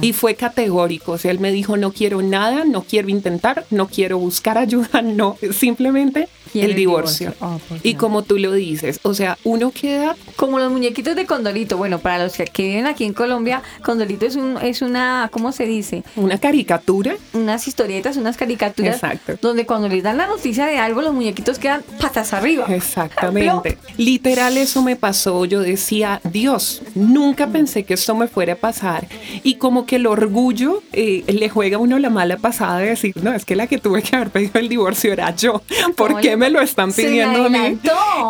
Y 0.00 0.12
fue 0.12 0.34
categórico, 0.34 1.12
o 1.12 1.18
sea, 1.18 1.30
él 1.30 1.38
me 1.38 1.52
dijo, 1.52 1.76
no 1.76 1.92
quiero 1.92 2.22
nada, 2.22 2.64
no 2.64 2.82
quiero 2.82 3.08
intentar, 3.08 3.64
no 3.70 3.88
quiero 3.88 4.18
buscar 4.18 4.58
ayuda, 4.58 5.02
no, 5.02 5.36
simplemente 5.52 6.28
el 6.54 6.74
divorcio. 6.74 7.34
Oh, 7.40 7.58
y 7.82 7.94
como 7.94 8.22
tú 8.22 8.38
lo 8.38 8.52
dices, 8.52 9.00
o 9.02 9.14
sea, 9.14 9.38
uno 9.44 9.70
queda 9.70 10.16
Como 10.36 10.58
los 10.58 10.70
muñequitos 10.70 11.16
de 11.16 11.24
Condorito. 11.26 11.76
Bueno, 11.76 11.98
para 11.98 12.24
los 12.24 12.34
que, 12.34 12.62
viven 12.62 12.86
aquí 12.86 13.04
en 13.04 13.14
Colombia, 13.14 13.62
Condorito 13.82 14.26
es, 14.26 14.36
un, 14.36 14.58
es 14.58 14.82
una, 14.82 15.30
¿cómo 15.32 15.52
se 15.52 15.64
dice? 15.64 16.02
una 16.16 16.38
caricatura. 16.38 17.16
Unas 17.32 17.66
historietas, 17.66 18.16
unas 18.16 18.36
caricaturas. 18.36 18.96
Exacto. 18.96 19.38
Donde 19.40 19.66
cuando 19.66 19.88
les 19.88 20.02
dan 20.02 20.18
la 20.18 20.26
noticia 20.26 20.66
de 20.66 20.78
algo, 20.78 21.02
los 21.02 21.14
muñequitos 21.14 21.58
quedan 21.58 21.82
patas 22.00 22.32
arriba. 22.32 22.66
Exactamente. 22.68 23.78
Literal 23.96 24.56
eso 24.72 24.82
me 24.82 24.96
pasó. 24.96 25.44
Yo 25.44 25.60
decía, 25.60 26.22
Dios, 26.24 26.80
nunca 26.94 27.48
pensé 27.48 27.84
que 27.84 27.92
esto 27.92 28.14
me 28.14 28.26
fuera 28.26 28.54
a 28.54 28.56
pasar. 28.56 29.06
Y 29.42 29.56
como 29.56 29.84
que 29.84 29.96
el 29.96 30.06
orgullo 30.06 30.82
eh, 30.94 31.24
le 31.26 31.50
juega 31.50 31.76
a 31.76 31.78
uno 31.80 31.98
la 31.98 32.08
mala 32.08 32.38
pasada 32.38 32.78
de 32.78 32.86
decir, 32.86 33.14
no, 33.22 33.34
es 33.34 33.44
que 33.44 33.54
la 33.54 33.66
que 33.66 33.76
tuve 33.76 34.00
que 34.00 34.16
haber 34.16 34.30
pedido 34.30 34.58
el 34.58 34.70
divorcio 34.70 35.12
era 35.12 35.36
yo. 35.36 35.60
¿Por 35.96 36.20
qué 36.20 36.38
me 36.38 36.48
lo 36.48 36.62
están 36.62 36.90
pidiendo 36.90 37.44
a 37.44 37.48
mí? 37.50 37.78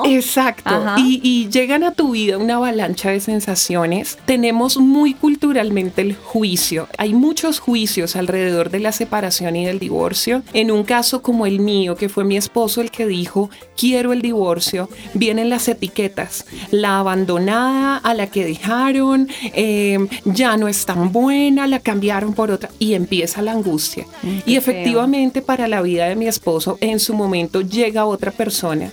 Exacto. 0.07 0.84
Y 0.99 1.49
llegan 1.49 1.84
a 1.84 1.93
tu 1.93 2.11
vida 2.11 2.38
una 2.38 2.57
avalancha 2.57 3.11
de 3.11 3.20
sensaciones. 3.20 4.18
Tenemos 4.24 4.78
muy 4.78 5.14
culturalmente 5.14 6.03
el 6.03 6.16
juicio. 6.16 6.88
Hay 6.99 7.14
muchos 7.14 7.61
juicios 7.61 8.16
alrededor 8.16 8.70
de 8.70 8.80
la 8.80 8.90
separación 8.90 9.55
y 9.55 9.66
del 9.66 9.78
divorcio. 9.78 10.43
En 10.55 10.72
un 10.72 10.82
caso 10.82 11.22
como 11.22 11.47
el 11.47 11.61
mío, 11.61 11.95
que 11.95 12.09
fue 12.09 12.24
mi 12.24 12.36
esposo 12.36 12.80
el 12.80 12.90
que 12.90 13.07
dijo, 13.07 13.49
quiero 13.76 14.12
el 14.12 14.22
divorcio, 14.22 14.88
vienen 15.14 15.49
las 15.49 15.68
etiquetas. 15.68 16.32
La 16.70 16.99
abandonada, 16.99 17.97
a 17.97 18.14
la 18.14 18.26
que 18.26 18.45
dejaron, 18.45 19.28
eh, 19.55 19.99
ya 20.24 20.57
no 20.57 20.68
es 20.68 20.85
tan 20.87 21.12
buena, 21.12 21.66
la 21.66 21.80
cambiaron 21.80 22.35
por 22.35 22.51
otra 22.51 22.70
y 22.78 22.95
empieza 22.95 23.43
la 23.43 23.53
angustia. 23.53 24.07
y 24.47 24.57
qué 24.57 24.57
efectivamente 24.57 25.43
para 25.43 25.68
la 25.68 25.83
vida 25.83 26.09
de 26.09 26.16
mi 26.16 26.26
esposo 26.26 26.78
en 26.80 27.01
su 27.01 27.14
momento 27.14 27.61
llega 27.61 28.05
otra 28.05 28.30
persona 28.30 28.91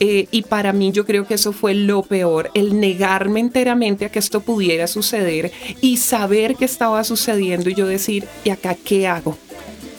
eh, 0.00 0.26
y 0.30 0.42
para 0.42 0.72
mí 0.72 0.92
yo 0.92 1.04
creo 1.04 1.26
que 1.26 1.34
eso 1.34 1.52
fue 1.52 1.74
lo 1.74 2.02
peor, 2.02 2.50
el 2.54 2.78
negarme 2.78 3.40
enteramente 3.40 4.06
a 4.06 4.08
que 4.10 4.18
esto 4.18 4.40
pudiera 4.40 4.86
suceder 4.86 5.52
y 5.80 5.96
saber 5.96 6.56
que 6.56 6.64
estaba 6.64 7.04
sucediendo 7.04 7.70
y 7.70 7.74
yo 7.74 7.86
decir, 7.86 8.26
¿y 8.44 8.50
acá 8.50 8.74
qué 8.74 9.06
hago? 9.06 9.36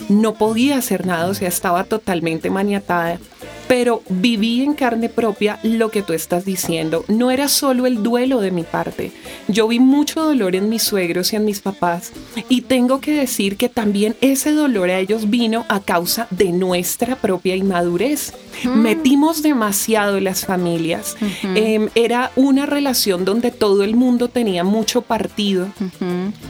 No 0.10 0.34
podía 0.34 0.78
hacer 0.78 1.06
nada, 1.06 1.28
o 1.28 1.34
sea, 1.34 1.48
estaba 1.48 1.86
totalmente 1.86 2.50
maniatada. 2.50 3.20
Pero 3.68 4.02
viví 4.10 4.62
en 4.62 4.74
carne 4.74 5.10
propia 5.10 5.60
lo 5.64 5.90
que 5.90 6.02
tú 6.02 6.14
estás 6.14 6.46
diciendo. 6.46 7.06
No 7.08 7.32
era 7.32 7.48
solo 7.48 7.86
el 7.86 8.04
duelo 8.04 8.40
de 8.40 8.52
mi 8.52 8.64
parte. 8.64 9.12
Yo 9.48 9.68
vi 9.68 9.80
mucho 9.80 10.22
dolor 10.22 10.56
en 10.56 10.70
mis 10.70 10.84
suegros 10.84 11.34
y 11.34 11.38
en 11.38 11.46
mis 11.46 11.62
papás. 11.62 12.12
Y 12.50 12.62
tengo 12.62 13.00
que 13.00 13.14
decir 13.14 13.58
que 13.58 13.70
también 13.70 14.16
ese 14.22 14.52
dolor 14.52 14.90
a 14.90 15.00
ellos 15.00 15.30
vino 15.30 15.66
a 15.70 15.80
causa 15.80 16.28
de 16.30 16.52
nuestra 16.52 17.16
propia 17.16 17.56
inmadurez. 17.56 18.34
Metimos 18.76 19.42
demasiado 19.42 20.18
en 20.18 20.26
las 20.26 20.46
familias. 20.46 21.16
Em, 21.56 21.90
era 21.96 22.32
una 22.36 22.66
relación 22.66 23.26
donde 23.26 23.52
todo 23.52 23.84
el 23.84 23.96
mundo 23.96 24.28
tenía 24.30 24.64
mucho 24.64 25.02
partido 25.02 25.68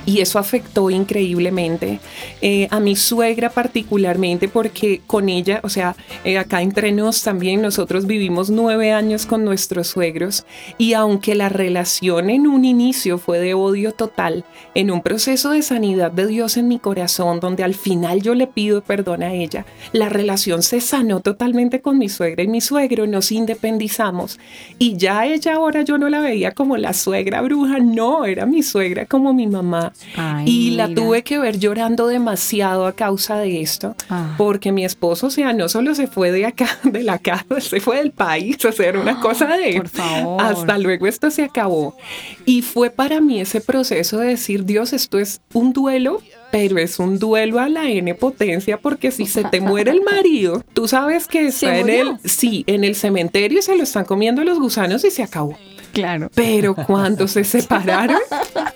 y 0.05 0.20
eso 0.20 0.39
afectó 0.39 0.89
increíblemente 0.89 1.99
eh, 2.41 2.68
a 2.72 2.80
mi 2.80 2.95
suegra 2.95 3.49
particularmente 3.49 4.47
porque 4.47 5.01
con 5.07 5.30
ella, 5.30 5.61
o 5.64 5.70
sea, 5.70 5.95
eh, 6.24 6.38
acá 6.38 6.61
entre 6.61 6.91
también 7.12 7.62
nosotros 7.62 8.06
vivimos 8.08 8.49
nueve 8.49 8.91
años 8.93 9.26
con 9.26 9.43
nuestros 9.43 9.88
suegros 9.88 10.45
y 10.78 10.93
aunque 10.93 11.36
la 11.36 11.49
relación 11.49 12.30
en 12.30 12.47
un 12.47 12.64
inicio 12.66 13.18
fue 13.18 13.39
de 13.39 13.54
odio 13.54 13.91
total, 13.91 14.45
en 14.74 14.89
un 14.89 15.01
proceso 15.01 15.49
de 15.51 15.62
sanidad 15.62 16.12
de 16.12 16.28
Dios 16.28 16.56
en 16.56 16.68
mi 16.70 16.80
corazón 16.80 17.39
donde 17.41 17.64
al 17.64 17.74
final 17.74 18.22
yo 18.22 18.34
le 18.36 18.47
pido 18.47 18.82
perdón 18.82 19.22
a 19.24 19.34
ella, 19.34 19.66
la 19.91 20.08
relación 20.10 20.64
se 20.64 20.80
sanó 20.80 21.20
totalmente 21.20 21.82
con 21.82 21.97
mi 21.97 22.08
suegra 22.10 22.43
y 22.43 22.47
mi 22.47 22.62
suegro, 22.62 23.06
nos 23.08 23.32
independizamos 23.32 24.39
y 24.80 24.95
ya 24.97 25.26
ella 25.26 25.56
ahora 25.56 25.82
yo 25.82 25.97
no 25.97 26.10
la 26.10 26.20
veía 26.22 26.51
como 26.51 26.78
la 26.78 26.93
suegra 26.93 27.41
bruja, 27.41 27.80
no, 27.80 28.26
era 28.26 28.45
mi 28.45 28.64
suegra 28.64 29.06
como 29.06 29.34
mi 29.34 29.47
mamá 29.47 29.91
Ay, 30.16 30.45
y 30.47 30.72
la 30.72 30.88
mira. 30.88 31.01
tuve 31.01 31.24
que 31.24 31.39
ver 31.39 31.60
llorando 31.60 32.08
demasiado 32.08 32.86
a 32.86 32.93
causa 32.93 33.38
de 33.38 33.62
esto, 33.62 33.95
Ah. 34.10 34.36
porque 34.38 34.72
mi 34.72 34.86
esposo, 34.86 35.28
o 35.28 35.30
sea, 35.30 35.54
no 35.54 35.68
solo 35.70 35.95
se 35.95 36.08
fue 36.08 36.32
de 36.32 36.45
acá, 36.45 36.68
de 36.94 37.04
la 37.04 37.20
casa, 37.20 37.46
se 37.60 37.80
fue 37.80 37.98
del 37.98 38.12
país, 38.12 38.58
sea, 38.60 38.88
era 38.88 39.00
una 39.00 39.20
cosa 39.20 39.48
de, 39.58 39.74
por 39.78 39.89
favor. 39.89 40.41
hasta 40.41 40.78
luego 40.78 41.08
esto 41.08 41.30
se 41.32 41.44
acabó. 41.44 41.98
Y 42.46 42.62
fue 42.62 42.89
para 42.89 43.20
mí 43.22 43.41
ese 43.41 43.62
proceso 43.62 44.20
de 44.20 44.28
decir, 44.28 44.66
Dios, 44.66 44.94
esto 44.94 45.20
es 45.20 45.41
un 45.54 45.74
duelo, 45.74 46.22
pero 46.52 46.78
es 46.78 47.00
un 47.00 47.20
duelo 47.20 47.60
a 47.60 47.68
la 47.68 47.89
N 47.89 48.14
potencia, 48.16 48.78
porque 48.78 49.12
si 49.12 49.26
se 49.26 49.44
te 49.44 49.60
muere 49.60 49.91
el 49.91 50.02
marido, 50.02 50.64
tú 50.74 50.88
sabes 50.88 51.28
que 51.28 51.52
¿Se 51.52 51.66
está 51.66 51.80
en 51.80 51.89
el, 51.89 52.18
sí, 52.24 52.64
en 52.68 52.84
el 52.84 52.96
cementerio 52.96 53.62
se 53.62 53.76
lo 53.76 53.84
están 53.84 54.06
comiendo 54.06 54.44
los 54.44 54.60
gusanos 54.60 55.04
y 55.04 55.12
se 55.12 55.24
acabó. 55.24 55.58
Claro. 55.94 56.30
Pero 56.36 56.76
cuando 56.76 57.28
se 57.28 57.44
separaron, 57.44 58.18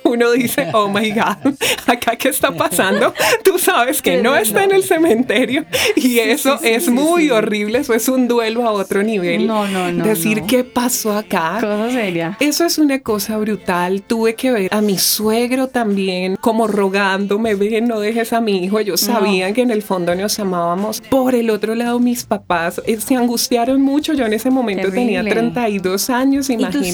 uno 0.03 0.31
dice, 0.31 0.67
oh 0.73 0.87
my 0.87 1.11
God, 1.11 1.53
acá 1.87 2.15
qué 2.15 2.29
está 2.29 2.51
pasando. 2.51 3.13
Tú 3.43 3.57
sabes 3.59 4.01
que 4.01 4.21
no 4.21 4.35
está 4.37 4.63
en 4.63 4.71
el 4.71 4.83
cementerio 4.83 5.65
y 5.95 6.19
eso 6.19 6.57
sí, 6.59 6.67
es 6.69 6.85
sí, 6.85 6.91
muy 6.91 7.29
horrible, 7.31 7.79
eso 7.79 7.93
es 7.93 8.07
un 8.07 8.27
duelo 8.27 8.65
a 8.67 8.71
otro 8.71 9.03
nivel. 9.03 9.47
No, 9.47 9.67
no, 9.67 9.91
no, 9.91 10.05
Decir 10.05 10.41
no. 10.41 10.47
qué 10.47 10.63
pasó 10.63 11.17
acá. 11.17 11.57
Cosa 11.59 11.91
seria. 11.91 12.37
Eso 12.39 12.65
es 12.65 12.77
una 12.77 12.99
cosa 12.99 13.37
brutal. 13.37 14.01
Tuve 14.03 14.35
que 14.35 14.51
ver 14.51 14.69
a 14.73 14.81
mi 14.81 14.97
suegro 14.97 15.67
también 15.67 16.35
como 16.39 16.67
rogándome, 16.67 17.55
ven, 17.55 17.87
no 17.87 17.99
dejes 17.99 18.31
a 18.33 18.41
mi 18.41 18.63
hijo. 18.63 18.79
Ellos 18.79 19.07
No. 19.07 19.15
sabían 19.15 19.53
que 19.53 19.61
en 19.61 19.71
el 19.71 19.81
fondo 19.81 20.13
nos 20.15 20.39
amábamos. 20.39 21.01
Por 21.01 21.35
el 21.35 21.49
otro 21.49 21.75
lado, 21.75 21.99
mis 21.99 22.25
papás 22.25 22.81
eh, 22.85 22.97
se 23.01 23.15
angustiaron 23.15 23.81
mucho. 23.81 24.13
Yo 24.13 24.25
en 24.25 24.33
ese 24.33 24.49
momento 24.51 24.91
tenía 24.91 25.19
Terrible. 25.23 25.41
32 25.51 26.09
años, 26.09 26.49
¿Y 26.49 26.57
tus 26.57 26.93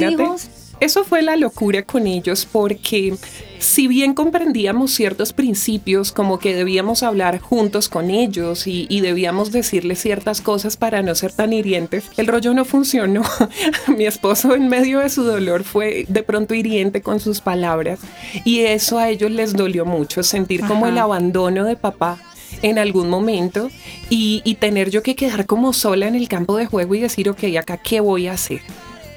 Eso 0.79 1.05
fue 1.05 1.21
la 1.21 1.37
locura 1.37 1.83
con 1.83 2.07
ellos 2.07 2.45
porque 2.51 3.15
si 3.59 3.87
bien 3.87 4.13
comprendíamos 4.13 4.91
ciertos 4.91 5.31
principios 5.31 6.11
como 6.11 6.39
que 6.39 6.53
debíamos 6.53 7.03
hablar 7.03 7.39
juntos 7.39 7.87
con 7.87 8.09
ellos 8.09 8.67
y, 8.67 8.85
y 8.89 8.99
debíamos 8.99 9.53
decirles 9.53 10.01
ciertas 10.01 10.41
cosas 10.41 10.75
para 10.75 11.01
no 11.01 11.15
ser 11.15 11.31
tan 11.31 11.53
hirientes, 11.53 12.03
el 12.17 12.27
rollo 12.27 12.53
no 12.53 12.65
funcionó. 12.65 13.21
Mi 13.97 14.05
esposo 14.05 14.55
en 14.55 14.67
medio 14.67 14.99
de 14.99 15.09
su 15.09 15.23
dolor 15.23 15.63
fue 15.63 16.05
de 16.09 16.23
pronto 16.23 16.53
hiriente 16.53 17.01
con 17.01 17.21
sus 17.21 17.39
palabras 17.39 17.99
y 18.43 18.61
eso 18.61 18.97
a 18.97 19.09
ellos 19.09 19.31
les 19.31 19.53
dolió 19.53 19.85
mucho, 19.85 20.21
sentir 20.21 20.65
como 20.65 20.87
el 20.87 20.97
abandono 20.97 21.63
de 21.63 21.77
papá 21.77 22.19
en 22.61 22.77
algún 22.77 23.09
momento 23.09 23.69
y, 24.09 24.41
y 24.43 24.55
tener 24.55 24.89
yo 24.89 25.01
que 25.01 25.15
quedar 25.15 25.45
como 25.45 25.71
sola 25.71 26.07
en 26.07 26.15
el 26.15 26.27
campo 26.27 26.57
de 26.57 26.65
juego 26.65 26.95
y 26.95 26.99
decir, 26.99 27.29
ok, 27.29 27.43
acá 27.57 27.77
qué 27.77 28.01
voy 28.01 28.27
a 28.27 28.33
hacer, 28.33 28.61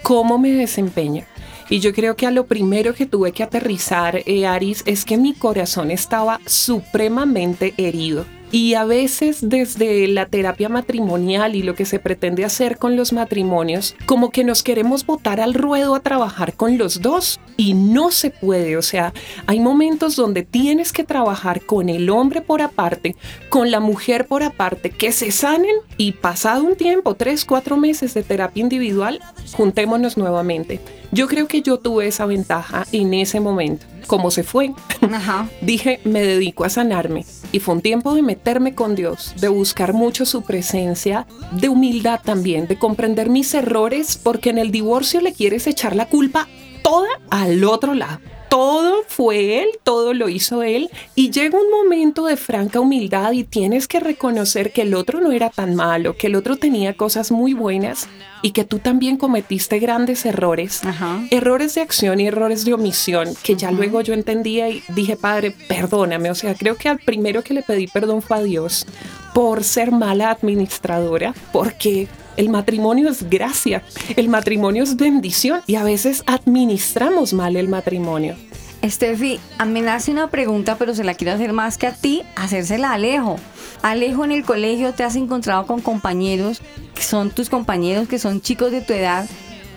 cómo 0.06 0.38
me 0.38 0.52
desempeño. 0.52 1.24
Y 1.68 1.80
yo 1.80 1.92
creo 1.92 2.14
que 2.14 2.28
a 2.28 2.30
lo 2.30 2.46
primero 2.46 2.94
que 2.94 3.06
tuve 3.06 3.32
que 3.32 3.42
aterrizar, 3.42 4.22
eh, 4.24 4.46
Aris, 4.46 4.84
es 4.86 5.04
que 5.04 5.16
mi 5.16 5.34
corazón 5.34 5.90
estaba 5.90 6.38
supremamente 6.46 7.74
herido. 7.76 8.24
Y 8.52 8.74
a 8.74 8.84
veces 8.84 9.48
desde 9.48 10.06
la 10.08 10.26
terapia 10.26 10.68
matrimonial 10.68 11.56
y 11.56 11.62
lo 11.62 11.74
que 11.74 11.84
se 11.84 11.98
pretende 11.98 12.44
hacer 12.44 12.78
con 12.78 12.96
los 12.96 13.12
matrimonios, 13.12 13.96
como 14.06 14.30
que 14.30 14.44
nos 14.44 14.62
queremos 14.62 15.04
botar 15.04 15.40
al 15.40 15.54
ruedo 15.54 15.94
a 15.94 16.00
trabajar 16.00 16.54
con 16.54 16.78
los 16.78 17.02
dos 17.02 17.40
y 17.56 17.74
no 17.74 18.10
se 18.10 18.30
puede. 18.30 18.76
O 18.76 18.82
sea, 18.82 19.12
hay 19.46 19.60
momentos 19.60 20.16
donde 20.16 20.42
tienes 20.42 20.92
que 20.92 21.04
trabajar 21.04 21.62
con 21.62 21.88
el 21.88 22.08
hombre 22.08 22.40
por 22.40 22.62
aparte, 22.62 23.16
con 23.48 23.70
la 23.70 23.80
mujer 23.80 24.26
por 24.26 24.42
aparte, 24.42 24.90
que 24.90 25.12
se 25.12 25.32
sanen 25.32 25.74
y 25.96 26.12
pasado 26.12 26.62
un 26.64 26.76
tiempo, 26.76 27.14
tres, 27.14 27.44
cuatro 27.44 27.76
meses 27.76 28.14
de 28.14 28.22
terapia 28.22 28.60
individual, 28.60 29.20
juntémonos 29.52 30.16
nuevamente. 30.16 30.80
Yo 31.12 31.28
creo 31.28 31.46
que 31.46 31.62
yo 31.62 31.78
tuve 31.78 32.06
esa 32.06 32.26
ventaja 32.26 32.86
en 32.92 33.14
ese 33.14 33.40
momento. 33.40 33.86
Como 34.06 34.30
se 34.30 34.42
fue, 34.42 34.72
Ajá. 35.00 35.48
dije, 35.60 36.00
me 36.04 36.22
dedico 36.22 36.64
a 36.64 36.68
sanarme. 36.68 37.24
Y 37.52 37.60
fue 37.60 37.74
un 37.74 37.80
tiempo 37.80 38.14
de 38.14 38.22
meterme 38.22 38.74
con 38.74 38.94
Dios, 38.94 39.34
de 39.40 39.48
buscar 39.48 39.92
mucho 39.92 40.26
su 40.26 40.42
presencia, 40.42 41.26
de 41.52 41.68
humildad 41.68 42.20
también, 42.22 42.66
de 42.66 42.78
comprender 42.78 43.30
mis 43.30 43.52
errores, 43.54 44.18
porque 44.22 44.50
en 44.50 44.58
el 44.58 44.70
divorcio 44.70 45.20
le 45.20 45.32
quieres 45.32 45.66
echar 45.66 45.96
la 45.96 46.08
culpa 46.08 46.48
toda 46.82 47.08
al 47.30 47.64
otro 47.64 47.94
lado. 47.94 48.20
Todo 48.48 49.02
fue 49.08 49.62
él, 49.62 49.68
todo 49.82 50.14
lo 50.14 50.28
hizo 50.28 50.62
él. 50.62 50.90
Y 51.14 51.30
llega 51.30 51.58
un 51.58 51.70
momento 51.70 52.26
de 52.26 52.36
franca 52.36 52.80
humildad 52.80 53.32
y 53.32 53.44
tienes 53.44 53.88
que 53.88 54.00
reconocer 54.00 54.72
que 54.72 54.82
el 54.82 54.94
otro 54.94 55.20
no 55.20 55.32
era 55.32 55.50
tan 55.50 55.74
malo, 55.74 56.16
que 56.16 56.28
el 56.28 56.36
otro 56.36 56.56
tenía 56.56 56.96
cosas 56.96 57.30
muy 57.30 57.54
buenas 57.54 58.08
y 58.42 58.52
que 58.52 58.64
tú 58.64 58.78
también 58.78 59.16
cometiste 59.16 59.78
grandes 59.78 60.24
errores. 60.26 60.84
Ajá. 60.84 61.20
Errores 61.30 61.74
de 61.74 61.80
acción 61.80 62.20
y 62.20 62.28
errores 62.28 62.64
de 62.64 62.74
omisión 62.74 63.34
que 63.42 63.56
ya 63.56 63.70
luego 63.70 64.00
yo 64.00 64.14
entendía 64.14 64.68
y 64.68 64.82
dije, 64.94 65.16
Padre, 65.16 65.54
perdóname. 65.68 66.30
O 66.30 66.34
sea, 66.34 66.54
creo 66.54 66.76
que 66.76 66.88
al 66.88 66.98
primero 66.98 67.42
que 67.42 67.54
le 67.54 67.62
pedí 67.62 67.86
perdón 67.86 68.22
fue 68.22 68.36
a 68.36 68.42
Dios 68.42 68.86
por 69.34 69.64
ser 69.64 69.90
mala 69.90 70.30
administradora, 70.30 71.34
porque 71.52 72.08
El 72.36 72.50
matrimonio 72.50 73.08
es 73.08 73.28
gracia, 73.28 73.82
el 74.16 74.28
matrimonio 74.28 74.82
es 74.82 74.96
bendición 74.96 75.62
y 75.66 75.76
a 75.76 75.84
veces 75.84 76.22
administramos 76.26 77.32
mal 77.32 77.56
el 77.56 77.68
matrimonio. 77.68 78.36
Estefi, 78.82 79.40
a 79.58 79.64
mí 79.64 79.80
me 79.80 79.90
hace 79.90 80.10
una 80.12 80.28
pregunta, 80.28 80.76
pero 80.78 80.94
se 80.94 81.02
la 81.02 81.14
quiero 81.14 81.32
hacer 81.32 81.52
más 81.52 81.78
que 81.78 81.86
a 81.86 81.92
ti, 81.92 82.22
hacérsela 82.36 82.90
a 82.90 82.94
Alejo. 82.94 83.36
Alejo, 83.82 84.24
en 84.24 84.32
el 84.32 84.44
colegio 84.44 84.92
te 84.92 85.02
has 85.02 85.16
encontrado 85.16 85.66
con 85.66 85.80
compañeros 85.80 86.60
que 86.94 87.02
son 87.02 87.30
tus 87.30 87.48
compañeros, 87.48 88.06
que 88.06 88.18
son 88.18 88.40
chicos 88.40 88.70
de 88.70 88.80
tu 88.82 88.92
edad, 88.92 89.26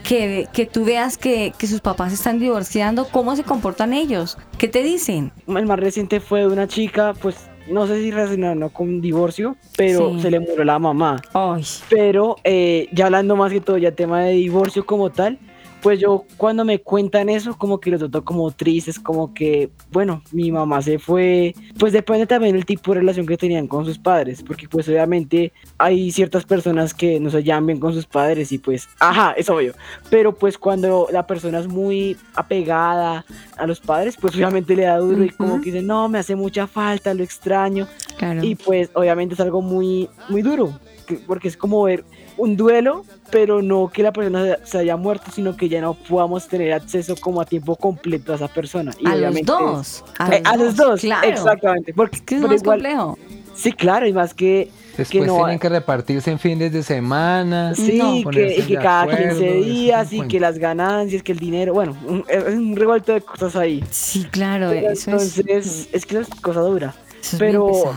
que, 0.03 0.47
que 0.53 0.66
tú 0.66 0.86
veas 0.86 1.18
que, 1.18 1.53
que 1.57 1.68
sus 1.68 1.82
papás 1.82 2.14
están 2.14 2.39
divorciando, 2.39 3.07
¿cómo 3.07 3.36
se 3.36 3.43
comportan 3.43 3.93
ellos? 3.93 4.38
¿Qué 4.57 4.68
te 4.68 4.84
dicen? 4.84 5.32
El 5.47 5.66
más 5.66 5.80
reciente 5.80 6.20
fue 6.20 6.41
de 6.41 6.47
una 6.47 6.68
chica, 6.68 7.14
pues 7.22 7.49
no 7.72 7.88
sé 7.88 8.01
si 8.01 8.11
relacionado 8.11 8.70
con 8.70 9.01
divorcio, 9.01 9.55
pero 9.78 10.13
Sí. 10.15 10.22
se 10.22 10.32
le 10.32 10.39
murió 10.39 10.63
la 10.63 10.80
mamá. 10.80 11.22
Ay, 11.34 11.63
Pero 11.89 12.36
eh, 12.43 12.88
ya 12.91 13.05
hablando 13.05 13.36
más 13.36 13.51
que 13.51 13.61
todo 13.61 13.78
ya 13.78 13.91
tema 13.91 14.22
de 14.24 14.32
divorcio 14.34 14.86
como 14.86 15.09
tal, 15.09 15.38
pues 15.82 16.00
yo 16.00 16.26
cuando 16.38 16.66
me 16.66 16.80
cuentan 16.80 17.30
eso 17.30 17.58
como 17.58 17.80
que 17.80 17.90
los 17.92 18.02
noto 18.02 18.24
como 18.26 18.52
tristes, 18.52 19.00
como 19.00 19.34
que, 19.34 19.70
bueno, 19.92 20.22
mi 20.32 20.52
mamá 20.52 20.82
se 20.82 21.00
fue, 21.00 21.56
pues 21.78 21.94
depende 21.94 22.28
también 22.28 22.54
del 22.56 22.66
tipo 22.66 22.94
de 22.94 23.00
relación 23.00 23.26
que 23.26 23.38
tenían 23.38 23.68
con 23.68 23.86
sus 23.86 23.98
padres, 23.98 24.44
porque 24.44 24.68
pues 24.68 24.88
obviamente 24.90 25.54
hay 25.78 26.12
ciertas 26.12 26.44
personas 26.46 26.94
que 26.94 27.20
no 27.20 27.30
se 27.30 27.44
llevan 27.44 27.66
bien 27.66 27.80
con 27.80 27.94
sus 27.94 28.06
padres 28.06 28.52
y 28.52 28.58
pues, 28.58 28.90
ajá, 29.00 29.32
es 29.38 29.50
obvio, 29.50 29.74
pero 30.10 30.36
pues 30.36 30.58
cuando 30.58 31.08
la 31.12 31.26
persona 31.26 31.60
es 31.60 31.68
muy 31.68 32.18
apegada 32.36 33.26
a 33.58 33.68
los 33.68 33.80
padres, 33.80 34.18
pues 34.20 34.36
obviamente 34.36 34.76
le 34.76 34.84
da 34.84 34.98
duro 34.98 35.24
y 35.24 35.30
como 35.30 35.60
que 35.62 35.72
dice, 35.72 35.82
no, 35.82 36.10
me 36.10 36.20
hace 36.20 36.36
mucha 36.36 36.68
falta, 36.68 37.14
lo 37.14 37.24
extraño, 37.24 37.88
claro. 38.18 38.44
y 38.44 38.56
pues 38.56 38.90
obviamente 38.96 39.34
es 39.36 39.40
algo 39.40 39.62
muy, 39.62 40.10
muy 40.30 40.42
duro, 40.42 40.78
que- 41.08 41.16
porque 41.26 41.48
es 41.48 41.56
como 41.58 41.84
ver 41.84 42.04
un 42.40 42.58
duelo, 42.58 43.06
pero 43.32 43.62
no 43.62 43.90
que 43.94 44.02
la 44.04 44.12
persona 44.12 44.58
se- 44.64 44.78
haya 44.80 44.98
muerto, 44.98 45.32
sino 45.34 45.56
que 45.56 45.70
ya 45.70 45.82
no 45.82 45.94
podamos 45.94 46.48
tener 46.48 46.74
acceso 46.74 47.16
como 47.20 47.42
a 47.42 47.46
tiempo 47.46 47.76
completo 47.76 48.34
a 48.34 48.36
esa 48.38 48.48
persona. 48.48 48.92
Y 49.00 49.08
a 49.08 49.16
los 49.16 49.42
dos. 49.44 50.04
es- 50.20 50.32
eh, 50.32 50.42
a 50.46 50.58
los 50.58 50.76
dos, 50.76 51.02
claro. 51.02 51.28
exactamente. 51.28 51.94
Porque 51.94 52.16
Es 52.18 52.22
que 52.24 52.36
es 52.36 52.42
pero 52.42 52.54
más 52.54 52.62
igual- 52.62 52.80
complejo. 52.82 53.18
Sí, 53.56 53.74
claro, 53.74 54.08
y 54.08 54.14
más 54.14 54.34
que, 54.34 54.70
Después 54.98 55.10
que 55.10 55.20
no 55.28 55.36
tienen 55.38 55.60
que 55.60 55.68
repartirse 55.70 56.32
en 56.32 56.40
fines 56.40 56.72
de 56.72 56.82
semana. 56.82 57.76
Sí, 57.76 57.98
No, 57.98 58.30
que, 58.32 58.58
y 58.58 58.62
que 58.64 58.76
cada 58.76 59.02
acuerdo, 59.04 59.20
15 59.30 59.36
eso 59.36 59.44
es 59.46 59.66
un 59.66 59.70
días 59.74 60.14
y 60.14 60.22
que 60.28 60.40
las 60.40 60.58
ganancias, 60.58 61.24
que 61.24 61.32
el 61.34 61.40
dinero, 61.40 61.74
bueno, 61.74 61.96
un- 62.08 62.24
es 62.28 62.44
un 62.56 62.76
revuelto 62.76 63.14
de 63.14 63.22
cosas 63.22 63.56
ahí. 63.58 63.84
Sí, 63.92 64.24
claro, 64.32 64.70
Pero 64.70 64.92
eso 64.92 65.16
es, 65.18 65.38
entonces, 65.38 65.90
es 65.92 66.06
que 66.06 66.20
es 66.20 66.30
cosa 66.42 66.62
dura. 66.62 66.94
eso 67.22 67.36
es 67.36 67.40
pero- 67.40 67.68
pesado. 67.68 67.94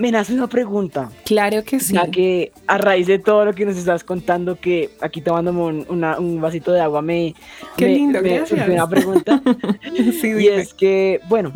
Me 0.00 0.10
nace 0.10 0.32
una 0.32 0.46
pregunta. 0.48 1.10
Claro 1.26 1.62
que 1.62 1.78
sí. 1.78 1.92
Ya 1.92 2.06
que 2.10 2.52
a 2.66 2.78
raíz 2.78 3.06
de 3.06 3.18
todo 3.18 3.44
lo 3.44 3.52
que 3.52 3.66
nos 3.66 3.76
estás 3.76 4.02
contando, 4.02 4.58
que 4.58 4.90
aquí 5.02 5.20
tomándome 5.20 5.60
un, 5.62 5.86
una- 5.88 6.18
un 6.18 6.40
vasito 6.40 6.72
de 6.72 6.80
agua 6.80 7.02
me, 7.02 7.34
Qué 7.76 7.84
me- 7.84 7.94
lindo, 7.94 8.22
me 8.22 8.28
gracias. 8.36 8.48
surgió 8.60 8.72
una 8.74 8.88
pregunta. 8.88 9.42
Sí, 10.20 10.28
y 10.28 10.32
dime. 10.34 10.56
es 10.56 10.72
que, 10.74 11.20
bueno, 11.28 11.52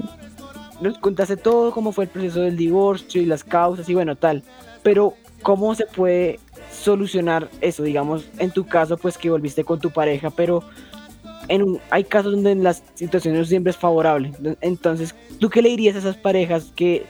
nos 0.82 0.98
contaste 0.98 1.36
todo, 1.38 1.72
cómo 1.72 1.90
fue 1.92 2.04
el 2.04 2.10
proceso 2.10 2.40
del 2.40 2.56
divorcio 2.56 3.22
y 3.22 3.26
las 3.26 3.42
causas 3.44 3.88
y 3.88 3.94
bueno, 3.94 4.14
tal. 4.16 4.42
Pero, 4.82 5.14
¿cómo 5.42 5.74
se 5.74 5.86
puede 5.86 6.38
solucionar 6.70 7.48
eso? 7.62 7.82
Digamos, 7.82 8.26
en 8.38 8.50
tu 8.50 8.66
caso, 8.66 8.98
pues 8.98 9.16
que 9.16 9.30
volviste 9.30 9.64
con 9.64 9.80
tu 9.80 9.90
pareja, 9.90 10.28
pero 10.30 10.62
en 11.48 11.62
un- 11.62 11.80
hay 11.90 12.04
casos 12.04 12.32
donde 12.32 12.54
la 12.56 12.74
situación 12.74 13.38
no 13.38 13.44
siempre 13.46 13.70
es 13.70 13.76
favorable. 13.78 14.32
Entonces, 14.60 15.14
¿tú 15.40 15.48
qué 15.48 15.62
le 15.62 15.70
dirías 15.70 15.96
a 15.96 16.00
esas 16.00 16.16
parejas 16.16 16.72
que 16.76 17.04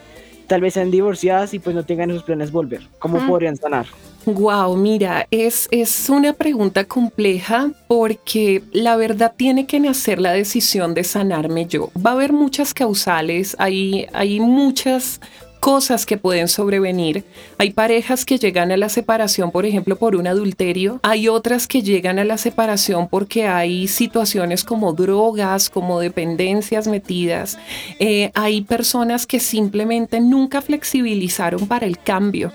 tal 0.47 0.61
vez 0.61 0.73
sean 0.75 0.91
divorciadas 0.91 1.53
y 1.53 1.59
pues 1.59 1.75
no 1.75 1.83
tengan 1.83 2.09
esos 2.11 2.23
planes 2.23 2.51
volver? 2.51 2.81
¿Cómo 2.99 3.19
Mm. 3.19 3.27
podrían 3.27 3.55
sanar? 3.57 3.85
Wow, 4.25 4.75
mira, 4.75 5.27
es, 5.29 5.67
es 5.69 6.09
una 6.09 6.33
pregunta 6.33 6.85
compleja 6.85 7.69
porque 7.87 8.63
la 8.71 8.95
verdad 8.95 9.33
tiene 9.37 9.67
que 9.67 9.79
nacer 9.79 10.19
la 10.19 10.31
decisión 10.33 10.95
de 10.95 11.03
sanarme 11.03 11.67
yo. 11.67 11.91
Va 12.03 12.09
a 12.11 12.13
haber 12.13 12.33
muchas 12.33 12.73
causales, 12.73 13.55
hay, 13.59 14.07
hay 14.13 14.39
muchas 14.39 15.21
cosas 15.65 16.05
que 16.05 16.17
pueden 16.17 16.47
sobrevenir. 16.47 17.25
Hay 17.57 17.71
parejas 17.71 18.23
que 18.23 18.37
llegan 18.37 18.71
a 18.71 18.77
la 18.77 18.87
separación, 18.87 19.49
por 19.49 19.65
ejemplo, 19.65 19.95
por 19.95 20.15
un 20.15 20.27
adulterio. 20.27 20.99
Hay 21.01 21.27
otras 21.27 21.65
que 21.65 21.81
llegan 21.81 22.19
a 22.19 22.23
la 22.23 22.37
separación 22.37 23.07
porque 23.09 23.47
hay 23.47 23.87
situaciones 23.87 24.63
como 24.63 24.93
drogas, 24.93 25.71
como 25.71 25.99
dependencias 25.99 26.85
metidas. 26.87 27.57
Eh, 27.97 28.29
hay 28.35 28.61
personas 28.61 29.25
que 29.25 29.39
simplemente 29.39 30.19
nunca 30.19 30.61
flexibilizaron 30.61 31.67
para 31.67 31.87
el 31.87 31.97
cambio. 31.97 32.51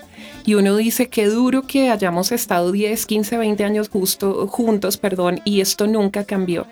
Y 0.46 0.54
uno 0.54 0.76
dice 0.76 1.08
que 1.08 1.26
duro 1.26 1.62
que 1.62 1.90
hayamos 1.90 2.30
estado 2.30 2.70
10, 2.70 3.06
15, 3.06 3.38
20 3.38 3.64
años 3.64 3.88
justo, 3.88 4.46
juntos, 4.46 4.96
perdón, 4.96 5.40
y 5.44 5.60
esto 5.60 5.88
nunca 5.88 6.24
cambió. 6.24 6.66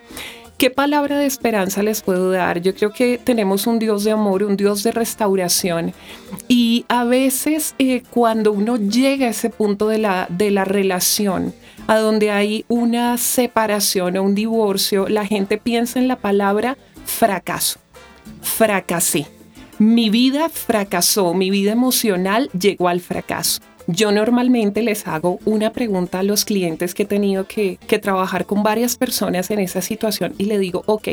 ¿Qué 0.59 0.71
palabra 0.71 1.21
de 1.21 1.27
esperanza 1.27 1.85
les 1.85 2.03
puedo 2.03 2.33
dar? 2.33 2.61
Yo 2.61 2.75
creo 2.75 2.91
que 2.91 3.17
tenemos 3.17 3.69
un 3.69 3.79
Dios 3.79 4.03
de 4.03 4.11
amor, 4.11 4.43
un 4.43 4.57
Dios 4.57 4.83
de 4.83 4.91
restauración. 4.91 5.95
Y 6.49 6.85
a 6.89 7.05
veces 7.05 7.77
eh, 7.79 8.03
cuando 8.11 8.51
uno 8.51 8.77
llega 8.77 9.27
a 9.27 9.31
ese 9.31 9.51
punto 9.51 9.87
de 9.87 9.99
la, 9.99 10.27
de 10.29 10.51
la 10.51 10.65
relación, 10.65 11.55
a 11.87 11.99
donde 11.99 12.33
hay 12.33 12.65
una 12.67 13.19
separación 13.19 14.17
o 14.17 14.25
un 14.25 14.35
divorcio, 14.35 15.09
la 15.09 15.25
gente 15.25 15.59
piensa 15.59 16.01
en 16.01 16.09
la 16.09 16.17
palabra 16.17 16.77
fracaso. 17.05 17.79
Fracasé. 18.43 19.29
Mi 19.79 20.11
vida 20.11 20.49
fracasó, 20.49 21.35
mi 21.35 21.51
vida 21.51 21.71
emocional 21.71 22.51
llegó 22.51 22.89
al 22.89 22.99
fracaso. 22.99 23.61
Yo 23.91 24.13
normalmente 24.13 24.83
les 24.83 25.07
hago 25.07 25.41
una 25.47 25.73
pregunta 25.73 26.19
a 26.19 26.23
los 26.23 26.45
clientes 26.45 26.93
que 26.93 27.05
he 27.05 27.07
tenido 27.07 27.47
que, 27.47 27.79
trabajar 28.03 28.45
con 28.45 28.63
varias 28.63 28.99
personas 28.99 29.51
en 29.51 29.61
esa 29.61 29.81
situación 29.81 30.35
y 30.37 30.45
le 30.45 30.59
digo, 30.59 30.83
ok, 30.85 31.09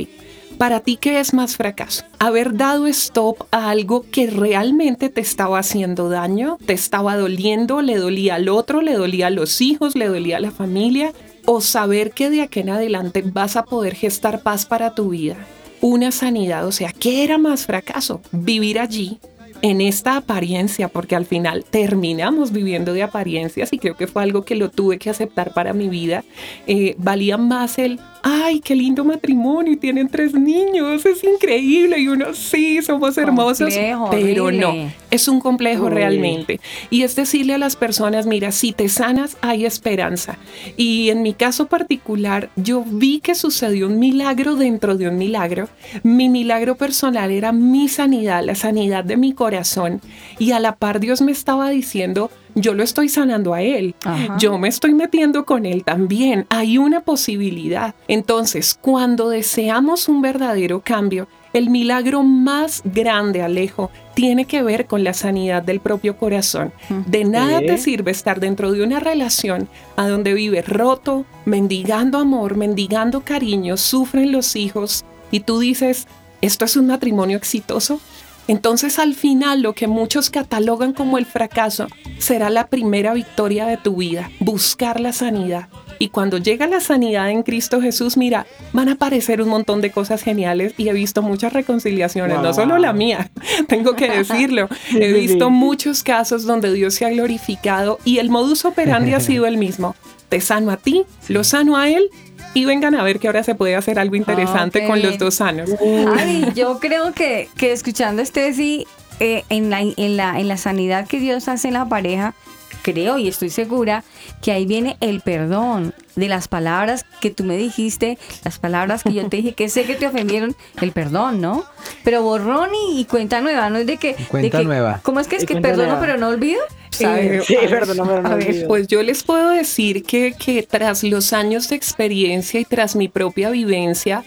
para 0.57 0.81
ti, 0.81 0.97
¿qué 0.97 1.21
es 1.21 1.33
más 1.33 1.55
fracaso? 1.55 2.03
Haber 2.19 2.57
dado 2.57 2.85
stop 2.87 3.45
a 3.51 3.69
algo 3.69 4.05
que 4.11 4.27
realmente 4.27 5.07
te 5.07 5.21
estaba 5.21 5.59
haciendo 5.59 6.09
daño, 6.09 6.57
te 6.65 6.73
estaba 6.73 7.15
doliendo, 7.15 7.81
le 7.81 7.95
dolía 7.95 8.35
al 8.35 8.49
otro, 8.49 8.81
le 8.81 8.95
dolía 8.95 9.27
a 9.27 9.31
los 9.31 9.61
hijos, 9.61 9.95
le 9.95 10.09
dolía 10.09 10.35
a 10.35 10.41
la 10.41 10.51
familia, 10.51 11.13
o 11.45 11.61
saber 11.61 12.11
que 12.11 12.29
de 12.29 12.41
aquí 12.41 12.59
en 12.59 12.71
adelante 12.71 13.23
vas 13.25 13.55
a 13.55 13.63
poder 13.63 13.95
gestar 13.95 14.41
paz 14.41 14.65
para 14.65 14.93
tu 14.93 15.09
vida, 15.11 15.37
una 15.79 16.11
sanidad, 16.11 16.67
o 16.67 16.73
sea, 16.73 16.91
¿qué 16.91 17.23
era 17.23 17.37
más 17.37 17.67
fracaso? 17.67 18.19
Vivir 18.33 18.79
allí 18.79 19.17
en 19.65 19.81
esta 19.81 20.17
apariencia, 20.17 20.89
porque 20.89 21.15
al 21.15 21.25
final 21.25 21.65
terminamos 21.67 22.51
viviendo 22.51 22.93
de 22.93 23.01
apariencias 23.01 23.73
y 23.73 23.79
creo 23.79 23.97
que 23.97 24.05
fue 24.05 24.21
algo 24.21 24.45
que 24.45 24.53
lo 24.53 24.69
tuve 24.69 24.99
que 24.99 25.09
aceptar 25.09 25.55
para 25.55 25.73
mi 25.73 25.89
vida. 25.89 26.23
Eh, 26.67 26.93
valía 26.99 27.37
más 27.37 27.79
el, 27.79 27.99
ay, 28.27 28.59
qué 28.59 28.73
lindo 28.75 29.05
matrimonio 29.05 29.73
y 29.73 29.77
tienen 29.77 30.09
tres 30.09 30.33
niños, 30.33 31.05
es 31.05 31.23
increíble 31.23 31.99
y 31.99 32.07
uno, 32.07 32.33
sí, 32.33 32.81
somos 32.81 33.15
hermosos, 33.19 33.69
Complejo, 33.69 34.09
pero 34.09 34.45
horrible. 34.45 34.83
no, 34.85 34.91
es 35.11 35.27
un 35.27 35.39
complejo 35.39 35.83
Uy. 35.83 35.91
realmente. 35.91 36.59
Y 36.89 37.03
es 37.03 37.15
decirle 37.15 37.53
a 37.53 37.59
las 37.59 37.75
personas, 37.75 38.25
mira, 38.25 38.51
si 38.51 38.71
te 38.71 38.89
sanas, 38.89 39.37
hay 39.41 39.67
esperanza. 39.67 40.39
Y 40.75 41.11
en 41.11 41.21
mi 41.21 41.35
caso 41.35 41.67
particular, 41.67 42.49
yo 42.55 42.83
vi 42.83 43.19
que 43.19 43.35
sucedió 43.35 43.85
un 43.85 43.99
milagro 43.99 44.55
dentro 44.55 44.97
de 44.97 45.07
un 45.07 45.19
milagro. 45.19 45.69
Mi 46.01 46.27
milagro 46.27 46.75
personal 46.77 47.29
era 47.29 47.51
mi 47.51 47.89
sanidad, 47.89 48.43
la 48.43 48.55
sanidad 48.55 49.03
de 49.03 49.17
mi 49.17 49.33
corazón. 49.33 50.01
Y 50.39 50.51
a 50.51 50.59
la 50.59 50.77
par 50.77 50.99
Dios 50.99 51.21
me 51.21 51.31
estaba 51.31 51.69
diciendo, 51.69 52.31
yo 52.55 52.73
lo 52.73 52.83
estoy 52.83 53.09
sanando 53.09 53.53
a 53.53 53.61
él. 53.61 53.95
Ajá. 54.03 54.37
Yo 54.39 54.57
me 54.57 54.67
estoy 54.67 54.93
metiendo 54.93 55.45
con 55.45 55.65
él 55.65 55.83
también. 55.83 56.45
Hay 56.49 56.77
una 56.77 57.01
posibilidad. 57.01 57.93
Entonces, 58.07 58.77
cuando 58.81 59.29
deseamos 59.29 60.07
un 60.07 60.21
verdadero 60.21 60.81
cambio, 60.81 61.27
el 61.55 61.69
milagro 61.69 62.21
más 62.23 62.81
grande, 62.83 63.41
Alejo, 63.41 63.89
tiene 64.13 64.43
que 64.43 64.61
ver 64.61 64.87
con 64.87 65.05
la 65.05 65.13
sanidad 65.13 65.63
del 65.63 65.79
propio 65.79 66.17
corazón. 66.17 66.73
De 67.05 67.23
nada 67.23 67.61
te 67.61 67.77
sirve 67.77 68.11
estar 68.11 68.41
dentro 68.41 68.73
de 68.73 68.83
una 68.83 68.99
relación 68.99 69.69
a 69.95 70.07
donde 70.07 70.33
vives 70.33 70.67
roto, 70.67 71.25
mendigando 71.45 72.17
amor, 72.17 72.57
mendigando 72.57 73.21
cariño, 73.21 73.77
sufren 73.77 74.33
los 74.33 74.57
hijos 74.57 75.05
y 75.31 75.41
tú 75.41 75.59
dices, 75.59 76.07
¿esto 76.41 76.65
es 76.65 76.75
un 76.75 76.87
matrimonio 76.87 77.37
exitoso? 77.37 78.01
Entonces 78.47 78.99
al 78.99 79.15
final 79.15 79.61
lo 79.61 79.73
que 79.73 79.87
muchos 79.87 80.29
catalogan 80.29 80.93
como 80.93 81.17
el 81.17 81.25
fracaso 81.25 81.87
será 82.19 82.49
la 82.49 82.67
primera 82.67 83.13
victoria 83.13 83.65
de 83.65 83.77
tu 83.77 83.97
vida, 83.97 84.29
buscar 84.39 84.99
la 84.99 85.13
sanidad. 85.13 85.67
Y 85.97 86.09
cuando 86.09 86.37
llega 86.37 86.67
la 86.67 86.81
sanidad 86.81 87.29
en 87.31 87.43
Cristo 87.43 87.81
Jesús, 87.81 88.17
mira, 88.17 88.45
van 88.73 88.89
a 88.89 88.93
aparecer 88.93 89.41
un 89.41 89.47
montón 89.47 89.79
de 89.81 89.91
cosas 89.91 90.21
geniales 90.21 90.73
y 90.77 90.89
he 90.89 90.93
visto 90.93 91.21
muchas 91.21 91.53
reconciliaciones, 91.53 92.39
no 92.41 92.53
solo 92.53 92.77
la 92.77 92.91
mía, 92.93 93.31
tengo 93.67 93.95
que 93.95 94.09
decirlo. 94.09 94.67
Sí, 94.89 94.99
He 95.01 95.13
visto 95.13 95.45
sí. 95.45 95.51
muchos 95.51 96.03
casos 96.03 96.43
donde 96.45 96.71
Dios 96.71 96.93
se 96.93 97.05
ha 97.05 97.09
glorificado 97.09 97.97
y 98.05 98.19
el 98.19 98.29
modus 98.29 98.65
operandi 98.65 99.13
ha 99.13 99.19
sido 99.19 99.45
el 99.45 99.57
mismo. 99.57 99.95
Te 100.29 100.41
sano 100.41 100.69
a 100.71 100.77
ti, 100.77 101.03
lo 101.27 101.43
sano 101.43 101.77
a 101.77 101.89
él 101.89 102.09
y 102.55 102.65
vengan 102.65 102.95
a 102.95 103.03
ver 103.03 103.19
que 103.19 103.27
ahora 103.27 103.43
se 103.43 103.53
puede 103.53 103.75
hacer 103.75 103.99
algo 103.99 104.15
interesante 104.15 104.79
ok. 104.81 104.87
con 104.87 105.01
los 105.03 105.19
dos 105.19 105.35
sanos. 105.35 105.69
Ay, 106.17 106.47
yo 106.55 106.79
creo 106.79 107.13
que, 107.13 107.49
que 107.55 107.71
escuchando 107.71 108.23
a 108.23 108.25
Steffi, 108.25 108.87
eh, 109.19 109.43
en, 109.49 109.69
la, 109.69 109.81
en, 109.81 110.17
la, 110.17 110.39
en 110.39 110.47
la 110.47 110.57
sanidad 110.57 111.07
que 111.07 111.19
Dios 111.19 111.47
hace 111.47 111.67
en 111.67 111.75
la 111.75 111.87
pareja, 111.87 112.33
creo 112.81 113.17
y 113.17 113.27
estoy 113.27 113.49
segura 113.49 114.03
que 114.41 114.51
ahí 114.51 114.65
viene 114.65 114.95
el 115.01 115.21
perdón 115.21 115.93
de 116.15 116.27
las 116.27 116.47
palabras 116.47 117.03
que 117.19 117.31
tú 117.31 117.43
me 117.43 117.57
dijiste, 117.57 118.17
las 118.43 118.59
palabras 118.59 119.03
que 119.03 119.11
yo 119.11 119.27
te 119.27 119.37
dije 119.37 119.53
que 119.53 119.69
sé 119.69 119.85
que 119.85 119.95
te 119.95 120.07
ofendieron, 120.07 120.55
el 120.81 120.91
perdón, 120.91 121.41
¿no? 121.41 121.65
Pero 122.03 122.21
borrón 122.23 122.69
y, 122.89 122.99
y 123.01 123.05
cuenta 123.05 123.41
nueva, 123.41 123.69
no 123.69 123.77
es 123.79 123.87
de 123.87 123.97
que... 123.97 124.13
de 124.15 124.23
Cuenta 124.25 124.59
que- 124.59 124.63
nueva. 124.65 124.99
¿Cómo 125.03 125.19
es 125.19 125.27
que 125.27 125.37
es 125.37 125.43
Y 125.43 125.45
que 125.47 125.59
perdono 125.61 125.87
nueva. 125.93 125.99
pero 125.99 126.17
no 126.17 126.27
olvido? 126.29 126.61
Eh, 127.01 127.41
Sí, 127.45 127.55
perdón, 127.69 128.25
a 128.25 128.35
ver, 128.35 128.65
pues 128.67 128.87
yo 128.87 129.03
les 129.03 129.23
puedo 129.23 129.49
decir 129.51 130.03
que, 130.03 130.33
que 130.33 130.63
tras 130.63 131.03
los 131.03 131.33
años 131.33 131.69
de 131.69 131.75
experiencia 131.75 132.59
y 132.59 132.65
tras 132.65 132.95
mi 132.95 133.07
propia 133.07 133.49
vivencia, 133.49 134.23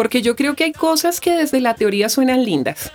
porque 0.00 0.22
yo 0.22 0.34
creo 0.34 0.56
que 0.56 0.64
hay 0.64 0.72
cosas 0.72 1.20
que 1.20 1.32
desde 1.32 1.60
la 1.60 1.74
teoría 1.74 2.08
suenan 2.08 2.42
lindas, 2.42 2.90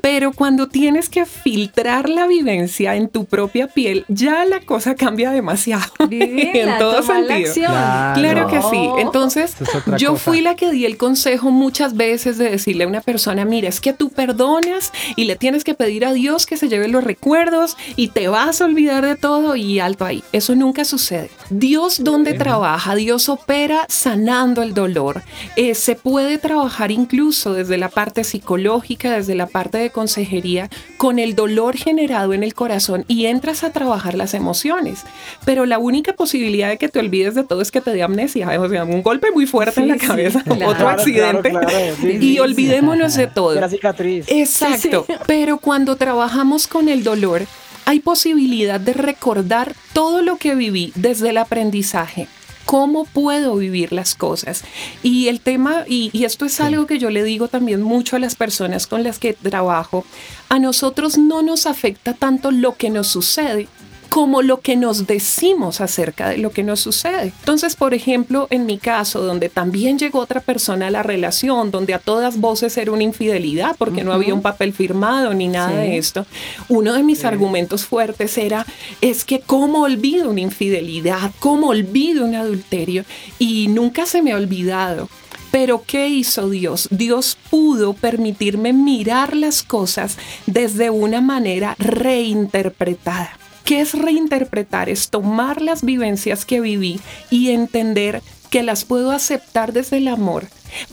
pero 0.00 0.32
cuando 0.32 0.66
tienes 0.66 1.10
que 1.10 1.26
filtrar 1.26 2.08
la 2.08 2.26
vivencia 2.26 2.96
en 2.96 3.10
tu 3.10 3.26
propia 3.26 3.66
piel, 3.66 4.06
ya 4.08 4.46
la 4.46 4.60
cosa 4.60 4.94
cambia 4.94 5.30
demasiado. 5.30 5.84
Vivirla, 6.08 6.52
en 6.72 6.78
todo 6.78 7.02
sentido. 7.02 7.34
acción. 7.34 7.70
Claro. 7.70 8.20
Claro 8.22 8.48
que 8.48 8.62
sí. 8.62 8.88
Entonces, 8.96 9.56
es 9.60 10.00
yo 10.00 10.12
cosa. 10.12 10.24
fui 10.24 10.40
la 10.40 10.56
que 10.56 10.70
di 10.70 10.86
el 10.86 10.96
consejo 10.96 11.50
muchas 11.50 11.94
veces 11.94 12.38
de 12.38 12.48
decirle 12.48 12.84
a 12.84 12.88
una 12.88 13.02
persona, 13.02 13.44
mira, 13.44 13.68
es 13.68 13.82
que 13.82 13.92
tú 13.92 14.08
perdonas 14.08 14.90
y 15.16 15.24
le 15.24 15.36
tienes 15.36 15.64
que 15.64 15.74
pedir 15.74 16.06
a 16.06 16.14
Dios 16.14 16.46
que 16.46 16.56
se 16.56 16.70
lleve 16.70 16.88
los 16.88 17.04
recuerdos 17.04 17.76
y 17.94 18.08
te 18.08 18.28
vas 18.28 18.62
a 18.62 18.64
olvidar 18.64 19.04
de 19.04 19.16
todo 19.16 19.54
y 19.54 19.80
alto 19.80 20.06
ahí. 20.06 20.24
Eso 20.32 20.54
nunca 20.54 20.86
sucede. 20.86 21.28
Dios 21.50 22.02
donde 22.02 22.32
trabaja, 22.32 22.94
Dios 22.94 23.28
opera 23.28 23.84
sanando 23.90 24.62
el 24.62 24.72
dolor. 24.72 25.22
Eh, 25.54 25.74
se 25.74 25.94
puede 25.94 26.37
trabajar 26.38 26.90
incluso 26.90 27.52
desde 27.52 27.76
la 27.76 27.88
parte 27.88 28.24
psicológica, 28.24 29.12
desde 29.12 29.34
la 29.34 29.46
parte 29.46 29.78
de 29.78 29.90
consejería, 29.90 30.70
con 30.96 31.18
el 31.18 31.34
dolor 31.34 31.76
generado 31.76 32.32
en 32.32 32.42
el 32.42 32.54
corazón 32.54 33.04
y 33.08 33.26
entras 33.26 33.64
a 33.64 33.72
trabajar 33.72 34.14
las 34.14 34.34
emociones. 34.34 35.04
Pero 35.44 35.66
la 35.66 35.78
única 35.78 36.12
posibilidad 36.14 36.68
de 36.68 36.78
que 36.78 36.88
te 36.88 36.98
olvides 36.98 37.34
de 37.34 37.44
todo 37.44 37.60
es 37.60 37.70
que 37.70 37.80
te 37.80 37.92
dé 37.92 38.02
amnesia, 38.02 38.48
o 38.60 38.68
sea, 38.68 38.84
un 38.84 39.02
golpe 39.02 39.30
muy 39.30 39.46
fuerte 39.46 39.80
en 39.80 39.88
la 39.88 39.98
sí, 39.98 40.06
cabeza, 40.06 40.42
claro. 40.42 40.68
otro 40.68 40.78
Claro, 40.78 41.00
accidente, 41.00 41.50
claro, 41.50 41.66
claro, 41.66 41.94
sí, 42.00 42.08
y 42.08 42.18
sí, 42.20 42.38
olvidémonos 42.38 43.14
de 43.14 43.26
todo. 43.26 43.52
De 43.54 43.60
la 43.60 43.68
cicatriz. 43.68 44.26
Exacto, 44.28 45.06
pero 45.26 45.58
cuando 45.58 45.96
trabajamos 45.96 46.66
con 46.66 46.88
el 46.88 47.04
dolor, 47.04 47.42
hay 47.84 48.00
posibilidad 48.00 48.78
de 48.78 48.92
recordar 48.92 49.74
todo 49.92 50.22
lo 50.22 50.36
que 50.36 50.54
viví 50.54 50.92
desde 50.94 51.30
el 51.30 51.38
aprendizaje. 51.38 52.28
¿Cómo 52.68 53.06
puedo 53.06 53.56
vivir 53.56 53.94
las 53.94 54.14
cosas? 54.14 54.62
Y 55.02 55.28
el 55.28 55.40
tema, 55.40 55.84
y, 55.88 56.10
y 56.12 56.24
esto 56.26 56.44
es 56.44 56.60
algo 56.60 56.86
que 56.86 56.98
yo 56.98 57.08
le 57.08 57.24
digo 57.24 57.48
también 57.48 57.80
mucho 57.80 58.14
a 58.14 58.18
las 58.18 58.34
personas 58.34 58.86
con 58.86 59.02
las 59.02 59.18
que 59.18 59.32
trabajo, 59.32 60.04
a 60.50 60.58
nosotros 60.58 61.16
no 61.16 61.40
nos 61.40 61.64
afecta 61.64 62.12
tanto 62.12 62.50
lo 62.50 62.76
que 62.76 62.90
nos 62.90 63.06
sucede, 63.06 63.68
como 64.08 64.42
lo 64.42 64.60
que 64.60 64.76
nos 64.76 65.06
decimos 65.06 65.80
acerca 65.80 66.30
de 66.30 66.38
lo 66.38 66.50
que 66.50 66.62
nos 66.62 66.80
sucede. 66.80 67.32
Entonces, 67.40 67.76
por 67.76 67.94
ejemplo, 67.94 68.46
en 68.50 68.66
mi 68.66 68.78
caso, 68.78 69.22
donde 69.22 69.48
también 69.48 69.98
llegó 69.98 70.18
otra 70.20 70.40
persona 70.40 70.88
a 70.88 70.90
la 70.90 71.02
relación, 71.02 71.70
donde 71.70 71.94
a 71.94 71.98
todas 71.98 72.38
voces 72.38 72.76
era 72.76 72.92
una 72.92 73.02
infidelidad 73.02 73.76
porque 73.78 74.04
no 74.04 74.12
había 74.12 74.34
un 74.34 74.42
papel 74.42 74.72
firmado 74.72 75.34
ni 75.34 75.48
nada 75.48 75.70
Sí. 75.70 75.76
de 75.76 75.98
esto, 75.98 76.26
uno 76.68 76.94
de 76.94 77.02
mis 77.02 77.24
argumentos 77.24 77.84
fuertes 77.84 78.38
era, 78.38 78.66
es 79.00 79.24
que 79.24 79.40
cómo 79.40 79.82
olvido 79.82 80.30
una 80.30 80.40
infidelidad, 80.40 81.32
cómo 81.38 81.68
olvido 81.68 82.24
un 82.24 82.34
adulterio 82.34 83.04
y 83.38 83.68
nunca 83.68 84.06
se 84.06 84.22
me 84.22 84.32
ha 84.32 84.36
olvidado. 84.36 85.08
Pero 85.50 85.82
¿qué 85.86 86.08
hizo 86.08 86.50
Dios? 86.50 86.88
Dios 86.90 87.38
pudo 87.50 87.94
permitirme 87.94 88.74
mirar 88.74 89.34
las 89.34 89.62
cosas 89.62 90.18
desde 90.46 90.90
una 90.90 91.22
manera 91.22 91.74
reinterpretada. 91.78 93.37
¿Qué 93.68 93.82
es 93.82 93.92
reinterpretar? 93.92 94.88
Es 94.88 95.10
tomar 95.10 95.60
las 95.60 95.82
vivencias 95.82 96.46
que 96.46 96.62
viví 96.62 97.00
y 97.28 97.50
entender 97.50 98.22
que 98.48 98.62
las 98.62 98.86
puedo 98.86 99.10
aceptar 99.10 99.74
desde 99.74 99.98
el 99.98 100.08
amor. 100.08 100.46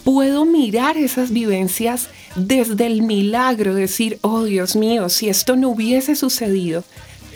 Puedo 0.03 0.43
mirar 0.43 0.97
esas 0.97 1.31
vivencias 1.31 2.09
desde 2.35 2.87
el 2.87 3.01
milagro, 3.01 3.75
decir, 3.75 4.19
oh 4.23 4.43
Dios 4.43 4.75
mío, 4.75 5.07
si 5.07 5.29
esto 5.29 5.55
no 5.55 5.69
hubiese 5.69 6.17
sucedido, 6.17 6.83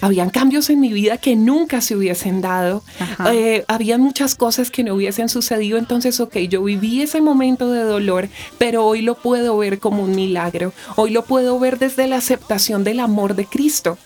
habían 0.02 0.30
cambios 0.30 0.70
en 0.70 0.82
mi 0.82 0.92
vida 0.92 1.18
que 1.18 1.38
nunca 1.38 1.80
se 1.80 1.96
hubiesen 1.96 2.42
dado, 2.42 2.84
eh, 3.32 3.64
había 3.70 3.98
muchas 3.98 4.36
cosas 4.36 4.70
que 4.70 4.84
no 4.84 4.94
hubiesen 4.94 5.30
sucedido, 5.30 5.78
entonces, 5.78 6.20
ok, 6.20 6.36
yo 6.50 6.62
viví 6.66 7.02
ese 7.02 7.22
momento 7.22 7.72
de 7.72 7.84
dolor, 7.84 8.28
pero 8.58 8.86
hoy 8.86 9.04
lo 9.04 9.16
puedo 9.16 9.58
ver 9.58 9.80
como 9.80 10.04
un 10.04 10.16
milagro, 10.16 10.74
hoy 10.98 11.12
lo 11.12 11.24
puedo 11.24 11.58
ver 11.60 11.80
desde 11.80 12.08
la 12.08 12.18
aceptación 12.18 12.84
del 12.84 13.00
amor 13.00 13.36
de 13.36 13.46
Cristo 13.46 13.98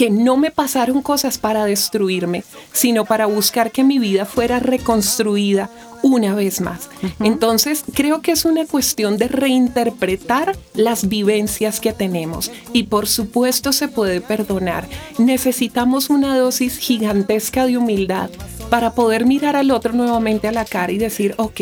que 0.00 0.08
no 0.08 0.38
me 0.38 0.50
pasaron 0.50 1.02
cosas 1.02 1.36
para 1.36 1.66
destruirme, 1.66 2.42
sino 2.72 3.04
para 3.04 3.26
buscar 3.26 3.70
que 3.70 3.84
mi 3.84 3.98
vida 3.98 4.24
fuera 4.24 4.58
reconstruida 4.58 5.68
una 6.02 6.34
vez 6.34 6.62
más. 6.62 6.88
Entonces, 7.22 7.84
creo 7.92 8.22
que 8.22 8.32
es 8.32 8.46
una 8.46 8.64
cuestión 8.64 9.18
de 9.18 9.28
reinterpretar 9.28 10.56
las 10.72 11.06
vivencias 11.10 11.80
que 11.80 11.92
tenemos 11.92 12.50
y 12.72 12.84
por 12.84 13.08
supuesto 13.08 13.74
se 13.74 13.88
puede 13.88 14.22
perdonar. 14.22 14.88
Necesitamos 15.18 16.08
una 16.08 16.34
dosis 16.34 16.78
gigantesca 16.78 17.66
de 17.66 17.76
humildad 17.76 18.30
para 18.70 18.94
poder 18.94 19.26
mirar 19.26 19.54
al 19.54 19.70
otro 19.70 19.92
nuevamente 19.92 20.48
a 20.48 20.52
la 20.52 20.64
cara 20.64 20.92
y 20.92 20.96
decir, 20.96 21.34
ok, 21.36 21.60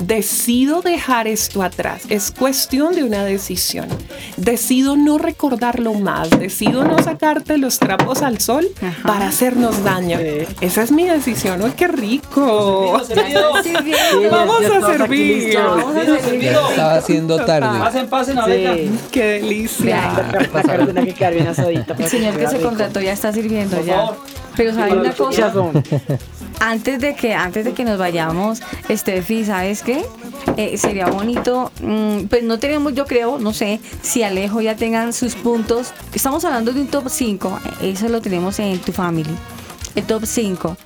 decido 0.00 0.82
dejar 0.82 1.28
esto 1.28 1.62
atrás. 1.62 2.02
Es 2.08 2.30
cuestión 2.30 2.94
de 2.94 3.04
una 3.04 3.24
decisión. 3.24 3.88
Decido 4.36 4.96
no 4.96 5.18
recordarlo 5.18 5.94
más. 5.94 6.30
Decido 6.30 6.84
no 6.84 7.02
sacarte 7.02 7.58
los 7.58 7.78
trapos 7.78 8.22
al 8.22 8.40
sol 8.40 8.68
Ajá. 8.82 9.06
para 9.06 9.28
hacernos 9.28 9.84
daño. 9.84 10.18
Esa 10.60 10.82
es 10.82 10.92
mi 10.92 11.04
decisión. 11.04 11.62
¡Ay, 11.62 11.72
qué 11.76 11.88
rico! 11.88 12.92
Vamos 12.92 13.10
a 14.64 14.86
servir. 14.86 15.44
listos. 15.44 15.62
Vamos 15.64 15.96
a 15.96 16.04
servir. 16.20 16.42
Ya 16.42 16.68
estaba 16.70 16.94
haciendo 16.94 17.44
tarde. 17.44 17.78
Pasen, 17.78 18.08
pasen 18.08 18.38
ahorita. 18.38 18.74
Sí. 18.74 18.90
¡Qué 19.10 19.24
delicia! 19.24 20.40
La, 20.52 21.04
que 21.04 21.14
quedar 21.14 21.34
bien 21.34 21.46
asadita. 21.46 21.94
El 21.98 22.08
señor 22.08 22.36
que 22.36 22.46
se 22.48 22.60
contrató 22.60 23.00
ya 23.00 23.12
está 23.12 23.32
sirviendo 23.32 23.76
Por 23.76 23.86
ya. 23.86 23.96
favor. 23.96 24.16
Pero 24.56 24.74
sabe 24.74 24.88
Para 24.90 25.00
una 25.00 25.12
cosa, 25.12 25.52
antes 26.60 27.00
de 27.00 27.14
que 27.14 27.32
antes 27.34 27.64
de 27.64 27.72
que 27.72 27.84
nos 27.84 27.98
vayamos, 27.98 28.60
Steffi, 28.90 29.44
¿sabes 29.44 29.82
qué? 29.94 30.04
Eh, 30.56 30.78
sería 30.78 31.06
bonito, 31.06 31.70
mm, 31.82 32.24
pues 32.24 32.42
no 32.42 32.58
tenemos, 32.58 32.94
yo 32.94 33.06
creo, 33.06 33.38
no 33.38 33.52
sé, 33.52 33.80
si 34.02 34.22
Alejo 34.22 34.60
ya 34.60 34.76
tengan 34.76 35.12
sus 35.12 35.34
puntos. 35.34 35.92
Estamos 36.14 36.44
hablando 36.44 36.72
de 36.72 36.80
un 36.82 36.86
top 36.88 37.08
5, 37.08 37.58
eso 37.82 38.08
lo 38.08 38.20
tenemos 38.20 38.58
en 38.58 38.78
tu 38.78 38.92
family. 38.92 39.30
El 39.94 40.04
top 40.04 40.24
5. 40.26 40.76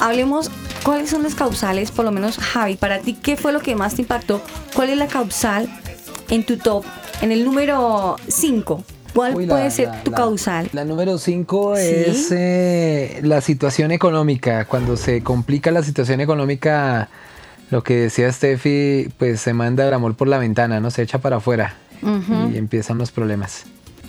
Hablemos 0.00 0.50
cuáles 0.84 1.10
son 1.10 1.22
las 1.22 1.34
causales, 1.34 1.90
por 1.90 2.04
lo 2.04 2.10
menos 2.12 2.38
Javi, 2.38 2.76
para 2.76 3.00
ti, 3.00 3.14
¿qué 3.14 3.36
fue 3.36 3.52
lo 3.52 3.60
que 3.60 3.74
más 3.74 3.94
te 3.94 4.02
impactó? 4.02 4.40
¿Cuál 4.74 4.90
es 4.90 4.96
la 4.98 5.06
causal 5.08 5.68
en 6.30 6.44
tu 6.44 6.56
top? 6.56 6.84
En 7.20 7.32
el 7.32 7.44
número 7.44 8.16
5. 8.28 8.84
¿Cuál 9.14 9.34
Uy, 9.34 9.46
la- 9.46 9.54
puede 9.54 9.70
ser 9.70 9.88
la- 9.88 10.02
tu 10.04 10.10
la- 10.12 10.16
causal? 10.16 10.68
La 10.72 10.84
número 10.84 11.18
5 11.18 11.74
Sí. 11.76 11.82
es 11.82 12.28
eh, 12.30 13.20
la 13.22 13.40
situación 13.40 13.90
económica. 13.90 14.66
Cuando 14.66 14.96
se 14.96 15.22
complica 15.22 15.70
la 15.72 15.82
situación 15.82 16.20
económica, 16.20 17.08
lo 17.70 17.82
que 17.82 17.94
decía 17.96 18.32
Steffi, 18.32 19.08
pues 19.18 19.40
se 19.40 19.52
manda 19.54 19.86
el 19.86 19.94
amor 19.94 20.14
por 20.16 20.28
la 20.28 20.38
ventana, 20.38 20.80
¿no? 20.80 20.90
Se 20.90 21.02
echa 21.02 21.18
para 21.18 21.36
afuera 21.36 21.74
y 22.52 22.56
empiezan 22.56 22.98
los 22.98 23.10
problemas. 23.10 23.64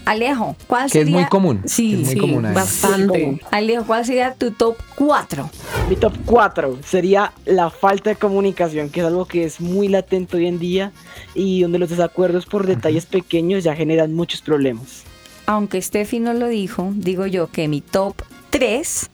Alejo, 0.06 0.56
¿cuál 0.66 0.90
Que 0.90 1.00
es 1.00 1.06
sería? 1.06 1.20
muy 1.20 1.30
común, 1.30 1.62
Sí, 1.66 1.94
es 1.94 2.00
muy 2.06 2.14
sí, 2.14 2.20
común. 2.20 2.48
Bastante. 2.54 3.40
Alejo, 3.52 3.84
¿cuál 3.86 4.06
sería 4.06 4.34
tu 4.34 4.50
top 4.52 4.76
4? 4.96 5.50
Mi 5.88 5.96
top 5.98 6.14
4 6.26 6.80
sería 6.84 7.32
la 7.46 7.70
falta 7.70 8.10
de 8.10 8.16
comunicación, 8.16 8.90
que 8.90 9.02
es 9.02 9.06
algo 9.06 9.26
que 9.26 9.44
es 9.44 9.62
muy 9.62 9.88
latente 9.88 10.38
hoy 10.38 10.48
en 10.48 10.58
día 10.58 10.92
y 11.36 11.62
donde 11.62 11.78
los 11.78 11.90
desacuerdos 11.90 12.48
por 12.48 12.66
detalles 12.66 13.06
pequeños 13.06 13.64
ya 13.64 13.76
generan 13.76 14.14
muchos 14.16 14.42
problemas. 14.42 15.04
Aunque 15.46 15.80
Steffi 15.82 16.20
no 16.20 16.34
lo 16.34 16.48
dijo, 16.48 16.92
digo 16.96 17.28
yo 17.28 17.48
que 17.48 17.68
mi 17.68 17.82
top 17.82 18.16
3 18.50 19.10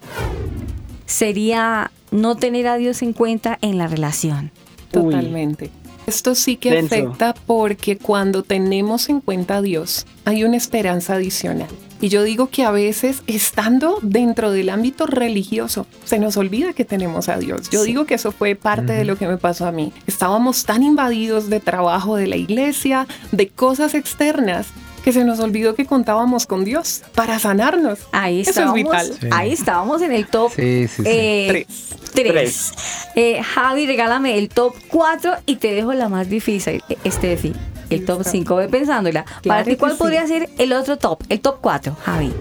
sería 1.05 1.91
no 2.15 2.35
tener 2.35 2.67
a 2.67 2.77
Dios 2.77 3.01
en 3.01 3.13
cuenta 3.13 3.57
en 3.61 3.77
la 3.77 3.87
relación. 3.87 4.51
Uy. 4.93 5.03
Totalmente. 5.03 5.69
Esto 6.07 6.35
sí 6.35 6.55
que 6.57 6.71
Denso. 6.71 6.93
afecta 6.93 7.33
porque 7.33 7.97
cuando 7.97 8.43
tenemos 8.43 9.09
en 9.09 9.21
cuenta 9.21 9.57
a 9.57 9.61
Dios, 9.61 10.05
hay 10.23 10.43
una 10.43 10.55
esperanza 10.55 11.15
adicional. 11.15 11.67
Y 12.01 12.09
yo 12.09 12.23
digo 12.23 12.49
que 12.49 12.63
a 12.63 12.71
veces, 12.71 13.23
estando 13.25 13.97
dentro 14.01 14.51
del 14.51 14.69
ámbito 14.69 15.07
religioso, 15.07 15.87
se 16.03 16.19
nos 16.19 16.37
olvida 16.37 16.73
que 16.73 16.85
tenemos 16.85 17.29
a 17.29 17.37
Dios. 17.37 17.69
Yo 17.71 17.83
digo 17.83 18.05
que 18.05 18.15
eso 18.15 18.31
fue 18.31 18.55
parte 18.55 18.93
de 18.93 19.05
lo 19.05 19.15
que 19.15 19.27
me 19.27 19.37
pasó 19.37 19.65
a 19.65 19.71
mí. 19.71 19.93
Estábamos 20.05 20.65
tan 20.65 20.83
invadidos 20.83 21.49
de 21.49 21.59
trabajo 21.59 22.17
de 22.17 22.27
la 22.27 22.35
iglesia, 22.35 23.07
de 23.31 23.47
cosas 23.47 23.95
externas, 23.95 24.67
que 25.05 25.13
se 25.13 25.23
nos 25.23 25.39
olvidó 25.39 25.75
que 25.75 25.85
contábamos 25.85 26.47
con 26.47 26.65
Dios 26.65 27.03
para 27.13 27.37
sanarnos. 27.39 27.99
Ahí 28.11 28.41
Eso 28.41 28.49
es 28.49 28.57
estábamos, 28.57 28.75
vital. 28.83 29.13
Sí. 29.21 29.27
ahí 29.31 29.51
estábamos 29.53 30.01
en 30.01 30.11
el 30.11 30.25
top 30.27 30.51
Sí, 30.53 30.87
sí, 30.87 31.03
sí. 31.03 31.03
eh, 31.05 31.47
Tres. 31.47 31.67
tres. 32.11 32.27
Tres. 32.33 32.71
Eh, 33.15 33.41
Javi, 33.43 33.85
regálame 33.85 34.37
el 34.37 34.49
top 34.49 34.73
4 34.89 35.31
y 35.45 35.57
te 35.57 35.73
dejo 35.73 35.93
la 35.93 36.09
más 36.09 36.27
difícil, 36.27 36.83
eh, 36.89 37.09
Steffi. 37.11 37.53
El 37.91 38.03
top 38.03 38.23
5, 38.25 38.55
ve 38.55 38.67
pensándola. 38.67 39.23
Para 39.25 39.41
Claro 39.41 39.63
ti, 39.65 39.69
que 39.71 39.77
¿cuál 39.77 39.91
sí. 39.91 39.97
podría 39.99 40.25
ser 40.27 40.49
el 40.57 40.73
otro 40.73 40.97
top? 40.97 41.21
El 41.29 41.39
top 41.39 41.59
4, 41.61 41.95
Javi. 42.03 42.33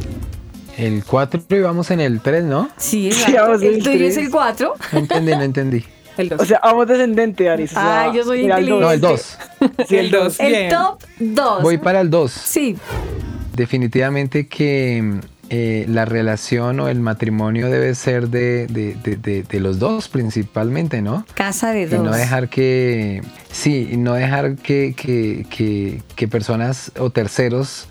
el 0.79 1.05
4 1.05 1.43
y 1.51 1.61
vamos 1.61 1.91
en 1.91 2.01
el 2.01 2.21
3, 2.23 2.45
¿no? 2.45 2.71
Sí, 2.79 3.13
Sí, 3.13 3.21
exacto. 3.31 3.53
el 3.57 3.79
tuyo 3.83 4.07
es 4.07 4.15
tres. 4.15 4.17
el 4.17 4.31
4. 4.31 4.75
No 4.93 4.99
entendí, 4.99 5.33
no 5.33 5.43
entendí. 5.43 5.85
El 6.17 6.29
dos. 6.29 6.41
O 6.41 6.45
sea, 6.45 6.61
vamos 6.63 6.87
descendente, 6.87 7.49
Aris. 7.51 7.71
o 7.73 7.75
sea, 7.75 8.05
Ah, 8.05 8.13
yo 8.15 8.23
soy 8.25 8.47
dos. 8.47 8.61
No, 8.81 8.91
el 8.91 9.01
2. 9.01 9.39
Sí, 9.89 9.97
el 9.97 10.11
dos. 10.11 10.39
El 10.41 10.49
Bien. 10.53 10.71
top 10.71 11.03
2. 11.19 11.63
Voy 11.63 11.79
para 11.79 12.01
el 12.01 12.11
2. 12.11 12.31
Sí, 12.31 12.77
Definitivamente 13.55 14.49
que 14.49 15.21
eh, 15.51 15.85
la 15.89 16.05
relación 16.05 16.81
o 16.81 16.89
el 16.89 16.99
matrimonio 17.01 17.69
debe 17.71 17.95
ser 17.95 18.29
de, 18.29 18.67
de- 18.67 18.95
de- 18.95 19.17
de- 19.17 19.43
de 19.45 19.61
los 19.61 19.79
dos 19.79 20.09
principalmente, 20.09 21.03
¿no? 21.03 21.25
casa 21.35 21.71
de 21.71 21.83
Y 21.83 21.87
dos. 21.87 22.03
no 22.03 22.13
dejar 22.13 22.49
que, 22.49 23.23
sí, 23.53 23.91
y 23.93 23.97
no 23.97 24.15
dejar 24.15 24.57
que, 24.57 24.95
que, 24.97 25.47
que- 25.49 26.03
que 26.17 26.27
personas 26.29 26.91
o 26.99 27.11
terceros 27.11 27.87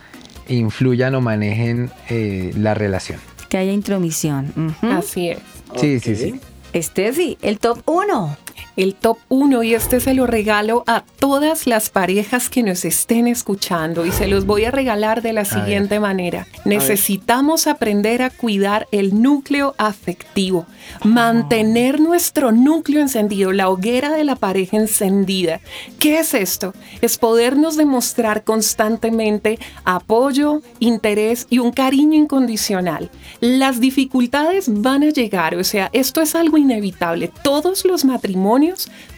influyan 0.50 1.16
o 1.16 1.22
manejen 1.22 1.92
eh, 2.10 2.52
la 2.58 2.74
relación. 2.74 3.20
Que 3.48 3.58
haya 3.58 3.72
intromisión. 3.72 4.76
Así 4.82 5.30
es. 5.30 5.38
Sí, 5.78 6.00
sí, 6.02 6.16
sí. 6.16 6.40
Steffi, 6.74 7.38
el 7.42 7.60
top 7.60 7.82
1. 7.86 8.43
El 8.76 8.96
top 8.96 9.18
1 9.30 9.64
y 9.64 9.74
este 9.76 10.00
se 10.00 10.14
lo 10.14 10.26
regalo 10.26 10.84
a 10.88 11.04
todas 11.20 11.68
las 11.68 11.90
parejas 11.90 12.50
que 12.50 12.64
nos 12.64 12.86
estén 12.86 13.28
escuchando 13.28 14.06
y 14.06 14.12
se 14.12 14.28
los 14.28 14.46
voy 14.46 14.66
a 14.66 14.72
regalar 14.72 15.22
de 15.22 15.34
la 15.34 15.46
siguiente 15.46 16.00
manera. 16.00 16.48
Necesitamos 16.66 17.68
aprender 17.68 18.22
a 18.22 18.30
cuidar 18.30 18.88
el 18.92 19.22
núcleo 19.22 19.76
afectivo, 19.78 20.66
mantener 21.04 22.00
nuestro 22.00 22.52
núcleo 22.52 23.02
encendido, 23.02 23.52
la 23.52 23.70
hoguera 23.70 24.12
de 24.12 24.24
la 24.24 24.36
pareja 24.36 24.78
encendida. 24.78 25.60
¿Qué 26.00 26.20
es 26.20 26.34
esto? 26.34 26.74
Es 27.02 27.18
podernos 27.18 27.78
demostrar 27.78 28.44
constantemente 28.44 29.60
apoyo, 29.84 30.62
interés 30.80 31.48
y 31.50 31.60
un 31.60 31.72
cariño 31.72 32.18
incondicional. 32.18 33.12
Las 33.40 33.80
dificultades 33.80 34.66
van 34.68 35.04
a 35.04 35.10
llegar, 35.10 35.56
o 35.56 35.64
sea, 35.64 35.90
esto 35.94 36.22
es 36.22 36.34
algo 36.36 36.58
inevitable. 36.58 37.32
Todos 37.44 37.86
los 37.86 38.06
matrimonios 38.06 38.53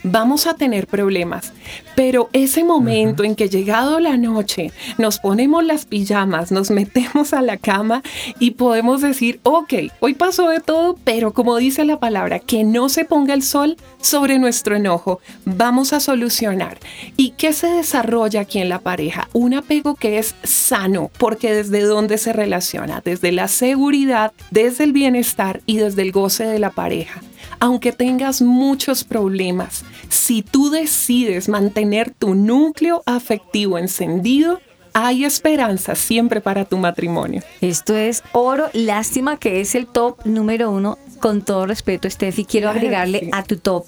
vamos 0.02 0.46
a 0.46 0.54
tener 0.54 0.86
problemas, 0.86 1.52
pero 1.94 2.30
ese 2.32 2.64
momento 2.64 3.24
en 3.24 3.34
que 3.34 3.48
llegado 3.48 4.00
la 4.00 4.16
noche 4.16 4.72
nos 4.98 5.18
ponemos 5.18 5.64
las 5.64 5.84
pijamas, 5.84 6.52
nos 6.52 6.70
metemos 6.70 7.32
a 7.32 7.42
la 7.42 7.56
cama 7.56 8.02
y 8.38 8.52
podemos 8.52 9.00
decir, 9.00 9.40
ok, 9.42 9.74
hoy 10.00 10.14
pasó 10.14 10.48
de 10.48 10.60
todo, 10.60 10.96
pero 11.04 11.32
como 11.32 11.56
dice 11.56 11.84
la 11.84 11.98
palabra, 11.98 12.38
que 12.38 12.64
no 12.64 12.88
se 12.88 13.04
ponga 13.04 13.34
el 13.34 13.42
sol 13.42 13.76
sobre 14.00 14.38
nuestro 14.38 14.76
enojo, 14.76 15.20
vamos 15.44 15.92
a 15.92 16.00
solucionar. 16.00 16.78
¿Y 17.16 17.30
qué 17.30 17.52
se 17.52 17.66
desarrolla 17.68 18.40
aquí 18.40 18.58
en 18.58 18.68
la 18.68 18.80
pareja? 18.80 19.28
Un 19.32 19.54
apego 19.54 19.96
que 19.96 20.18
es 20.18 20.34
sano, 20.44 21.10
porque 21.18 21.52
desde 21.52 21.82
dónde 21.82 22.18
se 22.18 22.32
relaciona, 22.32 23.02
desde 23.04 23.32
la 23.32 23.48
seguridad, 23.48 24.32
desde 24.50 24.84
el 24.84 24.92
bienestar 24.92 25.60
y 25.66 25.78
desde 25.78 26.02
el 26.02 26.12
goce 26.12 26.44
de 26.44 26.58
la 26.58 26.70
pareja. 26.70 27.20
Aunque 27.60 27.92
tengas 27.92 28.42
muchos 28.42 29.04
problemas, 29.04 29.84
si 30.08 30.42
tú 30.42 30.70
decides 30.70 31.48
mantener 31.48 32.10
tu 32.10 32.34
núcleo 32.34 33.02
afectivo 33.06 33.78
encendido, 33.78 34.60
hay 34.92 35.24
esperanza 35.24 35.94
siempre 35.94 36.40
para 36.40 36.64
tu 36.64 36.78
matrimonio. 36.78 37.42
Esto 37.60 37.96
es 37.96 38.22
oro. 38.32 38.70
Lástima 38.72 39.36
que 39.36 39.60
es 39.60 39.74
el 39.74 39.86
top 39.86 40.24
número 40.24 40.70
uno. 40.70 40.98
Con 41.20 41.42
todo 41.42 41.66
respeto, 41.66 42.08
Steffi, 42.08 42.44
quiero 42.44 42.66
Claro 42.66 42.78
agregarle 42.78 43.20
sí. 43.20 43.30
a 43.32 43.42
tu 43.42 43.56
top. 43.56 43.84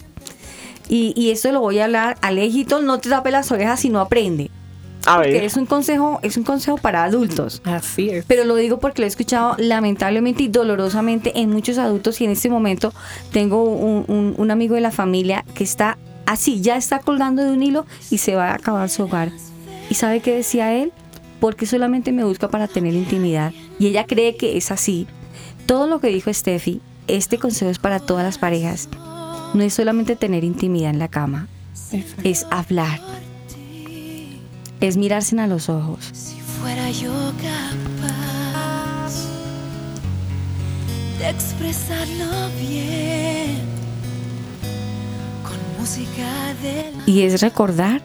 Y, 0.88 1.12
y 1.16 1.30
esto 1.30 1.52
lo 1.52 1.60
voy 1.60 1.78
a 1.78 1.84
hablar. 1.84 2.18
Alejito, 2.20 2.80
no 2.80 2.98
te 2.98 3.10
tape 3.10 3.30
las 3.30 3.50
orejas 3.52 3.80
si 3.80 3.90
no 3.90 4.00
aprende. 4.00 4.50
A 5.08 5.22
Que 5.22 5.30
ver. 5.32 5.44
es 5.44 5.56
un 5.56 5.66
consejo, 5.66 6.20
es 6.22 6.36
un 6.36 6.44
consejo 6.44 6.76
para 6.78 7.04
adultos. 7.04 7.62
Así 7.64 8.10
es. 8.10 8.24
Pero 8.26 8.44
lo 8.44 8.54
digo 8.56 8.78
porque 8.78 9.00
lo 9.02 9.06
he 9.06 9.08
escuchado 9.08 9.54
lamentablemente 9.58 10.42
y 10.42 10.48
dolorosamente 10.48 11.38
en 11.40 11.50
muchos 11.50 11.78
adultos 11.78 12.20
y 12.20 12.24
en 12.26 12.30
este 12.32 12.50
momento 12.50 12.92
tengo 13.32 13.64
un, 13.64 14.04
un- 14.08 14.34
un 14.36 14.50
amigo 14.50 14.74
de 14.74 14.80
la 14.82 14.90
familia 14.90 15.44
que 15.54 15.64
está 15.64 15.96
así, 16.26 16.60
ya 16.60 16.76
está 16.76 16.98
colgando 16.98 17.42
de 17.42 17.52
un 17.52 17.62
hilo 17.62 17.86
y 18.10 18.18
se 18.18 18.34
va 18.34 18.50
a 18.50 18.54
acabar 18.54 18.88
su 18.90 19.04
hogar. 19.04 19.30
¿Y 19.88 19.94
sabe 19.94 20.20
qué 20.20 20.34
decía 20.34 20.74
él? 20.74 20.92
Porque 21.40 21.64
solamente 21.66 22.12
me 22.12 22.24
busca 22.24 22.48
para 22.50 22.68
tener 22.68 22.92
intimidad. 22.94 23.52
Y 23.78 23.86
ella 23.86 24.04
cree 24.04 24.36
que 24.36 24.56
es 24.58 24.70
así. 24.70 25.06
Todo 25.66 25.86
lo 25.86 26.00
que 26.00 26.08
dijo 26.08 26.32
Steffi, 26.32 26.80
este 27.06 27.38
consejo 27.38 27.70
es 27.70 27.78
para 27.78 27.98
todas 28.00 28.24
las 28.24 28.36
parejas. 28.38 28.88
No 29.54 29.62
es 29.62 29.72
solamente 29.72 30.16
tener 30.16 30.44
intimidad 30.44 30.90
en 30.90 30.98
la 30.98 31.08
cama, 31.08 31.48
es 32.24 32.46
hablar. 32.50 33.00
Es 34.80 34.96
mirarse 34.96 35.38
a 35.40 35.46
los 35.46 35.68
ojos. 35.68 35.98
Si 36.12 36.40
fuera 36.40 36.90
yo 36.90 37.12
capaz 37.42 39.12
de 41.18 41.28
expresarlo 41.28 42.48
bien 42.60 43.58
con 45.42 45.58
música 45.80 46.54
de 46.62 46.92
Y 47.10 47.22
es 47.22 47.40
recordar 47.40 48.00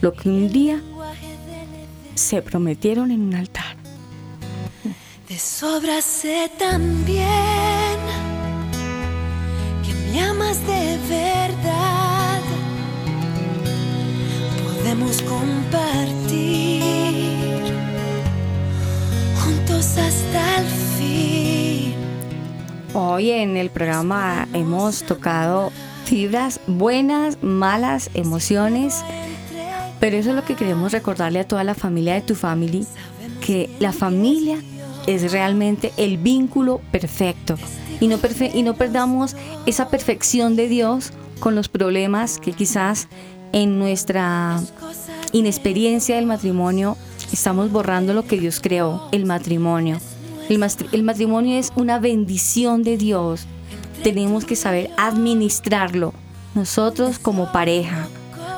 lo 0.00 0.12
que 0.12 0.28
un 0.28 0.48
día 0.52 0.80
se 2.14 2.40
prometieron 2.40 3.10
en 3.10 3.22
un 3.22 3.34
altar. 3.34 3.76
De 5.28 5.38
sobra 5.38 6.00
sé 6.00 6.50
también 6.56 7.63
Hoy 22.96 23.30
en 23.30 23.56
el 23.56 23.70
programa 23.70 24.48
hemos 24.52 25.02
tocado 25.02 25.72
fibras 26.04 26.60
buenas, 26.66 27.42
malas, 27.42 28.10
emociones, 28.14 29.04
pero 30.00 30.16
eso 30.16 30.30
es 30.30 30.36
lo 30.36 30.44
que 30.44 30.54
queremos 30.54 30.92
recordarle 30.92 31.40
a 31.40 31.48
toda 31.48 31.64
la 31.64 31.74
familia 31.74 32.14
de 32.14 32.20
tu 32.20 32.34
family, 32.34 32.86
que 33.40 33.70
la 33.78 33.92
familia 33.92 34.58
es 35.06 35.32
realmente 35.32 35.92
el 35.96 36.18
vínculo 36.18 36.80
perfecto. 36.90 37.56
Y 38.00 38.08
no, 38.08 38.18
y 38.52 38.62
no 38.62 38.74
perdamos 38.74 39.36
esa 39.66 39.88
perfección 39.88 40.56
de 40.56 40.68
Dios 40.68 41.12
con 41.40 41.54
los 41.54 41.68
problemas 41.68 42.38
que 42.38 42.52
quizás 42.52 43.08
en 43.52 43.78
nuestra 43.78 44.60
inexperiencia 45.34 46.14
del 46.14 46.26
matrimonio 46.26 46.96
estamos 47.32 47.70
borrando 47.70 48.14
lo 48.14 48.24
que 48.24 48.38
Dios 48.38 48.60
creó, 48.60 49.08
el 49.10 49.26
matrimonio. 49.26 49.98
El, 50.48 50.64
el 50.92 51.02
matrimonio 51.02 51.58
es 51.58 51.72
una 51.74 51.98
bendición 51.98 52.84
de 52.84 52.96
Dios. 52.96 53.46
Tenemos 54.04 54.44
que 54.44 54.54
saber 54.54 54.90
administrarlo. 54.96 56.14
Nosotros 56.54 57.18
como 57.18 57.50
pareja, 57.50 58.06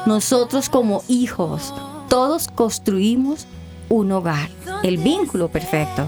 nosotros 0.04 0.68
como 0.68 1.02
hijos, 1.08 1.72
todos 2.10 2.48
construimos 2.48 3.46
un 3.88 4.12
hogar, 4.12 4.50
el 4.82 4.98
vínculo 4.98 5.48
perfecto. 5.48 6.06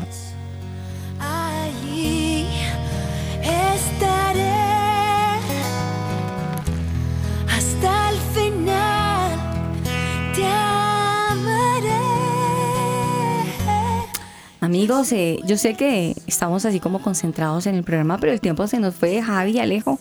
Amigos, 14.72 15.12
eh, 15.12 15.40
yo 15.46 15.56
sé 15.56 15.72
que 15.72 16.14
estamos 16.26 16.66
así 16.66 16.78
como 16.78 17.00
concentrados 17.00 17.66
en 17.66 17.74
el 17.74 17.84
programa, 17.84 18.18
pero 18.18 18.34
el 18.34 18.40
tiempo 18.42 18.66
se 18.66 18.78
nos 18.78 18.94
fue, 18.94 19.22
Javi 19.22 19.58
Alejo. 19.58 19.98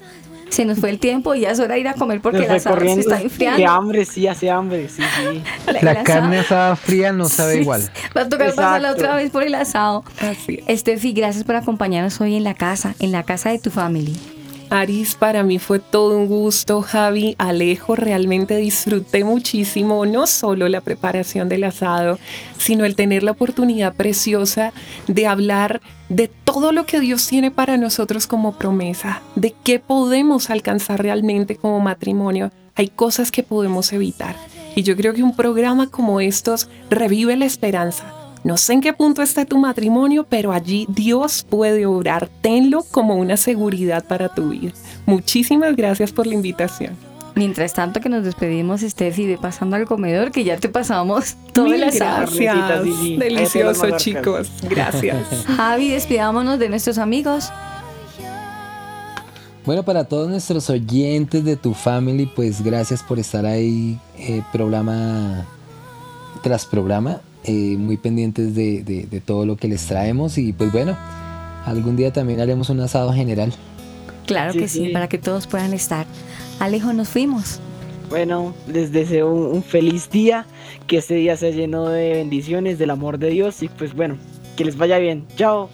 Se 0.49 0.65
nos 0.65 0.77
fue 0.79 0.89
el 0.89 0.99
tiempo 0.99 1.33
y 1.35 1.41
ya 1.41 1.51
es 1.51 1.59
hora 1.61 1.75
de 1.75 1.79
ir 1.79 1.87
a 1.87 1.93
comer 1.93 2.19
porque 2.21 2.39
Nos 2.39 2.47
fue 2.47 2.55
asado 2.57 2.79
se 2.81 2.99
está 2.99 3.17
Qué 3.17 3.23
enfriando. 3.23 3.65
hambre, 3.69 4.03
sí, 4.03 4.27
hace 4.27 4.49
hambre, 4.49 4.89
sí, 4.89 5.01
sí. 5.01 5.41
La 5.81 5.91
asado- 5.91 6.03
carne 6.03 6.39
asada 6.39 6.75
fría 6.75 7.13
no 7.13 7.29
sabe 7.29 7.53
Sí, 7.55 7.59
igual. 7.61 7.81
Va 8.15 8.21
a 8.23 8.29
tocar 8.29 8.47
pasarla 8.53 8.91
otra 8.91 9.15
vez 9.15 9.31
por 9.31 9.43
el 9.43 9.55
asado. 9.55 10.03
Así. 10.19 10.59
Estefi, 10.67 11.13
gracias 11.13 11.45
por 11.45 11.55
acompañarnos 11.55 12.19
hoy 12.19 12.35
en 12.35 12.43
la 12.43 12.53
casa, 12.55 12.93
en 12.99 13.13
la 13.13 13.23
casa 13.23 13.51
de 13.51 13.59
tu 13.59 13.71
family. 13.71 14.17
Aris, 14.69 15.15
para 15.15 15.43
mí 15.43 15.59
fue 15.59 15.79
todo 15.79 16.17
un 16.17 16.27
gusto. 16.27 16.81
Javi, 16.81 17.35
Alejo, 17.37 17.95
realmente 17.95 18.57
disfruté 18.57 19.23
muchísimo, 19.23 20.05
no 20.05 20.27
solo 20.27 20.67
la 20.67 20.81
preparación 20.81 21.47
del 21.47 21.63
asado, 21.63 22.19
sino 22.57 22.85
el 22.85 22.95
tener 22.95 23.23
la 23.23 23.31
oportunidad 23.31 23.93
preciosa 23.93 24.73
de 25.07 25.27
hablar 25.27 25.81
de 26.09 26.27
todo 26.27 26.71
lo 26.71 26.85
que 26.85 26.99
Dios 26.99 27.27
tiene 27.27 27.51
para 27.51 27.77
nosotros 27.77 28.27
como 28.27 28.57
promesa, 28.57 29.21
de 29.35 29.53
qué 29.63 29.79
podemos 29.79 30.49
alcanzar 30.49 31.01
realmente 31.01 31.55
como 31.55 31.79
matrimonio. 31.79 32.51
Hay 32.75 32.89
cosas 32.89 33.31
que 33.31 33.43
podemos 33.43 33.93
evitar. 33.93 34.35
Y 34.75 34.83
yo 34.83 34.95
creo 34.95 35.13
que 35.13 35.23
un 35.23 35.35
programa 35.35 35.89
como 35.89 36.19
estos 36.19 36.69
revive 36.89 37.35
la 37.35 37.45
esperanza. 37.45 38.16
No 38.43 38.57
sé 38.57 38.73
en 38.73 38.81
qué 38.81 38.93
punto 38.93 39.21
está 39.21 39.45
tu 39.45 39.57
matrimonio, 39.57 40.25
pero 40.29 40.51
allí 40.51 40.85
Dios 40.89 41.45
puede 41.49 41.85
obrar. 41.85 42.29
Tenlo 42.41 42.83
como 42.91 43.15
una 43.15 43.37
seguridad 43.37 44.05
para 44.05 44.29
tu 44.29 44.49
vida. 44.49 44.71
Muchísimas 45.05 45.75
gracias 45.75 46.11
por 46.11 46.27
la 46.27 46.33
invitación. 46.33 46.95
Mientras 47.35 47.73
tanto 47.73 48.01
que 48.01 48.09
nos 48.09 48.23
despedimos, 48.23 48.81
Steffi, 48.81 49.27
ve 49.27 49.37
pasando 49.37 49.75
al 49.75 49.85
comedor 49.85 50.31
que 50.31 50.43
ya 50.43 50.57
te 50.57 50.69
pasamos 50.69 51.35
todo 51.53 51.71
el 51.71 51.83
asado. 51.83 52.25
gracias. 52.35 53.19
Delicioso, 53.19 53.97
chicos. 53.97 54.51
Gracias. 54.67 55.45
Javi, 55.57 55.89
despidámonos 55.89 56.57
de 56.57 56.69
nuestros 56.69 56.97
amigos. 56.97 57.51
Bueno, 59.67 59.83
para 59.83 60.05
todos 60.05 60.29
nuestros 60.29 60.69
oyentes 60.69 61.43
de 61.43 61.57
tu 61.57 61.73
family, 61.75 62.25
pues 62.25 62.63
gracias 62.63 63.03
por 63.03 63.19
estar 63.19 63.45
ahí, 63.45 63.99
eh, 64.17 64.41
programa 64.51 65.45
tras 66.41 66.65
programa, 66.65 67.21
eh, 67.47 67.75
muy 67.77 67.97
pendientes 67.97 68.53
de, 68.53 68.83
de- 68.83 69.07
de 69.09 69.19
todo 69.21 69.45
lo 69.45 69.55
que 69.57 69.67
les 69.67 69.85
traemos 69.87 70.37
y 70.37 70.53
pues 70.53 70.71
bueno, 70.71 70.95
algún 71.65 71.95
día 71.95 72.13
también 72.13 72.39
haremos 72.39 72.69
un 72.69 72.79
asado 72.81 73.11
general. 73.13 73.51
Claro 74.25 74.53
Sí, 74.53 74.59
que 74.59 74.67
sí, 74.67 74.85
sí. 74.87 74.89
para 74.91 75.07
que 75.07 75.17
todos 75.17 75.47
puedan 75.47 75.73
estar. 75.73 76.05
Alejo, 76.59 76.93
nos 76.93 77.07
fuimos. 77.09 77.59
Bueno, 78.09 78.53
les 78.71 78.91
deseo 78.91 79.29
un, 79.31 79.55
un 79.57 79.63
feliz 79.63 80.09
día, 80.09 80.45
que 80.87 80.97
este 80.97 81.15
día 81.15 81.35
sea 81.37 81.49
lleno 81.51 81.89
de 81.89 82.11
bendiciones, 82.13 82.77
del 82.79 82.89
amor 82.91 83.17
de 83.19 83.29
Dios 83.29 83.63
y 83.63 83.67
pues 83.69 83.93
bueno, 83.93 84.17
que 84.55 84.63
les 84.65 84.77
vaya 84.77 84.97
bien. 84.97 85.25
Chao. 85.35 85.69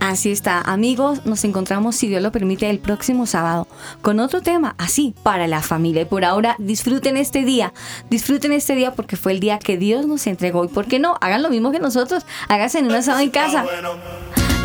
Así 0.00 0.30
está, 0.30 0.60
amigos, 0.60 1.26
nos 1.26 1.44
encontramos, 1.44 1.96
si 1.96 2.06
Dios 2.06 2.22
lo 2.22 2.30
permite, 2.30 2.70
el 2.70 2.78
próximo 2.78 3.26
sábado 3.26 3.66
con 4.00 4.20
otro 4.20 4.42
tema, 4.42 4.74
así, 4.78 5.14
para 5.22 5.46
la 5.48 5.60
familia. 5.60 6.02
Y 6.02 6.04
por 6.04 6.24
ahora, 6.24 6.54
disfruten 6.58 7.16
este 7.16 7.44
día, 7.44 7.72
disfruten 8.08 8.52
este 8.52 8.74
día 8.74 8.92
porque 8.92 9.16
fue 9.16 9.32
el 9.32 9.40
día 9.40 9.58
que 9.58 9.76
Dios 9.76 10.06
nos 10.06 10.26
entregó. 10.26 10.64
Y 10.64 10.68
por 10.68 10.86
qué 10.86 10.98
no, 10.98 11.16
hagan 11.20 11.42
lo 11.42 11.50
mismo 11.50 11.72
que 11.72 11.80
nosotros, 11.80 12.24
háganse 12.48 12.78
en 12.78 12.86
un 12.86 12.94
asado 12.94 13.18
en 13.18 13.30
casa. 13.30 13.64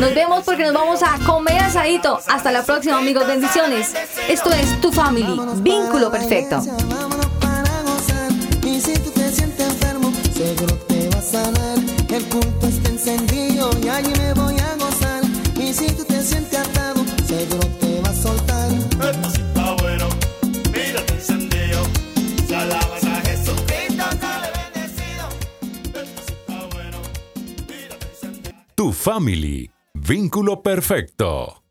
Nos 0.00 0.14
vemos 0.14 0.44
porque 0.44 0.64
nos 0.64 0.72
vamos 0.72 1.02
a 1.02 1.18
comer 1.24 1.62
asadito. 1.62 2.18
Hasta 2.28 2.52
la 2.52 2.64
próxima, 2.64 2.98
amigos, 2.98 3.26
bendiciones. 3.26 3.92
Esto 4.28 4.50
es 4.50 4.80
Tu 4.80 4.92
Family, 4.92 5.40
vínculo 5.62 6.10
perfecto. 6.10 6.62
El 12.10 12.24
culto 12.26 12.66
está 12.68 12.90
encendido 12.90 13.70
y 13.82 13.88
allí 13.88 14.12
me 14.20 14.34
voy 14.34 14.56
a 14.60 14.63
si 15.74 15.86
tú 15.92 16.04
te 16.04 16.22
sientes 16.22 16.58
atado, 16.58 17.04
seguro 17.26 17.66
te 17.80 18.00
va 18.00 18.10
a 18.10 18.14
soltar. 18.14 18.72
Esto 18.72 19.30
sí 19.30 19.40
está 19.40 19.72
bueno, 19.82 20.08
mírate 20.72 21.14
encendido. 21.14 21.82
Si 22.46 22.54
alabas 22.54 23.04
a 23.04 23.20
Jesucristo, 23.22 24.04
sale 24.20 24.48
bendecido. 24.58 25.28
Esto 26.02 26.22
sí 26.26 26.32
está 26.32 26.66
bueno, 26.74 26.98
mírate 27.68 28.06
encendido. 28.06 28.54
Tu 28.76 28.92
family, 28.92 29.70
vínculo 29.94 30.62
perfecto. 30.62 31.63